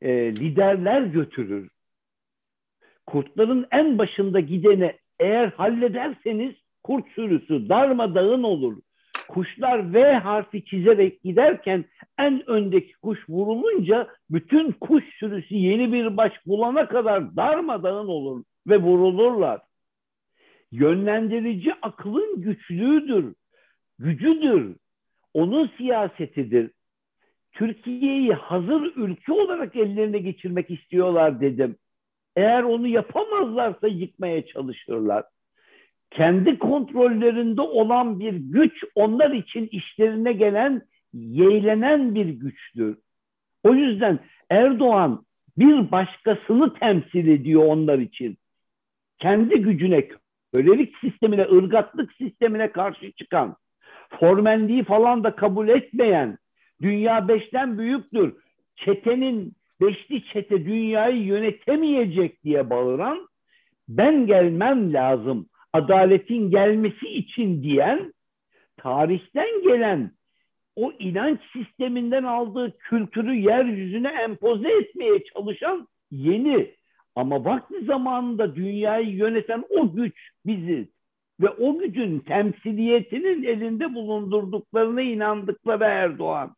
e, 0.00 0.10
liderler 0.36 1.02
götürür. 1.02 1.70
Kurtların 3.08 3.66
en 3.70 3.98
başında 3.98 4.40
gidene 4.40 4.98
eğer 5.20 5.48
hallederseniz 5.48 6.54
kurt 6.84 7.08
sürüsü 7.08 7.68
darmadağın 7.68 8.42
olur. 8.42 8.76
Kuşlar 9.28 9.94
V 9.94 10.12
harfi 10.12 10.64
çizerek 10.64 11.22
giderken 11.22 11.84
en 12.18 12.50
öndeki 12.50 12.92
kuş 12.92 13.28
vurulunca 13.28 14.08
bütün 14.30 14.72
kuş 14.72 15.04
sürüsü 15.18 15.54
yeni 15.54 15.92
bir 15.92 16.16
baş 16.16 16.32
bulana 16.46 16.88
kadar 16.88 17.36
darmadağın 17.36 18.08
olur 18.08 18.44
ve 18.66 18.76
vurulurlar. 18.76 19.60
Yönlendirici 20.72 21.74
akılın 21.82 22.42
güçlüğüdür, 22.42 23.34
gücüdür, 23.98 24.76
onun 25.34 25.70
siyasetidir. 25.76 26.70
Türkiye'yi 27.52 28.32
hazır 28.32 28.92
ülke 28.96 29.32
olarak 29.32 29.76
ellerine 29.76 30.18
geçirmek 30.18 30.70
istiyorlar 30.70 31.40
dedim. 31.40 31.76
Eğer 32.36 32.62
onu 32.62 32.86
yapamazlarsa 32.86 33.88
yıkmaya 33.88 34.46
çalışırlar 34.46 35.24
kendi 36.10 36.58
kontrollerinde 36.58 37.60
olan 37.60 38.20
bir 38.20 38.32
güç 38.32 38.84
onlar 38.94 39.30
için 39.30 39.68
işlerine 39.72 40.32
gelen, 40.32 40.82
yeğlenen 41.12 42.14
bir 42.14 42.26
güçtür. 42.26 42.98
O 43.64 43.74
yüzden 43.74 44.18
Erdoğan 44.50 45.24
bir 45.58 45.90
başkasını 45.90 46.74
temsil 46.74 47.28
ediyor 47.28 47.62
onlar 47.66 47.98
için. 47.98 48.38
Kendi 49.18 49.62
gücüne, 49.62 50.08
kölelik 50.54 50.96
sistemine, 51.00 51.42
ırgatlık 51.42 52.12
sistemine 52.12 52.72
karşı 52.72 53.12
çıkan, 53.12 53.56
formenliği 54.20 54.84
falan 54.84 55.24
da 55.24 55.36
kabul 55.36 55.68
etmeyen, 55.68 56.38
dünya 56.82 57.28
beşten 57.28 57.78
büyüktür, 57.78 58.34
çetenin, 58.76 59.52
beşli 59.80 60.24
çete 60.24 60.64
dünyayı 60.64 61.22
yönetemeyecek 61.22 62.44
diye 62.44 62.70
bağıran, 62.70 63.28
ben 63.88 64.26
gelmem 64.26 64.92
lazım, 64.92 65.48
adaletin 65.72 66.50
gelmesi 66.50 67.08
için 67.08 67.62
diyen 67.62 68.12
tarihten 68.76 69.62
gelen 69.62 70.10
o 70.76 70.92
inanç 70.98 71.40
sisteminden 71.52 72.24
aldığı 72.24 72.78
kültürü 72.78 73.34
yeryüzüne 73.34 74.08
empoze 74.08 74.68
etmeye 74.72 75.24
çalışan 75.24 75.88
yeni 76.10 76.74
ama 77.14 77.44
vakti 77.44 77.84
zamanında 77.84 78.56
dünyayı 78.56 79.08
yöneten 79.08 79.64
o 79.70 79.94
güç 79.94 80.30
biziz. 80.46 80.86
ve 81.40 81.48
o 81.48 81.78
gücün 81.78 82.18
temsiliyetinin 82.20 83.42
elinde 83.42 83.94
bulundurduklarına 83.94 85.02
inandıkları 85.02 85.84
Erdoğan. 85.84 86.54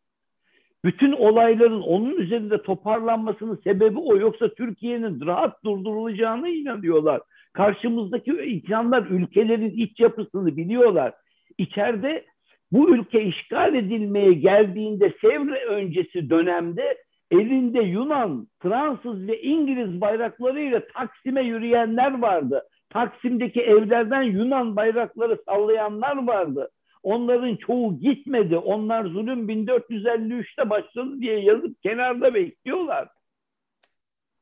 Bütün 0.85 1.13
olayların 1.13 1.81
onun 1.81 2.17
üzerinde 2.17 2.63
toparlanmasının 2.63 3.61
sebebi 3.65 3.99
o. 3.99 4.17
Yoksa 4.17 4.55
Türkiye'nin 4.55 5.27
rahat 5.27 5.65
durdurulacağına 5.65 6.49
inanıyorlar. 6.49 7.21
Karşımızdaki 7.53 8.31
insanlar 8.31 9.03
ülkelerin 9.03 9.71
iç 9.71 10.01
yapısını 10.01 10.57
biliyorlar. 10.57 11.13
İçeride 11.59 12.25
bu 12.73 12.95
ülke 12.95 13.23
işgal 13.23 13.75
edilmeye 13.75 14.33
geldiğinde 14.33 15.13
Sevre 15.21 15.65
öncesi 15.65 16.31
dönemde 16.31 16.97
elinde 17.31 17.81
Yunan, 17.81 18.47
Fransız 18.63 19.29
ve 19.29 19.43
İngiliz 19.43 20.01
bayraklarıyla 20.01 20.83
Taksim'e 20.95 21.43
yürüyenler 21.43 22.19
vardı. 22.19 22.63
Taksim'deki 22.91 23.61
evlerden 23.61 24.23
Yunan 24.23 24.77
bayrakları 24.77 25.39
sallayanlar 25.47 26.27
vardı. 26.27 26.71
Onların 27.03 27.57
çoğu 27.57 28.01
gitmedi. 28.01 28.57
Onlar 28.57 29.05
zulüm 29.05 29.49
1453'te 29.49 30.71
başladı 30.71 31.21
diye 31.21 31.41
yazıp 31.41 31.83
kenarda 31.83 32.35
bekliyorlar. 32.35 33.09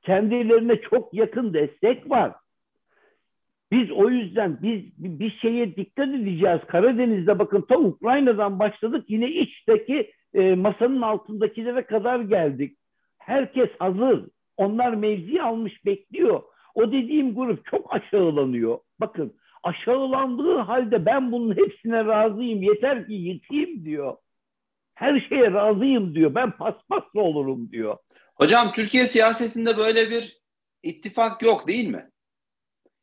Kendilerine 0.03 0.81
çok 0.81 1.15
yakın 1.15 1.55
destek 1.55 2.11
var. 2.11 2.33
Biz 3.73 3.91
o 3.91 4.11
yüzden 4.11 4.59
biz 4.63 4.83
bir 4.99 5.31
şeye 5.31 5.77
dikkat 5.77 6.09
edeceğiz. 6.09 6.61
Karadeniz'de 6.69 7.39
bakın 7.39 7.61
ta 7.69 7.79
Ukrayna'dan 7.79 8.59
başladık 8.59 9.05
yine 9.09 9.31
içteki 9.31 10.13
e, 10.35 10.55
masanın 10.55 11.03
altındakilere 11.03 11.83
kadar 11.83 12.21
geldik. 12.21 12.79
Herkes 13.19 13.69
hazır. 13.79 14.25
Onlar 14.57 14.95
mevzi 14.95 15.43
almış 15.43 15.85
bekliyor. 15.85 16.43
O 16.75 16.93
dediğim 16.93 17.35
grup 17.35 17.67
çok 17.67 17.95
aşağılanıyor. 17.95 18.79
Bakın 19.01 19.35
aşağılandığı 19.63 20.59
halde 20.59 21.07
ben 21.07 21.33
bunun 21.33 21.57
hepsine 21.57 22.05
razıyım. 22.05 22.63
Yeter 22.63 23.07
ki 23.07 23.13
yıkayım 23.13 23.85
diyor. 23.85 24.17
Her 24.95 25.21
şeye 25.29 25.53
razıyım 25.53 26.15
diyor. 26.15 26.35
Ben 26.35 26.51
paspasla 26.51 27.21
olurum 27.21 27.73
diyor. 27.73 27.97
Hocam 28.35 28.73
Türkiye 28.73 29.07
siyasetinde 29.07 29.77
böyle 29.77 30.11
bir 30.11 30.39
ittifak 30.83 31.43
yok 31.43 31.69
değil 31.69 31.89
mi? 31.89 32.11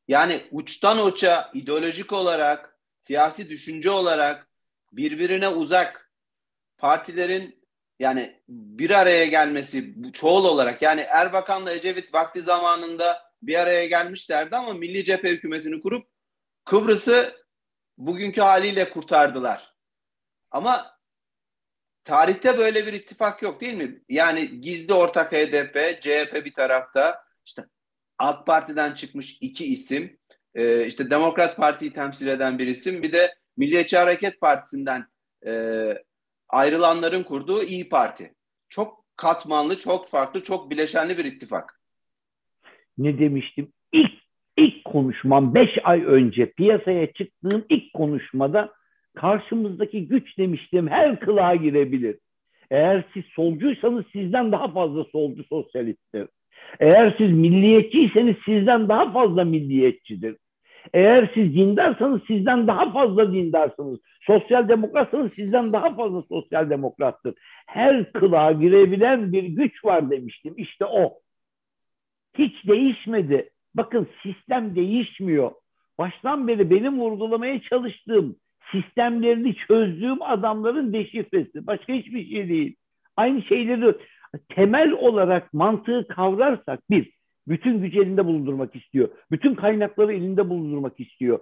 Yani 0.07 0.41
uçtan 0.51 1.05
uça 1.05 1.51
ideolojik 1.53 2.13
olarak, 2.13 2.79
siyasi 2.99 3.49
düşünce 3.49 3.89
olarak 3.89 4.49
birbirine 4.91 5.49
uzak 5.49 6.11
partilerin 6.77 7.65
yani 7.99 8.41
bir 8.49 8.89
araya 8.89 9.25
gelmesi 9.25 9.95
çoğul 10.13 10.45
olarak 10.45 10.81
yani 10.81 11.01
Erbakan'la 11.01 11.73
Ecevit 11.73 12.13
vakti 12.13 12.41
zamanında 12.41 13.21
bir 13.41 13.55
araya 13.55 13.85
gelmişlerdi 13.85 14.55
ama 14.55 14.73
Milli 14.73 15.03
Cephe 15.03 15.29
hükümetini 15.29 15.81
kurup 15.81 16.07
Kıbrıs'ı 16.65 17.35
bugünkü 17.97 18.41
haliyle 18.41 18.89
kurtardılar. 18.89 19.75
Ama 20.51 20.97
tarihte 22.03 22.57
böyle 22.57 22.85
bir 22.85 22.93
ittifak 22.93 23.41
yok 23.41 23.61
değil 23.61 23.73
mi? 23.73 24.01
Yani 24.09 24.61
gizli 24.61 24.93
ortak 24.93 25.31
HDP, 25.31 26.01
CHP 26.01 26.45
bir 26.45 26.53
tarafta, 26.53 27.23
işte 27.45 27.65
AK 28.17 28.45
Parti'den 28.47 28.93
çıkmış 28.93 29.37
iki 29.41 29.65
isim, 29.65 30.19
e, 30.55 30.85
işte 30.85 31.09
Demokrat 31.09 31.57
Parti'yi 31.57 31.93
temsil 31.93 32.27
eden 32.27 32.59
bir 32.59 32.67
isim, 32.67 33.03
bir 33.03 33.13
de 33.13 33.35
Milliyetçi 33.57 33.97
Hareket 33.97 34.41
Partisi'nden 34.41 35.07
e, 35.45 35.53
ayrılanların 36.49 37.23
kurduğu 37.23 37.63
İyi 37.63 37.89
Parti. 37.89 38.35
Çok 38.69 39.05
katmanlı, 39.15 39.79
çok 39.79 40.09
farklı, 40.09 40.43
çok 40.43 40.69
bileşenli 40.69 41.17
bir 41.17 41.25
ittifak. 41.25 41.81
Ne 42.97 43.19
demiştim? 43.19 43.73
İlk 43.91 44.24
ilk 44.57 44.85
konuşmam 44.85 45.55
5 45.55 45.69
ay 45.83 46.03
önce 46.05 46.51
piyasaya 46.51 47.13
çıktığım 47.13 47.65
ilk 47.69 47.93
konuşmada 47.93 48.71
karşımızdaki 49.15 50.07
güç 50.07 50.37
demiştim 50.37 50.87
her 50.87 51.19
kılığa 51.19 51.55
girebilir. 51.55 52.17
Eğer 52.71 53.03
siz 53.13 53.23
solcuysanız 53.25 54.05
sizden 54.13 54.51
daha 54.51 54.67
fazla 54.67 55.03
solcu 55.03 55.43
sosyalisttir. 55.43 56.27
Eğer 56.79 57.15
siz 57.17 57.31
milliyetçiyseniz 57.31 58.35
sizden 58.45 58.89
daha 58.89 59.11
fazla 59.11 59.43
milliyetçidir. 59.43 60.35
Eğer 60.93 61.31
siz 61.33 61.55
dindarsanız 61.55 62.21
sizden 62.27 62.67
daha 62.67 62.91
fazla 62.91 63.33
dindarsınız. 63.33 63.99
Sosyal 64.21 64.69
demokratsanız 64.69 65.31
sizden 65.33 65.73
daha 65.73 65.95
fazla 65.95 66.21
sosyal 66.21 66.69
demokrattır. 66.69 67.33
Her 67.67 68.11
kılığa 68.11 68.51
girebilen 68.51 69.33
bir 69.33 69.43
güç 69.43 69.85
var 69.85 70.11
demiştim. 70.11 70.53
İşte 70.57 70.85
o. 70.85 71.13
Hiç 72.37 72.67
değişmedi. 72.67 73.49
Bakın 73.75 74.07
sistem 74.23 74.75
değişmiyor. 74.75 75.51
Baştan 75.97 76.47
beri 76.47 76.69
benim 76.69 76.99
vurgulamaya 76.99 77.61
çalıştığım 77.61 78.35
sistemlerini 78.71 79.55
çözdüğüm 79.55 80.21
adamların 80.21 80.93
deşifresi. 80.93 81.67
Başka 81.67 81.93
hiçbir 81.93 82.29
şey 82.29 82.49
değil. 82.49 82.75
Aynı 83.17 83.41
şeyleri 83.41 83.95
temel 84.49 84.91
olarak 84.91 85.53
mantığı 85.53 86.07
kavrarsak 86.07 86.89
bir, 86.89 87.11
bütün 87.47 87.81
gücü 87.81 88.01
elinde 88.01 88.25
bulundurmak 88.25 88.75
istiyor. 88.75 89.09
Bütün 89.31 89.55
kaynakları 89.55 90.13
elinde 90.13 90.49
bulundurmak 90.49 90.99
istiyor. 90.99 91.39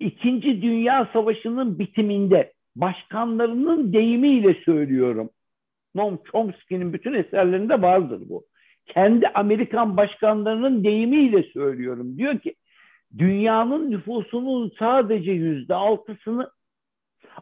İkinci 0.00 0.62
Dünya 0.62 1.08
Savaşı'nın 1.12 1.78
bitiminde 1.78 2.52
başkanlarının 2.76 3.92
deyimiyle 3.92 4.54
söylüyorum. 4.64 5.30
Noam 5.94 6.18
Chomsky'nin 6.32 6.92
bütün 6.92 7.14
eserlerinde 7.14 7.82
vardır 7.82 8.22
bu. 8.28 8.44
Kendi 8.86 9.28
Amerikan 9.28 9.96
başkanlarının 9.96 10.84
deyimiyle 10.84 11.42
söylüyorum. 11.42 12.18
Diyor 12.18 12.38
ki 12.38 12.54
dünyanın 13.18 13.90
nüfusunun 13.90 14.72
sadece 14.78 15.32
yüzde 15.32 15.74
altısını 15.74 16.50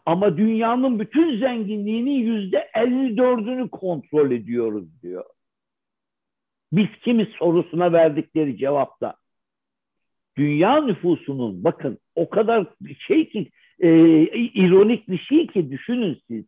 ama 0.07 0.37
dünyanın 0.37 1.01
bütün 1.01 1.39
zenginliğinin 1.39 2.11
yüzde 2.11 2.71
54'ünü 2.75 3.71
kontrol 3.71 4.31
ediyoruz 4.31 5.03
diyor. 5.03 5.25
Biz 6.73 6.87
kimiz 7.05 7.29
sorusuna 7.29 7.93
verdikleri 7.93 8.59
cevapta. 8.59 9.15
Dünya 10.37 10.81
nüfusunun 10.81 11.65
bakın 11.65 11.99
o 12.15 12.29
kadar 12.31 12.67
şey 13.07 13.29
ki 13.29 13.51
e, 13.81 13.91
ironik 14.37 15.09
bir 15.09 15.19
şey 15.19 15.47
ki 15.47 15.71
düşünün 15.71 16.23
siz. 16.29 16.45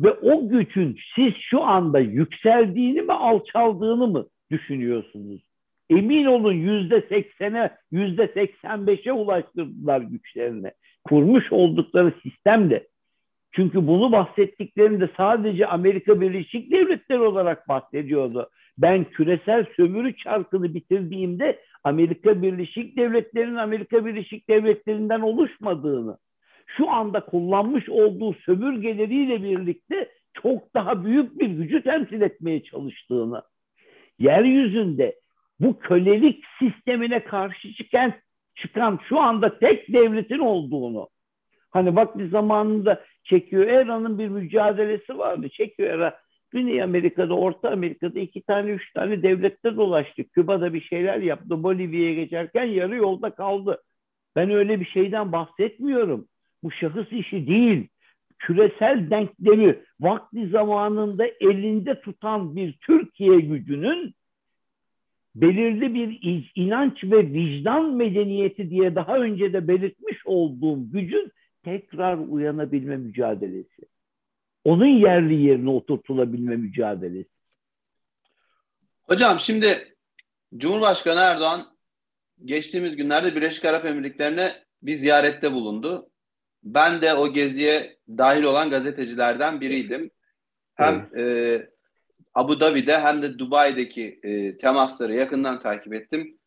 Ve 0.00 0.10
o 0.10 0.48
gücün 0.48 0.98
siz 1.14 1.32
şu 1.50 1.62
anda 1.62 1.98
yükseldiğini 1.98 3.02
mi 3.02 3.12
alçaldığını 3.12 4.06
mı 4.06 4.26
düşünüyorsunuz? 4.50 5.42
Emin 5.90 6.24
olun 6.24 6.52
yüzde 6.52 7.00
seksene, 7.00 7.70
yüzde 7.92 8.28
seksen 8.28 8.86
beşe 8.86 9.12
ulaştırdılar 9.12 10.00
güçlerini 10.00 10.70
kurmuş 11.04 11.52
oldukları 11.52 12.12
sistemde 12.22 12.86
çünkü 13.54 13.86
bunu 13.86 14.12
bahsettiklerinde 14.12 15.10
sadece 15.16 15.66
Amerika 15.66 16.20
Birleşik 16.20 16.72
Devletleri 16.72 17.20
olarak 17.20 17.68
bahsediyordu. 17.68 18.50
Ben 18.78 19.04
küresel 19.04 19.66
sömürü 19.76 20.16
çarkını 20.16 20.74
bitirdiğimde 20.74 21.60
Amerika 21.84 22.42
Birleşik 22.42 22.96
Devletleri'nin 22.96 23.56
Amerika 23.56 24.06
Birleşik 24.06 24.48
Devletleri'nden 24.48 25.20
oluşmadığını, 25.20 26.18
şu 26.66 26.90
anda 26.90 27.20
kullanmış 27.20 27.88
olduğu 27.88 28.34
sömürgeleriyle 28.34 29.42
birlikte 29.42 30.08
çok 30.42 30.74
daha 30.74 31.04
büyük 31.04 31.40
bir 31.40 31.46
gücü 31.46 31.82
temsil 31.82 32.20
etmeye 32.20 32.62
çalıştığını, 32.62 33.42
yeryüzünde 34.18 35.20
bu 35.60 35.78
kölelik 35.78 36.44
sistemine 36.58 37.24
karşı 37.24 37.74
çıkan 37.74 38.12
çıkan 38.54 39.00
şu 39.08 39.20
anda 39.20 39.58
tek 39.58 39.92
devletin 39.92 40.38
olduğunu 40.38 41.08
hani 41.70 41.96
vakti 41.96 42.28
zamanında 42.28 43.04
çekiyor 43.24 43.66
Era'nın 43.66 44.18
bir 44.18 44.28
mücadelesi 44.28 45.18
vardı. 45.18 45.48
Çekiyor 45.48 45.90
Era 45.90 46.20
Güney 46.50 46.82
Amerika'da, 46.82 47.34
Orta 47.34 47.70
Amerika'da 47.70 48.20
iki 48.20 48.42
tane, 48.42 48.70
üç 48.70 48.92
tane 48.92 49.22
devlette 49.22 49.76
dolaştı. 49.76 50.24
Küba'da 50.24 50.74
bir 50.74 50.80
şeyler 50.80 51.18
yaptı. 51.18 51.62
Bolivya'ya 51.62 52.14
geçerken 52.14 52.64
yarı 52.64 52.96
yolda 52.96 53.30
kaldı. 53.30 53.82
Ben 54.36 54.50
öyle 54.50 54.80
bir 54.80 54.86
şeyden 54.86 55.32
bahsetmiyorum. 55.32 56.28
Bu 56.64 56.70
şahıs 56.70 57.12
işi 57.12 57.46
değil. 57.46 57.88
Küresel 58.38 59.10
denklemi 59.10 59.78
vakti 60.00 60.48
zamanında 60.48 61.26
elinde 61.40 62.00
tutan 62.00 62.56
bir 62.56 62.78
Türkiye 62.80 63.40
gücünün 63.40 64.14
belirli 65.34 65.94
bir 65.94 66.50
inanç 66.54 67.04
ve 67.04 67.32
vicdan 67.32 67.94
medeniyeti 67.94 68.70
diye 68.70 68.94
daha 68.94 69.18
önce 69.18 69.52
de 69.52 69.68
belirtmiş 69.68 70.26
olduğum 70.26 70.90
gücün 70.90 71.32
tekrar 71.64 72.18
uyanabilme 72.18 72.96
mücadelesi. 72.96 73.82
Onun 74.64 74.86
yerli 74.86 75.42
yerine 75.42 75.70
oturtulabilme 75.70 76.56
mücadelesi. 76.56 77.30
Hocam 79.02 79.40
şimdi 79.40 79.94
Cumhurbaşkanı 80.56 81.20
Erdoğan 81.20 81.66
geçtiğimiz 82.44 82.96
günlerde 82.96 83.36
Birleşik 83.36 83.64
Arap 83.64 83.84
Emirlikleri'ne 83.84 84.52
bir 84.82 84.94
ziyarette 84.94 85.52
bulundu. 85.52 86.10
Ben 86.64 87.02
de 87.02 87.14
o 87.14 87.32
geziye 87.32 87.96
dahil 88.08 88.42
olan 88.42 88.70
gazetecilerden 88.70 89.60
biriydim. 89.60 90.10
Hem 90.74 91.10
evet. 91.14 91.62
e, 91.62 91.68
Abu 92.34 92.60
Dhabi'de 92.60 92.98
hem 92.98 93.22
de 93.22 93.38
Dubai'deki 93.38 94.20
e, 94.22 94.56
temasları 94.56 95.14
yakından 95.14 95.60
takip 95.60 95.94
ettim. 95.94 96.38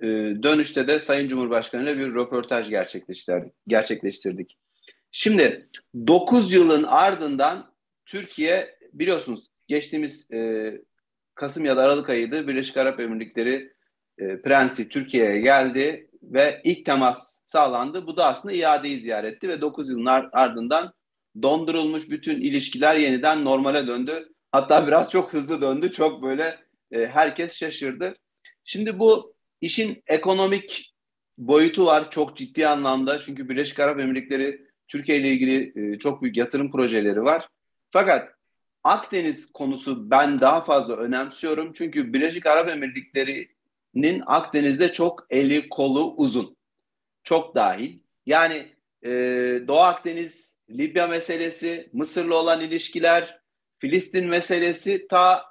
E, 0.00 0.06
dönüşte 0.42 0.88
de 0.88 1.00
Sayın 1.00 1.28
Cumhurbaşkanı 1.28 1.82
ile 1.82 1.98
bir 1.98 2.14
röportaj 2.14 2.68
gerçekleştirdik. 2.68 3.52
gerçekleştirdik. 3.68 4.58
Şimdi 5.10 5.68
9 6.06 6.52
yılın 6.52 6.82
ardından 6.82 7.74
Türkiye 8.06 8.78
biliyorsunuz 8.92 9.46
geçtiğimiz 9.68 10.30
e, 10.32 10.72
Kasım 11.34 11.64
ya 11.64 11.76
da 11.76 11.82
Aralık 11.82 12.10
ayıydı 12.10 12.48
Birleşik 12.48 12.76
Arap 12.76 13.00
Emirlikleri 13.00 13.72
e, 14.18 14.42
Prensi 14.42 14.88
Türkiye'ye 14.88 15.40
geldi 15.40 16.10
ve 16.22 16.60
ilk 16.64 16.86
temas 16.86 17.33
sağlandı. 17.54 18.06
Bu 18.06 18.16
da 18.16 18.26
aslında 18.26 18.54
iadeyi 18.54 19.00
ziyaretti 19.00 19.48
ve 19.48 19.60
9 19.60 19.90
yılın 19.90 20.06
ardından 20.32 20.92
dondurulmuş 21.42 22.10
bütün 22.10 22.40
ilişkiler 22.40 22.96
yeniden 22.96 23.44
normale 23.44 23.86
döndü. 23.86 24.28
Hatta 24.52 24.86
biraz 24.86 25.10
çok 25.10 25.32
hızlı 25.32 25.60
döndü. 25.60 25.92
Çok 25.92 26.22
böyle 26.22 26.58
e, 26.92 27.06
herkes 27.06 27.56
şaşırdı. 27.56 28.12
Şimdi 28.64 28.98
bu 28.98 29.34
işin 29.60 30.02
ekonomik 30.06 30.94
boyutu 31.38 31.86
var 31.86 32.10
çok 32.10 32.36
ciddi 32.36 32.68
anlamda. 32.68 33.18
Çünkü 33.18 33.48
Birleşik 33.48 33.80
Arap 33.80 34.00
Emirlikleri 34.00 34.66
Türkiye 34.88 35.18
ile 35.18 35.28
ilgili 35.28 35.72
e, 35.76 35.98
çok 35.98 36.22
büyük 36.22 36.36
yatırım 36.36 36.70
projeleri 36.72 37.24
var. 37.24 37.48
Fakat 37.90 38.28
Akdeniz 38.84 39.52
konusu 39.52 40.10
ben 40.10 40.40
daha 40.40 40.64
fazla 40.64 40.96
önemsiyorum. 40.96 41.72
Çünkü 41.72 42.12
Birleşik 42.12 42.46
Arap 42.46 42.68
Emirlikleri'nin 42.68 44.22
Akdeniz'de 44.26 44.92
çok 44.92 45.26
eli 45.30 45.68
kolu 45.68 46.14
uzun. 46.16 46.56
Çok 47.24 47.54
dahil. 47.54 47.98
Yani 48.26 48.72
e, 49.02 49.10
Doğu 49.68 49.78
Akdeniz, 49.78 50.58
Libya 50.70 51.06
meselesi, 51.06 51.90
Mısır'la 51.92 52.34
olan 52.34 52.60
ilişkiler, 52.60 53.40
Filistin 53.78 54.28
meselesi 54.28 55.08
ta 55.08 55.42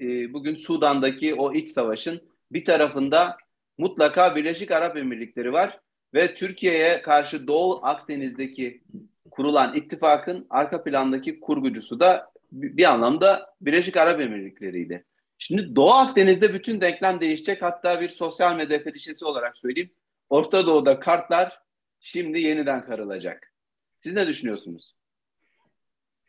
e, 0.00 0.32
bugün 0.32 0.56
Sudan'daki 0.56 1.34
o 1.34 1.54
iç 1.54 1.70
savaşın 1.70 2.20
bir 2.52 2.64
tarafında 2.64 3.36
mutlaka 3.78 4.36
Birleşik 4.36 4.70
Arap 4.70 4.96
Emirlikleri 4.96 5.52
var 5.52 5.80
ve 6.14 6.34
Türkiye'ye 6.34 7.02
karşı 7.02 7.46
Doğu 7.46 7.80
Akdeniz'deki 7.82 8.82
kurulan 9.30 9.76
ittifakın 9.76 10.46
arka 10.50 10.84
plandaki 10.84 11.40
kurgucusu 11.40 12.00
da 12.00 12.30
bir 12.52 12.84
anlamda 12.84 13.54
Birleşik 13.60 13.96
Arap 13.96 14.20
Emirlikleri'ydi. 14.20 15.04
Şimdi 15.38 15.76
Doğu 15.76 15.90
Akdeniz'de 15.90 16.54
bütün 16.54 16.80
denklem 16.80 17.20
değişecek. 17.20 17.62
Hatta 17.62 18.00
bir 18.00 18.08
sosyal 18.08 18.56
medya 18.56 18.82
fetişesi 18.82 19.24
olarak 19.24 19.56
söyleyeyim. 19.56 19.90
Orta 20.30 20.66
Doğu'da 20.66 21.00
kartlar 21.00 21.58
şimdi 22.00 22.40
yeniden 22.40 22.84
karılacak. 22.84 23.52
Siz 24.00 24.14
ne 24.14 24.26
düşünüyorsunuz? 24.26 24.94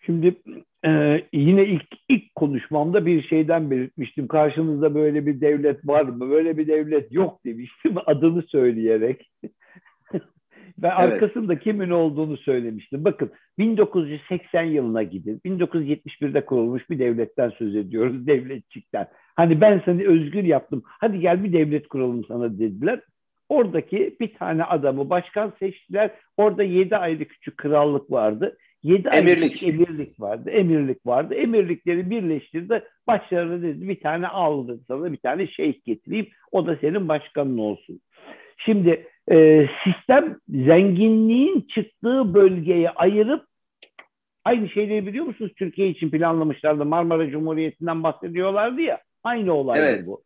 Şimdi 0.05 0.35
e, 0.85 0.89
yine 1.33 1.65
ilk 1.65 1.87
ilk 2.09 2.35
konuşmamda 2.35 3.05
bir 3.05 3.23
şeyden 3.27 3.71
belirtmiştim. 3.71 4.27
Karşınızda 4.27 4.95
böyle 4.95 5.25
bir 5.25 5.41
devlet 5.41 5.87
var 5.87 6.01
mı? 6.01 6.29
Böyle 6.29 6.57
bir 6.57 6.67
devlet 6.67 7.11
yok 7.11 7.45
demiştim 7.45 7.95
adını 8.05 8.41
söyleyerek. 8.41 9.31
Ve 10.81 10.87
evet. 10.87 10.97
arkasında 10.97 11.59
kimin 11.59 11.89
olduğunu 11.89 12.37
söylemiştim. 12.37 13.03
Bakın 13.03 13.31
1980 13.57 14.63
yılına 14.63 15.03
gidin. 15.03 15.41
1971'de 15.45 16.45
kurulmuş 16.45 16.89
bir 16.89 16.99
devletten 16.99 17.49
söz 17.49 17.75
ediyoruz. 17.75 18.27
Devletçikten. 18.27 19.07
Hani 19.35 19.61
ben 19.61 19.81
seni 19.85 20.07
özgür 20.07 20.43
yaptım. 20.43 20.83
Hadi 20.85 21.19
gel 21.19 21.43
bir 21.43 21.53
devlet 21.53 21.87
kuralım 21.87 22.25
sana 22.25 22.59
dediler. 22.59 23.01
Oradaki 23.49 24.15
bir 24.19 24.33
tane 24.33 24.63
adamı 24.63 25.09
başkan 25.09 25.53
seçtiler. 25.59 26.11
Orada 26.37 26.63
yedi 26.63 26.97
ayrı 26.97 27.25
küçük 27.25 27.57
krallık 27.57 28.11
vardı. 28.11 28.57
Yedi 28.83 29.07
emirlik. 29.07 29.63
ayrı 29.63 29.73
emirlik 29.73 30.19
vardı. 30.19 30.49
Emirlik 30.49 31.05
vardı. 31.05 31.35
Emirlikleri 31.35 32.09
birleştirdi. 32.09 32.83
Başlarına 33.07 33.61
dedi 33.61 33.87
bir 33.87 33.99
tane 33.99 34.27
aldı 34.27 34.79
sana 34.87 35.11
bir 35.11 35.17
tane 35.17 35.47
şeyh 35.47 35.85
getireyim. 35.85 36.27
O 36.51 36.67
da 36.67 36.77
senin 36.81 37.07
başkanın 37.07 37.57
olsun. 37.57 38.01
Şimdi 38.57 39.07
e, 39.31 39.67
sistem 39.83 40.37
zenginliğin 40.49 41.67
çıktığı 41.75 42.33
bölgeye 42.33 42.89
ayırıp 42.89 43.45
aynı 44.45 44.69
şeyleri 44.69 45.07
biliyor 45.07 45.25
musunuz? 45.25 45.51
Türkiye 45.57 45.89
için 45.89 46.09
planlamışlardı. 46.09 46.85
Marmara 46.85 47.29
Cumhuriyeti'nden 47.29 48.03
bahsediyorlardı 48.03 48.81
ya. 48.81 49.01
Aynı 49.23 49.53
olay 49.53 49.79
evet. 49.79 50.07
bu. 50.07 50.21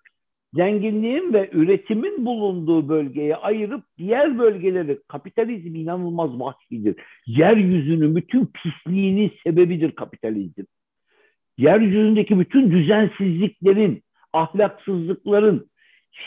Zenginliğin 0.53 1.33
ve 1.33 1.49
üretimin 1.53 2.25
bulunduğu 2.25 2.89
bölgeye 2.89 3.35
ayırıp 3.35 3.83
diğer 3.97 4.39
bölgeleri 4.39 4.99
kapitalizm 5.07 5.75
inanılmaz 5.75 6.39
vahşidir. 6.39 6.95
Yeryüzünün 7.27 8.15
bütün 8.15 8.45
pisliğinin 8.45 9.31
sebebidir 9.43 9.91
kapitalizm. 9.91 10.63
Yeryüzündeki 11.57 12.39
bütün 12.39 12.71
düzensizliklerin, 12.71 14.03
ahlaksızlıkların, 14.33 15.69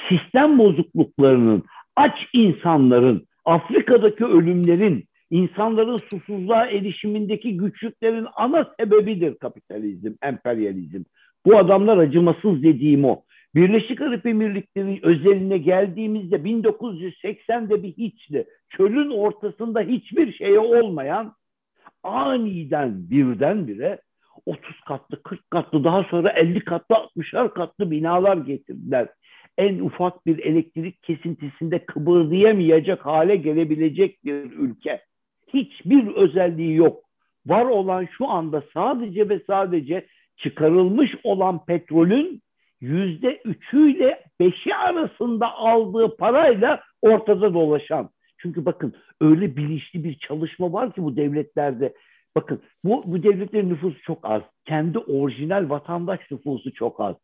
sistem 0.09 0.59
bozukluklarının, 0.59 1.63
aç 1.97 2.19
insanların, 2.33 3.27
Afrika'daki 3.45 4.25
ölümlerin, 4.25 5.05
insanların 5.31 5.97
susuzluğa 6.11 6.67
erişimindeki 6.67 7.57
güçlüklerin 7.57 8.27
ana 8.37 8.75
sebebidir 8.81 9.39
kapitalizm, 9.39 10.13
emperyalizm. 10.23 11.03
Bu 11.47 11.59
adamlar 11.59 11.99
acımasız 11.99 12.63
dediğim 12.63 13.05
o. 13.05 13.23
Birleşik 13.57 14.01
Arap 14.01 14.27
Emirlikleri 14.27 15.01
özeline 15.03 15.59
geldiğimizde 15.59 16.37
1980'de 16.37 17.83
bir 17.83 17.93
hiçti. 17.93 18.47
Çölün 18.77 19.11
ortasında 19.11 19.81
hiçbir 19.81 20.33
şeye 20.33 20.59
olmayan 20.59 21.35
aniden 22.03 23.11
birdenbire 23.11 24.01
30 24.47 24.81
katlı, 24.81 25.23
40 25.23 25.51
katlı 25.51 25.85
daha 25.85 26.05
sonra 26.05 26.31
50 26.31 26.65
katlı, 26.65 26.95
60'ar 26.95 27.55
katlı 27.55 27.91
binalar 27.91 28.37
getirdiler 28.37 29.09
en 29.59 29.79
ufak 29.79 30.27
bir 30.27 30.39
elektrik 30.39 31.03
kesintisinde 31.03 31.79
kıpırdayamayacak 31.87 33.07
hale 33.07 33.37
gelebilecek 33.37 34.25
bir 34.25 34.35
ülke. 34.35 35.03
Hiçbir 35.55 36.07
özelliği 36.07 36.75
yok. 36.75 37.05
Var 37.47 37.65
olan 37.65 38.09
şu 38.19 38.29
anda 38.29 38.63
sadece 38.75 39.29
ve 39.29 39.41
sadece 39.47 40.07
çıkarılmış 40.37 41.11
olan 41.25 41.65
petrolün 41.65 42.43
yüzde 42.81 43.41
üçüyle 43.45 44.25
beşi 44.41 44.75
arasında 44.75 45.55
aldığı 45.55 46.17
parayla 46.17 46.83
ortada 47.03 47.55
dolaşan. 47.55 48.11
Çünkü 48.39 48.65
bakın 48.65 48.95
öyle 49.21 49.57
bilinçli 49.57 50.05
bir 50.05 50.19
çalışma 50.19 50.73
var 50.73 50.93
ki 50.93 51.03
bu 51.03 51.17
devletlerde. 51.17 51.95
Bakın 52.37 52.63
bu, 52.85 53.03
bu 53.07 53.23
devletlerin 53.23 53.71
nüfusu 53.71 54.03
çok 54.03 54.19
az. 54.23 54.43
Kendi 54.65 54.99
orijinal 54.99 55.71
vatandaş 55.71 56.21
nüfusu 56.31 56.73
çok 56.73 57.01
az. 57.01 57.17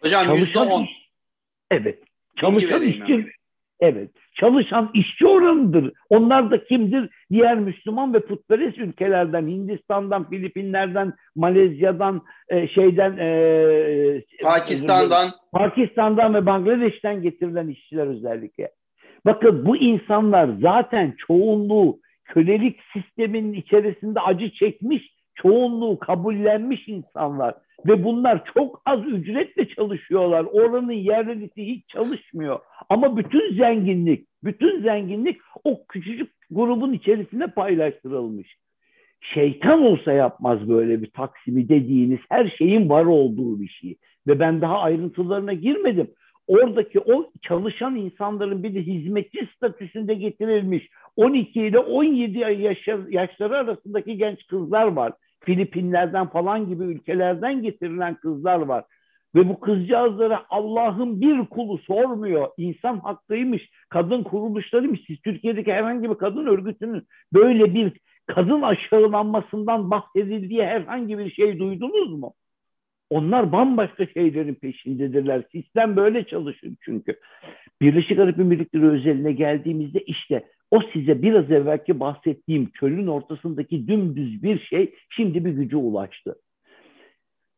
Hocam 0.00 0.36
yüzde 0.36 0.58
on. 0.58 0.86
Evet. 1.70 1.98
Çalışan 2.36 2.82
işçi 2.82 3.26
Evet. 3.84 4.10
Çalışan 4.34 4.90
işçi 4.94 5.26
oranıdır. 5.26 5.92
Onlar 6.10 6.50
da 6.50 6.64
kimdir? 6.64 7.10
Diğer 7.30 7.58
Müslüman 7.58 8.14
ve 8.14 8.20
putperest 8.20 8.78
ülkelerden, 8.78 9.46
Hindistan'dan, 9.46 10.30
Filipinler'den, 10.30 11.12
Malezya'dan, 11.36 12.22
e, 12.48 12.68
şeyden, 12.68 13.16
e, 13.18 14.22
Pakistan'dan, 14.42 15.30
Pakistan'dan 15.52 16.34
ve 16.34 16.46
Bangladeş'ten 16.46 17.22
getirilen 17.22 17.68
işçiler 17.68 18.06
özellikle. 18.06 18.70
Bakın 19.26 19.66
bu 19.66 19.76
insanlar 19.76 20.50
zaten 20.60 21.14
çoğunluğu 21.26 21.98
kölelik 22.24 22.80
sisteminin 22.92 23.52
içerisinde 23.52 24.20
acı 24.20 24.50
çekmiş, 24.50 25.13
çoğunluğu 25.34 25.98
kabullenmiş 25.98 26.88
insanlar. 26.88 27.54
Ve 27.86 28.04
bunlar 28.04 28.44
çok 28.54 28.82
az 28.86 29.00
ücretle 29.06 29.68
çalışıyorlar. 29.68 30.44
Oranın 30.44 30.92
yerlisi 30.92 31.66
hiç 31.66 31.88
çalışmıyor. 31.88 32.60
Ama 32.88 33.16
bütün 33.16 33.56
zenginlik, 33.56 34.26
bütün 34.44 34.82
zenginlik 34.82 35.40
o 35.64 35.86
küçücük 35.88 36.32
grubun 36.50 36.92
içerisinde 36.92 37.46
paylaştırılmış. 37.46 38.56
Şeytan 39.20 39.82
olsa 39.82 40.12
yapmaz 40.12 40.68
böyle 40.68 41.02
bir 41.02 41.10
taksimi 41.10 41.68
dediğiniz 41.68 42.18
her 42.28 42.54
şeyin 42.58 42.88
var 42.88 43.04
olduğu 43.04 43.60
bir 43.60 43.68
şey. 43.68 43.96
Ve 44.26 44.40
ben 44.40 44.60
daha 44.60 44.78
ayrıntılarına 44.78 45.52
girmedim. 45.52 46.10
Oradaki 46.46 47.00
o 47.00 47.30
çalışan 47.42 47.96
insanların 47.96 48.62
bir 48.62 48.74
de 48.74 48.80
hizmetçi 48.82 49.48
statüsünde 49.56 50.14
getirilmiş 50.14 50.88
12 51.16 51.60
ile 51.60 51.78
17 51.78 52.38
yaş, 52.38 52.88
yaşları 53.08 53.56
arasındaki 53.56 54.16
genç 54.16 54.46
kızlar 54.46 54.86
var. 54.86 55.12
Filipinlerden 55.44 56.26
falan 56.26 56.68
gibi 56.68 56.84
ülkelerden 56.84 57.62
getirilen 57.62 58.14
kızlar 58.14 58.58
var. 58.58 58.84
Ve 59.34 59.48
bu 59.48 59.60
kızcağızlara 59.60 60.42
Allah'ın 60.50 61.20
bir 61.20 61.46
kulu 61.46 61.78
sormuyor. 61.78 62.48
İnsan 62.56 62.98
hakkıymış, 62.98 63.70
kadın 63.88 64.22
kuruluşlarıymış. 64.22 65.00
Siz 65.06 65.20
Türkiye'deki 65.20 65.72
herhangi 65.72 66.10
bir 66.10 66.14
kadın 66.14 66.46
örgütünün 66.46 67.06
böyle 67.32 67.74
bir 67.74 67.92
kadın 68.26 68.62
aşağılanmasından 68.62 69.90
bahsedildiği 69.90 70.64
herhangi 70.64 71.18
bir 71.18 71.30
şey 71.30 71.58
duydunuz 71.58 72.18
mu? 72.18 72.34
Onlar 73.10 73.52
bambaşka 73.52 74.06
şeylerin 74.06 74.54
peşindedirler. 74.54 75.42
Sistem 75.52 75.96
böyle 75.96 76.24
çalışır 76.24 76.70
çünkü. 76.80 77.16
Birleşik 77.80 78.18
Arap 78.18 78.38
Emirlikleri 78.38 78.88
özeline 78.88 79.32
geldiğimizde 79.32 80.00
işte 80.00 80.44
o 80.74 80.80
size 80.92 81.22
biraz 81.22 81.50
evvelki 81.50 82.00
bahsettiğim 82.00 82.70
çölün 82.80 83.06
ortasındaki 83.06 83.88
dümdüz 83.88 84.42
bir 84.42 84.58
şey 84.58 84.94
şimdi 85.10 85.44
bir 85.44 85.50
gücü 85.50 85.76
ulaştı. 85.76 86.34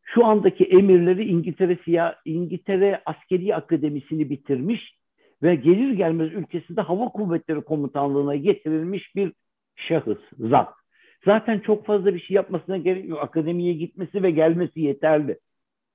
Şu 0.04 0.24
andaki 0.24 0.64
emirleri 0.64 1.24
İngiltere, 1.24 1.78
Siya, 1.84 2.16
İngiltere 2.24 3.02
Askeri 3.06 3.54
Akademisi'ni 3.54 4.30
bitirmiş 4.30 4.94
ve 5.42 5.54
gelir 5.54 5.92
gelmez 5.92 6.32
ülkesinde 6.32 6.80
hava 6.80 7.08
kuvvetleri 7.08 7.60
komutanlığına 7.60 8.36
getirilmiş 8.36 9.16
bir 9.16 9.32
şahıs, 9.76 10.18
zat. 10.38 10.74
Zaten 11.24 11.58
çok 11.58 11.86
fazla 11.86 12.14
bir 12.14 12.20
şey 12.20 12.34
yapmasına 12.34 12.76
gerek 12.76 13.08
yok. 13.08 13.22
Akademiye 13.22 13.72
gitmesi 13.72 14.22
ve 14.22 14.30
gelmesi 14.30 14.80
yeterli. 14.80 15.38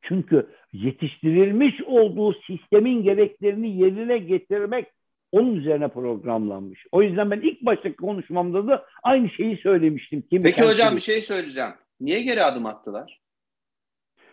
Çünkü 0.01 0.47
yetiştirilmiş 0.73 1.81
olduğu 1.85 2.33
sistemin 2.33 3.03
gereklerini 3.03 3.77
yerine 3.77 4.17
getirmek 4.17 4.87
onun 5.31 5.55
üzerine 5.55 5.87
programlanmış. 5.87 6.85
O 6.91 7.01
yüzden 7.01 7.31
ben 7.31 7.41
ilk 7.41 7.61
baştaki 7.61 7.95
konuşmamda 7.95 8.67
da 8.67 8.85
aynı 9.03 9.29
şeyi 9.29 9.57
söylemiştim. 9.57 10.23
Kim 10.29 10.43
Peki 10.43 10.61
hocam 10.61 10.95
bir 10.95 11.01
şey 11.01 11.21
söyleyeceğim. 11.21 11.71
Niye 11.99 12.21
geri 12.21 12.43
adım 12.43 12.65
attılar? 12.65 13.21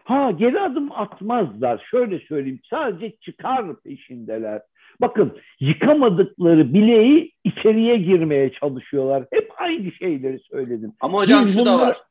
Ha 0.05 0.31
geri 0.31 0.61
adım 0.61 0.93
atmazlar. 0.93 1.87
Şöyle 1.91 2.19
söyleyeyim. 2.19 2.61
Sadece 2.71 3.17
çıkar 3.17 3.81
peşindeler. 3.81 4.63
Bakın 5.01 5.39
yıkamadıkları 5.61 6.75
bileği 6.75 7.33
içeriye 7.45 7.97
girmeye 7.97 8.53
çalışıyorlar. 8.53 9.25
Hep 9.33 9.53
aynı 9.57 9.93
şeyleri 9.93 10.39
söyledim. 10.39 10.93
Ama 11.01 11.19
hocam 11.19 11.47
biz 11.47 11.55
şu 11.55 11.61
bunlara, 11.61 11.79
da 11.79 11.87
var. 11.87 12.03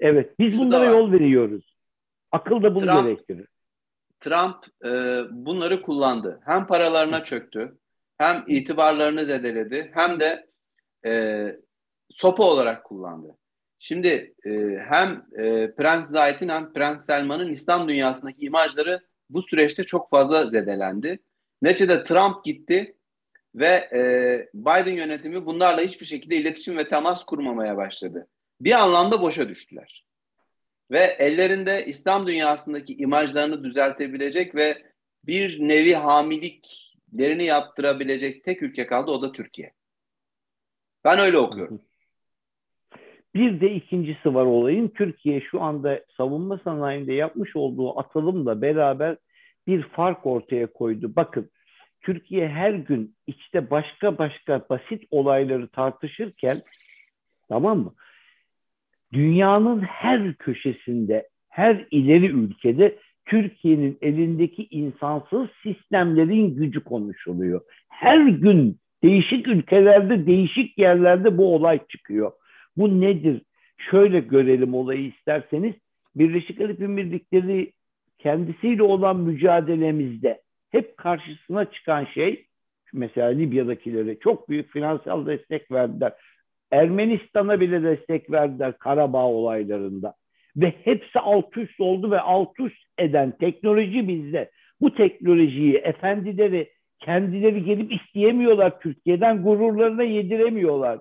Evet 0.00 0.38
biz 0.38 0.54
şu 0.54 0.60
bunlara 0.60 0.84
yol 0.84 1.12
veriyoruz. 1.12 1.74
Akıl 2.32 2.62
da 2.62 2.74
bunu 2.74 2.86
Trump, 2.86 3.04
gerektirir. 3.04 3.46
Trump 4.20 4.56
e, 4.84 4.90
bunları 5.30 5.82
kullandı. 5.82 6.40
Hem 6.44 6.66
paralarına 6.66 7.24
çöktü, 7.24 7.78
hem 8.22 8.44
itibarlarını 8.46 9.26
zedeledi, 9.26 9.90
hem 9.94 10.20
de 10.20 10.46
e, 11.06 11.44
sopa 12.10 12.44
olarak 12.44 12.84
kullandı. 12.84 13.36
Şimdi 13.78 14.34
e, 14.46 14.50
hem 14.88 15.26
e, 15.38 15.74
Prens 15.74 16.10
Zayt'in 16.10 16.48
hem 16.48 16.72
Prens 16.72 17.06
Selman'ın 17.06 17.52
İslam 17.52 17.88
dünyasındaki 17.88 18.44
imajları 18.44 19.00
bu 19.30 19.42
süreçte 19.42 19.84
çok 19.84 20.10
fazla 20.10 20.46
zedelendi. 20.46 21.18
Neticede 21.62 22.04
Trump 22.04 22.44
gitti 22.44 22.96
ve 23.54 23.68
e, 23.68 24.02
Biden 24.54 24.96
yönetimi 24.96 25.46
bunlarla 25.46 25.82
hiçbir 25.82 26.06
şekilde 26.06 26.36
iletişim 26.36 26.76
ve 26.76 26.88
temas 26.88 27.24
kurmamaya 27.24 27.76
başladı. 27.76 28.28
Bir 28.60 28.72
anlamda 28.72 29.22
boşa 29.22 29.48
düştüler. 29.48 30.06
Ve 30.90 31.16
ellerinde 31.18 31.86
İslam 31.86 32.26
dünyasındaki 32.26 32.96
imajlarını 32.96 33.64
düzeltebilecek 33.64 34.54
ve 34.54 34.82
bir 35.24 35.68
nevi 35.68 35.94
hamiliklerini 37.12 37.44
yaptırabilecek 37.44 38.44
tek 38.44 38.62
ülke 38.62 38.86
kaldı 38.86 39.10
o 39.10 39.22
da 39.22 39.32
Türkiye. 39.32 39.72
Ben 41.04 41.18
öyle 41.18 41.38
okuyorum. 41.38 41.80
Bir 43.34 43.60
de 43.60 43.74
ikincisi 43.74 44.34
var 44.34 44.44
olayın. 44.44 44.88
Türkiye 44.88 45.40
şu 45.40 45.62
anda 45.62 46.04
savunma 46.16 46.60
sanayinde 46.64 47.12
yapmış 47.12 47.56
olduğu 47.56 47.98
atılımla 47.98 48.62
beraber 48.62 49.16
bir 49.66 49.82
fark 49.82 50.26
ortaya 50.26 50.66
koydu. 50.66 51.12
Bakın 51.16 51.50
Türkiye 52.00 52.48
her 52.48 52.74
gün 52.74 53.14
içte 53.26 53.70
başka 53.70 54.18
başka 54.18 54.60
basit 54.68 55.02
olayları 55.10 55.68
tartışırken 55.68 56.62
tamam 57.48 57.78
mı? 57.78 57.94
Dünyanın 59.12 59.80
her 59.80 60.34
köşesinde, 60.34 61.28
her 61.48 61.86
ileri 61.90 62.26
ülkede 62.26 62.98
Türkiye'nin 63.26 63.98
elindeki 64.02 64.66
insansız 64.70 65.48
sistemlerin 65.62 66.54
gücü 66.54 66.84
konuşuluyor. 66.84 67.60
Her 67.88 68.26
gün 68.26 68.78
değişik 69.02 69.48
ülkelerde, 69.48 70.26
değişik 70.26 70.78
yerlerde 70.78 71.38
bu 71.38 71.54
olay 71.54 71.80
çıkıyor. 71.88 72.32
Bu 72.76 73.00
nedir? 73.00 73.42
Şöyle 73.90 74.20
görelim 74.20 74.74
olayı 74.74 75.06
isterseniz. 75.06 75.74
Birleşik 76.16 76.60
Arap 76.60 76.80
Emirlikleri 76.80 77.72
kendisiyle 78.18 78.82
olan 78.82 79.20
mücadelemizde 79.20 80.40
hep 80.70 80.96
karşısına 80.96 81.64
çıkan 81.70 82.04
şey 82.04 82.46
mesela 82.92 83.28
Libya'dakilere 83.28 84.18
çok 84.18 84.48
büyük 84.48 84.70
finansal 84.70 85.26
destek 85.26 85.72
verdiler. 85.72 86.12
Ermenistan'a 86.70 87.60
bile 87.60 87.82
destek 87.82 88.30
verdiler 88.30 88.78
Karabağ 88.78 89.26
olaylarında. 89.26 90.14
Ve 90.56 90.74
hepsi 90.84 91.18
alt 91.18 91.56
üst 91.56 91.80
oldu 91.80 92.10
ve 92.10 92.20
alt 92.20 92.60
üst 92.60 92.84
eden 92.98 93.36
teknoloji 93.38 94.08
bizde. 94.08 94.50
Bu 94.80 94.94
teknolojiyi 94.94 95.74
efendileri 95.76 96.72
kendileri 96.98 97.64
gelip 97.64 97.92
isteyemiyorlar 97.92 98.80
Türkiye'den 98.80 99.42
gururlarına 99.42 100.02
yediremiyorlar. 100.02 100.98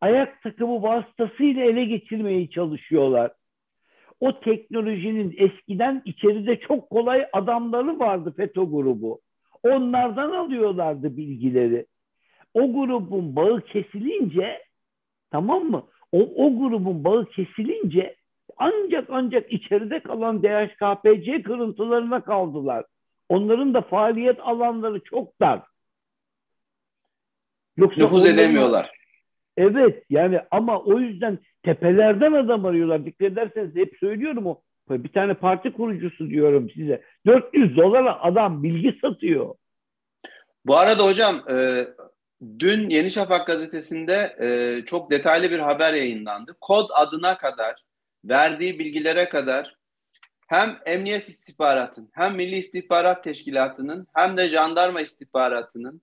Ayak 0.00 0.42
takımı 0.42 0.82
vasıtasıyla 0.82 1.64
ele 1.64 1.84
geçirmeye 1.84 2.50
çalışıyorlar 2.50 3.30
o 4.20 4.40
teknolojinin 4.40 5.34
eskiden 5.38 6.02
içeride 6.04 6.60
çok 6.60 6.90
kolay 6.90 7.26
adamları 7.32 7.98
vardı 7.98 8.34
FETÖ 8.36 8.62
grubu. 8.62 9.20
Onlardan 9.62 10.30
alıyorlardı 10.30 11.16
bilgileri. 11.16 11.86
O 12.54 12.72
grubun 12.72 13.36
bağı 13.36 13.60
kesilince 13.60 14.62
tamam 15.30 15.64
mı? 15.64 15.86
O, 16.12 16.20
o 16.20 16.58
grubun 16.58 17.04
bağı 17.04 17.26
kesilince 17.26 18.16
ancak 18.56 19.08
ancak 19.10 19.52
içeride 19.52 20.00
kalan 20.00 20.42
DHKPC 20.42 21.42
kırıntılarına 21.42 22.24
kaldılar. 22.24 22.84
Onların 23.28 23.74
da 23.74 23.80
faaliyet 23.80 24.40
alanları 24.40 25.00
çok 25.00 25.40
dar. 25.40 25.62
Yoksa 27.76 28.00
Nüfuz 28.00 28.18
onların, 28.18 28.34
edemiyorlar. 28.34 28.90
Evet 29.56 30.04
yani 30.10 30.40
ama 30.50 30.80
o 30.80 30.98
yüzden 30.98 31.38
tepelerden 31.62 32.32
adam 32.32 32.64
arıyorlar. 32.64 33.06
Dikkat 33.06 33.32
ederseniz 33.32 33.76
hep 33.76 33.96
söylüyorum 34.00 34.46
o. 34.46 34.60
Bir 34.90 35.12
tane 35.12 35.34
parti 35.34 35.72
kurucusu 35.72 36.30
diyorum 36.30 36.70
size. 36.70 37.02
400 37.26 37.76
dolara 37.76 38.22
adam 38.22 38.62
bilgi 38.62 38.98
satıyor. 39.00 39.54
Bu 40.66 40.78
arada 40.78 41.04
hocam 41.04 41.42
e, 41.50 41.86
dün 42.58 42.90
Yeni 42.90 43.10
Şafak 43.10 43.46
gazetesinde 43.46 44.36
e, 44.40 44.84
çok 44.86 45.10
detaylı 45.10 45.50
bir 45.50 45.58
haber 45.58 45.94
yayınlandı. 45.94 46.56
Kod 46.60 46.90
adına 46.94 47.38
kadar, 47.38 47.84
verdiği 48.24 48.78
bilgilere 48.78 49.28
kadar 49.28 49.76
hem 50.46 50.78
Emniyet 50.86 51.28
İstihbaratın, 51.28 52.10
hem 52.12 52.36
Milli 52.36 52.58
İstihbarat 52.58 53.24
Teşkilatı'nın, 53.24 54.06
hem 54.14 54.36
de 54.36 54.48
Jandarma 54.48 55.00
İstihbaratı'nın 55.00 56.02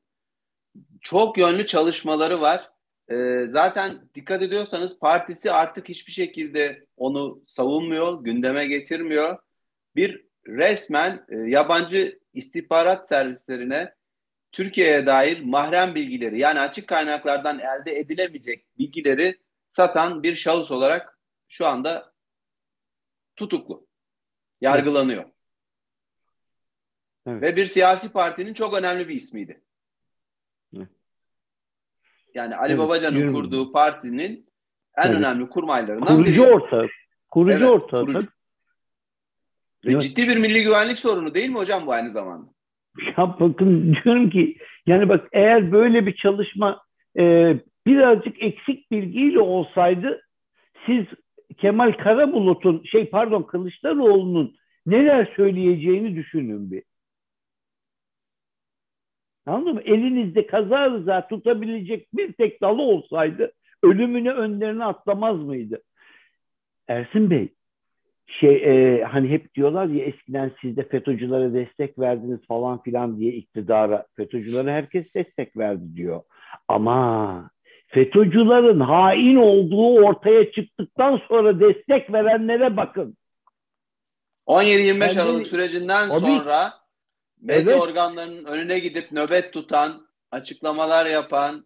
çok 1.01 1.37
yönlü 1.37 1.65
çalışmaları 1.65 2.41
var 2.41 2.69
e, 3.11 3.45
zaten 3.47 4.09
dikkat 4.15 4.41
ediyorsanız 4.41 4.99
partisi 4.99 5.51
artık 5.51 5.89
hiçbir 5.89 6.11
şekilde 6.11 6.85
onu 6.97 7.43
savunmuyor, 7.47 8.23
gündeme 8.23 8.65
getirmiyor. 8.67 9.37
Bir 9.95 10.25
resmen 10.47 11.25
e, 11.29 11.35
yabancı 11.37 12.19
istihbarat 12.33 13.07
servislerine 13.07 13.94
Türkiye'ye 14.55 15.05
dair 15.05 15.43
mahrem 15.43 15.95
bilgileri 15.95 16.39
yani 16.39 16.59
açık 16.59 16.87
kaynaklardan 16.87 17.59
elde 17.59 17.99
edilemeyecek 17.99 18.65
bilgileri 18.77 19.37
satan 19.69 20.23
bir 20.23 20.35
şahıs 20.35 20.71
olarak 20.71 21.19
şu 21.47 21.65
anda 21.65 22.13
tutuklu, 23.35 23.87
yargılanıyor. 24.61 25.25
Evet. 27.27 27.41
Ve 27.41 27.55
bir 27.55 27.65
siyasi 27.65 28.11
partinin 28.11 28.53
çok 28.53 28.77
önemli 28.77 29.07
bir 29.07 29.15
ismiydi. 29.15 29.61
Yani 32.33 32.55
Ali 32.55 32.69
evet, 32.71 32.79
Babacan'ın 32.79 33.17
yürü. 33.17 33.33
kurduğu 33.33 33.71
partinin 33.71 34.49
en 34.97 35.03
Tabii. 35.03 35.15
önemli 35.15 35.49
kurmaylarından 35.49 36.15
kurucu 36.15 36.31
biri. 36.31 36.41
Ortağı. 36.41 36.87
Kurucu 37.31 37.57
evet, 37.57 37.69
ortağı. 37.69 38.05
Kurucu. 38.05 38.27
Ve 39.85 39.91
evet. 39.91 40.01
ciddi 40.01 40.27
bir 40.27 40.37
milli 40.37 40.63
güvenlik 40.63 40.99
sorunu 40.99 41.33
değil 41.33 41.49
mi 41.49 41.57
hocam 41.57 41.87
bu 41.87 41.91
aynı 41.91 42.11
zamanda? 42.11 42.54
Ya 43.17 43.35
bakın 43.39 43.95
diyorum 44.03 44.29
ki 44.29 44.57
yani 44.85 45.09
bak 45.09 45.27
eğer 45.31 45.71
böyle 45.71 46.05
bir 46.05 46.15
çalışma 46.15 46.81
e, 47.19 47.55
birazcık 47.87 48.43
eksik 48.43 48.91
bilgiyle 48.91 49.39
olsaydı 49.39 50.21
siz 50.85 51.05
Kemal 51.57 51.91
Karabulut'un 51.91 52.83
şey 52.83 53.09
pardon 53.09 53.43
Kılıçdaroğlu'nun 53.43 54.55
neler 54.85 55.33
söyleyeceğini 55.35 56.15
düşünün 56.15 56.71
bir. 56.71 56.83
Anladın 59.45 59.73
mı? 59.73 59.81
Elinizde 59.81 60.47
kaza 60.47 60.91
rıza 60.91 61.27
tutabilecek 61.27 62.07
bir 62.13 62.33
tek 62.33 62.61
dalı 62.61 62.81
olsaydı 62.81 63.51
ölümünü 63.83 64.31
önlerine 64.31 64.85
atlamaz 64.85 65.39
mıydı? 65.39 65.81
Ersin 66.87 67.29
Bey, 67.29 67.54
şey 68.27 68.55
e, 68.55 69.03
hani 69.03 69.29
hep 69.29 69.55
diyorlar 69.55 69.85
ya 69.85 70.05
eskiden 70.05 70.51
siz 70.61 70.77
de 70.77 70.87
FETÖ'cülere 70.87 71.53
destek 71.53 71.99
verdiniz 71.99 72.39
falan 72.47 72.83
filan 72.83 73.19
diye 73.19 73.33
iktidara. 73.33 74.05
FETÖ'cülere 74.15 74.71
herkes 74.71 75.05
destek 75.15 75.57
verdi 75.57 75.95
diyor. 75.95 76.21
Ama 76.67 77.49
FETÖ'cülerin 77.87 78.79
hain 78.79 79.35
olduğu 79.35 80.05
ortaya 80.05 80.51
çıktıktan 80.51 81.21
sonra 81.27 81.59
destek 81.59 82.13
verenlere 82.13 82.77
bakın. 82.77 83.17
17-25 84.47 85.21
Aralık 85.21 85.47
sürecinden 85.47 86.09
Tabii, 86.09 86.19
sonra 86.19 86.73
medya 87.41 87.73
evet. 87.73 87.87
organlarının 87.87 88.45
önüne 88.45 88.79
gidip 88.79 89.11
nöbet 89.11 89.53
tutan, 89.53 90.07
açıklamalar 90.31 91.05
yapan 91.05 91.65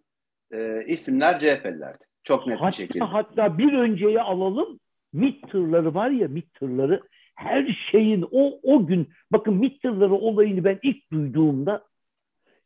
e, 0.52 0.86
isimler 0.88 1.40
CHP'lilerdi. 1.40 2.06
Çok 2.24 2.48
net 2.48 2.58
hatta, 2.60 2.68
bir 2.68 2.76
şekilde. 2.76 3.04
Hatta 3.04 3.58
bir 3.58 3.74
önceyi 3.74 4.22
alalım. 4.22 4.79
MİT 5.14 5.50
tırları 5.52 5.94
var 5.94 6.10
ya 6.10 6.28
MİT 6.28 6.54
tırları 6.54 7.02
her 7.36 7.88
şeyin 7.92 8.26
o 8.32 8.60
o 8.64 8.86
gün 8.86 9.08
bakın 9.32 9.54
MİT 9.54 9.82
tırları 9.82 10.14
olayını 10.14 10.64
ben 10.64 10.80
ilk 10.84 11.12
duyduğumda 11.12 11.84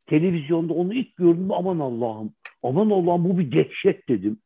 televizyonda 0.06 0.74
onu 0.74 0.94
ilk 0.94 1.16
gördüm 1.16 1.52
aman 1.52 1.80
Allah'ım 1.80 2.34
aman 2.64 2.90
Allah'ım 2.90 3.24
bu 3.24 3.40
bir 3.40 3.52
dehşet 3.52 4.10
dedim. 4.10 4.38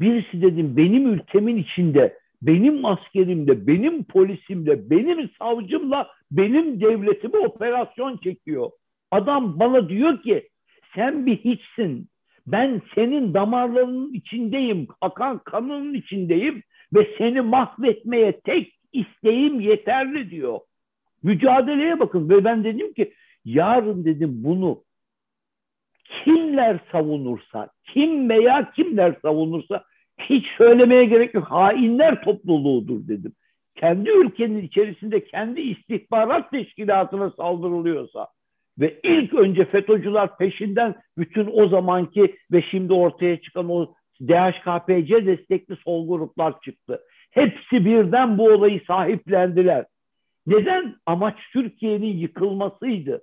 Birisi 0.00 0.42
dedim 0.42 0.76
benim 0.76 1.12
ülkemin 1.12 1.56
içinde 1.56 2.18
benim 2.42 2.84
askerimle, 2.84 3.66
benim 3.66 4.04
polisimle, 4.04 4.90
benim 4.90 5.30
savcımla 5.38 6.08
benim 6.30 6.80
devletime 6.80 7.38
operasyon 7.38 8.16
çekiyor. 8.16 8.70
Adam 9.10 9.60
bana 9.60 9.88
diyor 9.88 10.22
ki 10.22 10.48
sen 10.94 11.26
bir 11.26 11.36
hiçsin. 11.36 12.08
Ben 12.46 12.82
senin 12.94 13.34
damarlarının 13.34 14.12
içindeyim, 14.12 14.88
akan 15.00 15.38
kanının 15.38 15.94
içindeyim 15.94 16.62
ve 16.94 17.08
seni 17.18 17.40
mahvetmeye 17.40 18.40
tek 18.40 18.72
isteğim 18.92 19.60
yeterli 19.60 20.30
diyor. 20.30 20.60
Mücadeleye 21.22 22.00
bakın 22.00 22.28
ve 22.28 22.44
ben 22.44 22.64
dedim 22.64 22.92
ki 22.92 23.12
yarın 23.44 24.04
dedim 24.04 24.30
bunu 24.34 24.84
kimler 26.24 26.78
savunursa, 26.92 27.68
kim 27.92 28.28
veya 28.28 28.70
kimler 28.70 29.14
savunursa 29.22 29.84
hiç 30.18 30.46
söylemeye 30.58 31.04
gerek 31.04 31.34
yok. 31.34 31.44
Hainler 31.44 32.22
topluluğudur 32.22 33.08
dedim. 33.08 33.32
Kendi 33.76 34.10
ülkenin 34.10 34.62
içerisinde 34.62 35.24
kendi 35.24 35.60
istihbarat 35.60 36.50
teşkilatına 36.50 37.30
saldırılıyorsa 37.30 38.28
ve 38.78 39.00
ilk 39.02 39.34
önce 39.34 39.64
FETÖ'cüler 39.64 40.36
peşinden 40.36 40.94
bütün 41.18 41.50
o 41.52 41.68
zamanki 41.68 42.36
ve 42.52 42.62
şimdi 42.70 42.92
ortaya 42.92 43.40
çıkan 43.40 43.70
o 43.70 43.94
DHKPC 44.20 45.26
destekli 45.26 45.76
sol 45.76 46.08
gruplar 46.08 46.60
çıktı. 46.60 47.00
Hepsi 47.30 47.84
birden 47.84 48.38
bu 48.38 48.44
olayı 48.48 48.80
sahiplendiler. 48.86 49.86
Neden? 50.46 50.94
Amaç 51.06 51.36
Türkiye'nin 51.52 52.16
yıkılmasıydı. 52.16 53.22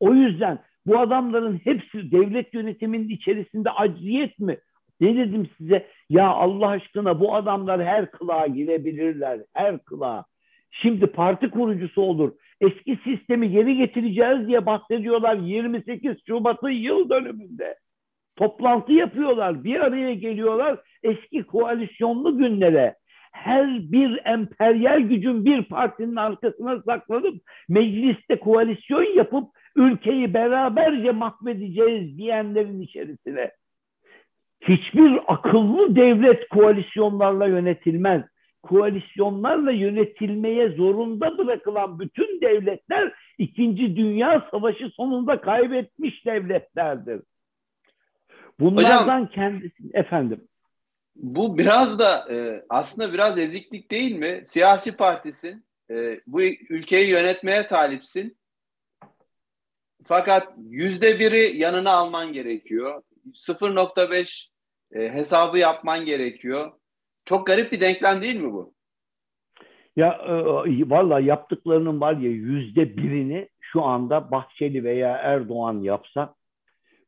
O 0.00 0.14
yüzden 0.14 0.58
bu 0.86 0.98
adamların 0.98 1.60
hepsi 1.64 2.12
devlet 2.12 2.54
yönetiminin 2.54 3.08
içerisinde 3.08 3.70
acziyet 3.70 4.38
mi? 4.38 4.58
Ne 5.00 5.16
dedim 5.16 5.48
size? 5.58 5.86
Ya 6.10 6.28
Allah 6.28 6.68
aşkına 6.68 7.20
bu 7.20 7.34
adamlar 7.34 7.84
her 7.84 8.10
kılığa 8.10 8.46
girebilirler. 8.46 9.40
Her 9.54 9.78
kılığa. 9.78 10.24
Şimdi 10.70 11.06
parti 11.06 11.50
kurucusu 11.50 12.02
olur. 12.02 12.32
Eski 12.60 12.98
sistemi 13.04 13.50
geri 13.50 13.76
getireceğiz 13.76 14.48
diye 14.48 14.66
bahsediyorlar 14.66 15.36
28 15.36 16.16
Şubat'ın 16.26 16.70
yıl 16.70 17.10
dönümünde. 17.10 17.76
Toplantı 18.42 18.92
yapıyorlar. 18.92 19.64
Bir 19.64 19.80
araya 19.80 20.14
geliyorlar 20.14 20.78
eski 21.02 21.42
koalisyonlu 21.42 22.38
günlere. 22.38 22.94
Her 23.32 23.66
bir 23.66 24.20
emperyal 24.24 25.00
gücün 25.00 25.44
bir 25.44 25.64
partinin 25.64 26.16
arkasına 26.16 26.82
saklanıp 26.82 27.34
mecliste 27.68 28.36
koalisyon 28.38 29.16
yapıp 29.16 29.48
ülkeyi 29.76 30.34
beraberce 30.34 31.10
mahvedeceğiz 31.10 32.18
diyenlerin 32.18 32.80
içerisine 32.80 33.50
hiçbir 34.60 35.20
akıllı 35.26 35.96
devlet 35.96 36.48
koalisyonlarla 36.48 37.46
yönetilmez. 37.46 38.22
Koalisyonlarla 38.62 39.70
yönetilmeye 39.70 40.68
zorunda 40.68 41.38
bırakılan 41.38 41.98
bütün 41.98 42.40
devletler 42.40 43.12
İkinci 43.38 43.96
Dünya 43.96 44.48
Savaşı 44.50 44.90
sonunda 44.90 45.40
kaybetmiş 45.40 46.26
devletlerdir. 46.26 47.20
Bunlardan 48.62 49.02
Hocam, 49.02 49.26
kendisi 49.26 49.82
efendim. 49.94 50.48
Bu 51.16 51.58
biraz 51.58 51.98
da 51.98 52.34
e, 52.34 52.64
aslında 52.68 53.12
biraz 53.12 53.38
eziklik 53.38 53.90
değil 53.90 54.16
mi? 54.16 54.44
Siyasi 54.46 54.96
partisin, 54.96 55.64
e, 55.90 56.20
bu 56.26 56.42
ülkeyi 56.68 57.10
yönetmeye 57.10 57.66
talipsin. 57.66 58.36
Fakat 60.04 60.48
yüzde 60.68 61.18
biri 61.18 61.56
yanına 61.56 61.90
alman 61.90 62.32
gerekiyor. 62.32 63.02
0.5 63.34 64.48
e, 64.92 65.14
hesabı 65.14 65.58
yapman 65.58 66.04
gerekiyor. 66.04 66.72
Çok 67.24 67.46
garip 67.46 67.72
bir 67.72 67.80
denklem 67.80 68.22
değil 68.22 68.40
mi 68.40 68.52
bu? 68.52 68.74
Ya 69.96 70.12
e, 70.26 70.32
valla 70.90 71.20
yaptıklarının 71.20 72.00
var 72.00 72.16
ya 72.16 72.30
yüzde 72.30 72.96
birini 72.96 73.48
şu 73.60 73.82
anda 73.82 74.30
Bahçeli 74.30 74.84
veya 74.84 75.16
Erdoğan 75.16 75.80
yapsa 75.80 76.34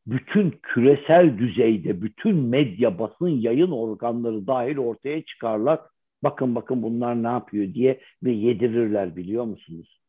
bütün 0.06 0.50
küresel 0.62 1.38
düzeyde 1.38 2.02
bütün 2.02 2.36
medya 2.36 2.98
basın 2.98 3.28
yayın 3.28 3.70
organları 3.70 4.46
dahil 4.46 4.78
ortaya 4.78 5.24
çıkarlar. 5.24 5.80
Bakın 6.22 6.54
bakın 6.54 6.82
bunlar 6.82 7.22
ne 7.22 7.28
yapıyor 7.28 7.74
diye 7.74 8.00
ve 8.22 8.30
yedirirler 8.30 9.16
biliyor 9.16 9.44
musunuz? 9.44 10.00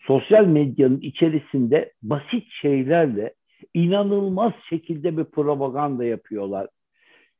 Sosyal 0.00 0.46
medyanın 0.46 1.00
içerisinde 1.00 1.92
basit 2.02 2.46
şeylerle 2.62 3.34
inanılmaz 3.74 4.52
şekilde 4.68 5.16
bir 5.16 5.24
propaganda 5.24 6.04
yapıyorlar. 6.04 6.68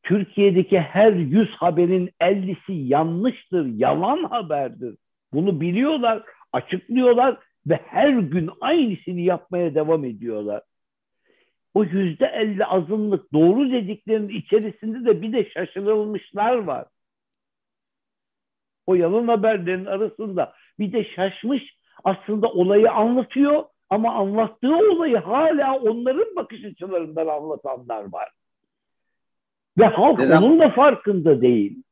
Türkiye'deki 0.03 0.81
her 0.81 1.13
yüz 1.13 1.51
haberin 1.51 2.11
50'si 2.21 2.73
yanlıştır, 2.73 3.67
yalan 3.67 4.25
haberdir. 4.25 4.97
Bunu 5.33 5.61
biliyorlar, 5.61 6.23
açıklıyorlar 6.53 7.39
ve 7.67 7.81
her 7.87 8.09
gün 8.09 8.51
aynısını 8.61 9.21
yapmaya 9.21 9.75
devam 9.75 10.05
ediyorlar. 10.05 10.63
O 11.75 11.85
yüzde 11.85 12.27
elli 12.27 12.65
azınlık 12.65 13.33
doğru 13.33 13.73
dediklerinin 13.73 14.29
içerisinde 14.29 15.07
de 15.07 15.23
bir 15.23 15.33
de 15.33 15.51
şaşırılmışlar 15.51 16.55
var. 16.55 16.87
O 18.87 18.95
yalan 18.95 19.29
haberlerin 19.29 19.85
arasında 19.85 20.53
bir 20.79 20.93
de 20.93 21.05
şaşmış 21.05 21.77
aslında 22.05 22.49
olayı 22.49 22.93
anlatıyor 22.93 23.65
ama 23.91 24.15
anlattığı 24.15 24.77
olayı 24.77 25.17
hala 25.17 25.79
onların 25.79 26.37
bakış 26.37 26.65
açılarından 26.65 27.27
anlatanlar 27.27 28.13
var. 28.13 28.29
Ve 29.79 29.85
halk 29.85 30.19
Neden? 30.19 30.43
onun 30.43 30.61
da 30.61 30.71
farkında 30.71 31.41
değil. 31.41 31.83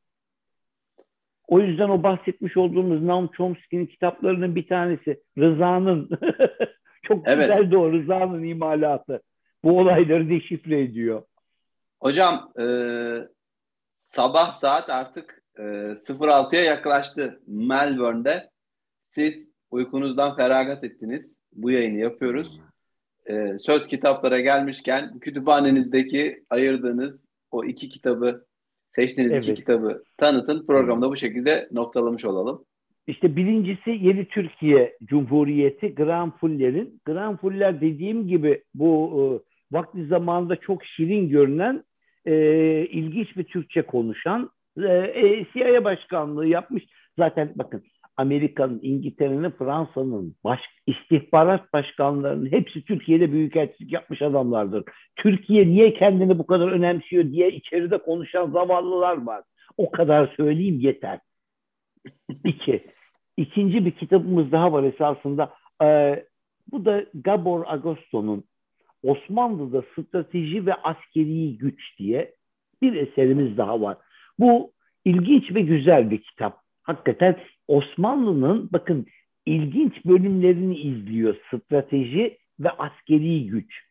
O 1.47 1.59
yüzden 1.59 1.89
o 1.89 2.03
bahsetmiş 2.03 2.57
olduğumuz 2.57 3.03
Naum 3.03 3.27
Chomsky'nin 3.27 3.85
kitaplarının 3.85 4.55
bir 4.55 4.67
tanesi 4.67 5.23
Rıza'nın 5.37 6.09
çok 7.01 7.27
evet. 7.27 7.39
güzel 7.39 7.71
de 7.71 7.77
o 7.77 7.91
Rıza'nın 7.91 8.43
imalatı. 8.43 9.21
Bu 9.63 9.79
olayları 9.79 10.29
deşifre 10.29 10.81
ediyor. 10.81 11.23
Hocam 11.99 12.51
e, 12.59 12.65
sabah 13.91 14.53
saat 14.53 14.89
artık 14.89 15.43
e, 15.57 15.61
06'ya 15.61 16.61
yaklaştı 16.63 17.41
Melbourne'de. 17.47 18.49
Siz 19.05 19.49
uykunuzdan 19.71 20.35
feragat 20.35 20.83
ettiniz. 20.83 21.41
Bu 21.53 21.71
yayını 21.71 21.97
yapıyoruz. 21.97 22.59
Ee, 23.29 23.57
söz 23.59 23.87
kitaplara 23.87 24.39
gelmişken 24.39 25.19
kütüphanenizdeki 25.19 26.43
ayırdığınız 26.49 27.23
o 27.51 27.65
iki 27.65 27.89
kitabı, 27.89 28.45
seçtiğiniz 28.91 29.33
evet. 29.33 29.43
iki 29.43 29.55
kitabı 29.55 30.03
tanıtın. 30.17 30.65
Programda 30.65 31.09
bu 31.09 31.17
şekilde 31.17 31.69
noktalamış 31.71 32.25
olalım. 32.25 32.65
İşte 33.07 33.35
birincisi 33.35 33.89
Yeni 33.89 34.27
Türkiye 34.27 34.97
Cumhuriyeti 35.03 35.95
Graham 35.95 36.37
Fuller'in. 36.37 37.01
Graham 37.05 37.37
Fuller 37.37 37.81
dediğim 37.81 38.27
gibi 38.27 38.63
bu 38.73 39.11
e, 39.45 39.48
vakti 39.71 40.05
zamanında 40.05 40.55
çok 40.55 40.85
şirin 40.85 41.29
görünen, 41.29 41.83
e, 42.25 42.35
ilginç 42.85 43.37
bir 43.37 43.43
Türkçe 43.43 43.81
konuşan, 43.81 44.49
e, 44.77 44.87
e, 44.93 45.45
CIA 45.53 45.83
başkanlığı 45.83 46.47
yapmış. 46.47 46.83
Zaten 47.17 47.53
bakın 47.55 47.83
Amerika'nın, 48.17 48.79
İngiltere'nin, 48.81 49.51
Fransa'nın 49.51 50.35
baş, 50.43 50.59
istihbarat 50.87 51.73
başkanlarının 51.73 52.51
hepsi 52.51 52.85
Türkiye'de 52.85 53.31
büyükelçilik 53.31 53.93
yapmış 53.93 54.21
adamlardır. 54.21 54.83
Türkiye 55.15 55.67
niye 55.67 55.93
kendini 55.93 56.39
bu 56.39 56.45
kadar 56.45 56.67
önemsiyor 56.67 57.23
diye 57.23 57.51
içeride 57.51 57.97
konuşan 57.97 58.51
zavallılar 58.51 59.25
var. 59.25 59.43
O 59.77 59.91
kadar 59.91 60.33
söyleyeyim 60.37 60.79
yeter. 60.79 61.19
İki. 62.45 62.83
İkinci 63.37 63.85
bir 63.85 63.91
kitabımız 63.91 64.51
daha 64.51 64.73
var 64.73 64.83
esasında. 64.83 65.53
Ee, 65.83 66.25
bu 66.71 66.85
da 66.85 67.05
Gabor 67.13 67.63
Agosto'nun 67.67 68.43
Osmanlı'da 69.03 69.81
Strateji 69.81 70.65
ve 70.65 70.73
Askeri 70.73 71.57
Güç 71.57 71.97
diye 71.99 72.33
bir 72.81 72.93
eserimiz 72.93 73.57
daha 73.57 73.81
var. 73.81 73.97
Bu 74.39 74.71
ilginç 75.05 75.55
ve 75.55 75.61
güzel 75.61 76.11
bir 76.11 76.21
kitap. 76.21 76.61
Hakikaten 76.83 77.39
Osmanlı'nın 77.67 78.69
bakın 78.73 79.05
ilginç 79.45 80.05
bölümlerini 80.05 80.77
izliyor. 80.77 81.35
Strateji 81.47 82.37
ve 82.59 82.69
askeri 82.69 83.47
güç. 83.47 83.83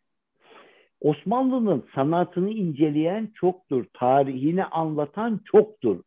Osmanlı'nın 1.00 1.84
sanatını 1.94 2.50
inceleyen 2.50 3.28
çoktur. 3.34 3.84
Tarihini 3.94 4.64
anlatan 4.64 5.40
çoktur. 5.44 6.02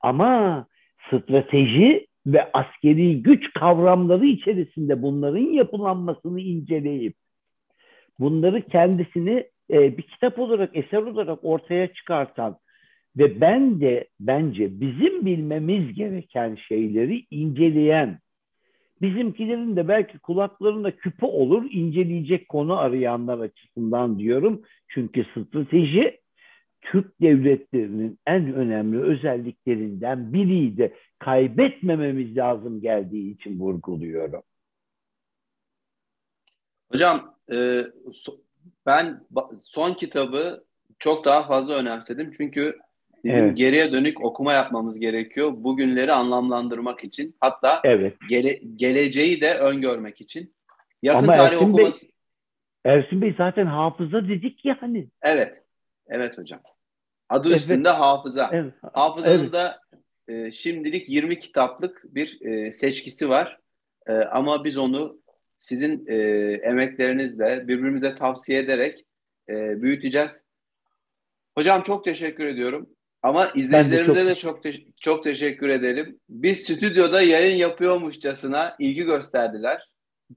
Ama 0.00 0.66
strateji 1.10 2.06
ve 2.26 2.52
askeri 2.52 3.22
güç 3.22 3.52
kavramları 3.52 4.26
içerisinde 4.26 5.02
bunların 5.02 5.52
yapılanmasını 5.52 6.40
inceleyip 6.40 7.14
bunları 8.18 8.62
kendisini 8.62 9.48
e, 9.70 9.98
bir 9.98 10.02
kitap 10.02 10.38
olarak, 10.38 10.76
eser 10.76 11.02
olarak 11.02 11.38
ortaya 11.42 11.92
çıkartan 11.92 12.58
ve 13.16 13.40
ben 13.40 13.80
de 13.80 14.08
bence 14.20 14.80
bizim 14.80 15.26
bilmemiz 15.26 15.94
gereken 15.94 16.58
şeyleri 16.68 17.24
inceleyen 17.30 18.18
Bizimkilerin 19.02 19.76
de 19.76 19.88
belki 19.88 20.18
kulaklarında 20.18 20.96
küpe 20.96 21.26
olur 21.26 21.64
inceleyecek 21.70 22.48
konu 22.48 22.78
arayanlar 22.78 23.38
açısından 23.38 24.18
diyorum. 24.18 24.62
Çünkü 24.88 25.24
strateji 25.24 26.20
Türk 26.80 27.20
devletlerinin 27.20 28.18
en 28.26 28.54
önemli 28.54 29.00
özelliklerinden 29.00 30.32
biriydi. 30.32 30.94
Kaybetmememiz 31.18 32.36
lazım 32.36 32.80
geldiği 32.80 33.34
için 33.34 33.60
vurguluyorum. 33.60 34.42
Hocam 36.92 37.37
e, 37.52 37.86
ben 38.86 39.20
son 39.62 39.94
kitabı 39.94 40.64
çok 40.98 41.24
daha 41.24 41.46
fazla 41.46 41.74
önemsedim. 41.74 42.34
Çünkü 42.36 42.78
bizim 43.24 43.44
evet. 43.44 43.56
geriye 43.56 43.92
dönük 43.92 44.24
okuma 44.24 44.52
yapmamız 44.52 44.98
gerekiyor. 44.98 45.52
Bugünleri 45.56 46.12
anlamlandırmak 46.12 47.04
için. 47.04 47.36
Hatta 47.40 47.80
evet. 47.84 48.16
gele, 48.28 48.60
geleceği 48.76 49.40
de 49.40 49.54
öngörmek 49.54 50.20
için. 50.20 50.54
Yakın 51.02 51.18
Ama 51.18 51.36
tarih 51.36 51.56
Ersin 51.56 51.70
okuması... 51.70 52.06
Bey, 52.06 52.12
Ersin 52.84 53.22
Bey 53.22 53.34
zaten 53.38 53.66
hafıza 53.66 54.28
dedik 54.28 54.64
ya 54.64 54.76
hani. 54.80 55.08
Evet. 55.22 55.62
Evet 56.08 56.38
hocam. 56.38 56.60
Adı 57.28 57.48
evet. 57.48 57.58
üstünde 57.58 57.88
hafıza. 57.88 58.50
Evet. 58.52 58.74
Hafızanın 58.92 59.40
evet. 59.40 59.52
da 59.52 59.80
e, 60.28 60.52
şimdilik 60.52 61.08
20 61.08 61.40
kitaplık 61.40 62.04
bir 62.14 62.40
e, 62.40 62.72
seçkisi 62.72 63.28
var. 63.28 63.58
E, 64.06 64.12
ama 64.12 64.64
biz 64.64 64.78
onu 64.78 65.18
sizin 65.58 66.06
e, 66.06 66.16
emeklerinizle 66.62 67.68
birbirimize 67.68 68.14
tavsiye 68.16 68.58
ederek 68.58 69.04
e, 69.48 69.82
büyüteceğiz. 69.82 70.42
Hocam 71.54 71.82
çok 71.82 72.04
teşekkür 72.04 72.46
ediyorum. 72.46 72.88
Ama 73.22 73.48
izleyicilerimize 73.54 74.26
de 74.26 74.34
çok 74.34 74.64
de 74.64 74.72
çok, 74.72 74.82
te- 74.82 74.92
çok 75.00 75.24
teşekkür 75.24 75.68
edelim. 75.68 76.18
Biz 76.28 76.62
stüdyoda 76.62 77.22
yayın 77.22 77.56
yapıyormuşçasına 77.56 78.76
ilgi 78.78 79.02
gösterdiler. 79.02 79.90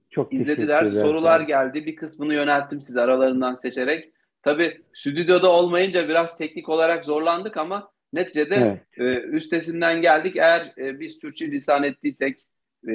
Çok 0.09 0.33
izlediler. 0.33 0.87
Sorular 0.87 1.41
geldi. 1.41 1.85
Bir 1.85 1.95
kısmını 1.95 2.33
yönelttim 2.33 2.81
size 2.81 3.01
aralarından 3.01 3.55
seçerek. 3.55 4.11
Tabii 4.43 4.81
stüdyoda 4.93 5.51
olmayınca 5.51 6.09
biraz 6.09 6.37
teknik 6.37 6.69
olarak 6.69 7.05
zorlandık 7.05 7.57
ama 7.57 7.91
neticede 8.13 8.55
evet. 8.55 8.81
e, 8.97 9.21
üstesinden 9.21 10.01
geldik. 10.01 10.35
Eğer 10.35 10.73
e, 10.77 10.99
biz 10.99 11.19
Türkçe 11.19 11.51
lisan 11.51 11.83
ettiysek 11.83 12.45
e, 12.87 12.93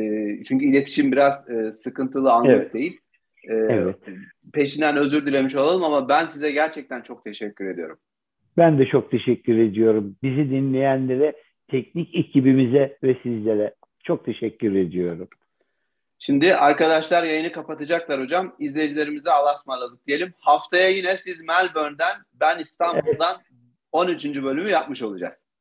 çünkü 0.49 0.65
iletişim 0.65 1.13
biraz 1.13 1.51
e, 1.51 1.73
sıkıntılı 1.73 2.33
anlık 2.33 2.51
evet. 2.51 2.75
değil. 2.75 3.01
E, 3.49 3.55
evet. 3.55 3.97
Peşinden 4.53 4.97
özür 4.97 5.27
dilemiş 5.27 5.57
olalım 5.57 5.85
ama 5.85 6.09
ben 6.09 6.27
size 6.27 6.51
gerçekten 6.51 7.01
çok 7.01 7.25
teşekkür 7.25 7.67
ediyorum. 7.67 7.99
Ben 8.57 8.79
de 8.79 8.87
çok 8.87 9.11
teşekkür 9.11 9.59
ediyorum. 9.59 10.17
Bizi 10.23 10.51
dinleyenlere, 10.51 11.37
teknik 11.71 12.15
ekibimize 12.15 12.99
ve 13.03 13.17
sizlere 13.23 13.75
çok 14.05 14.25
teşekkür 14.25 14.75
ediyorum. 14.75 15.29
Şimdi 16.19 16.55
arkadaşlar 16.55 17.25
yayını 17.25 17.53
kapatacaklar 17.53 18.21
hocam. 18.21 18.57
İzleyicilerimize 18.59 19.31
Allah'a 19.31 19.55
ısmarladık 19.55 20.07
diyelim. 20.07 20.35
Haftaya 20.41 20.89
yine 20.89 21.19
siz 21.19 21.41
Melbourne'den, 21.41 22.17
ben 22.35 22.59
İstanbul'dan 22.59 23.37
evet. 23.37 23.57
13. 23.93 24.43
bölümü 24.43 24.71
yapmış 24.71 25.03
olacağız. 25.03 25.46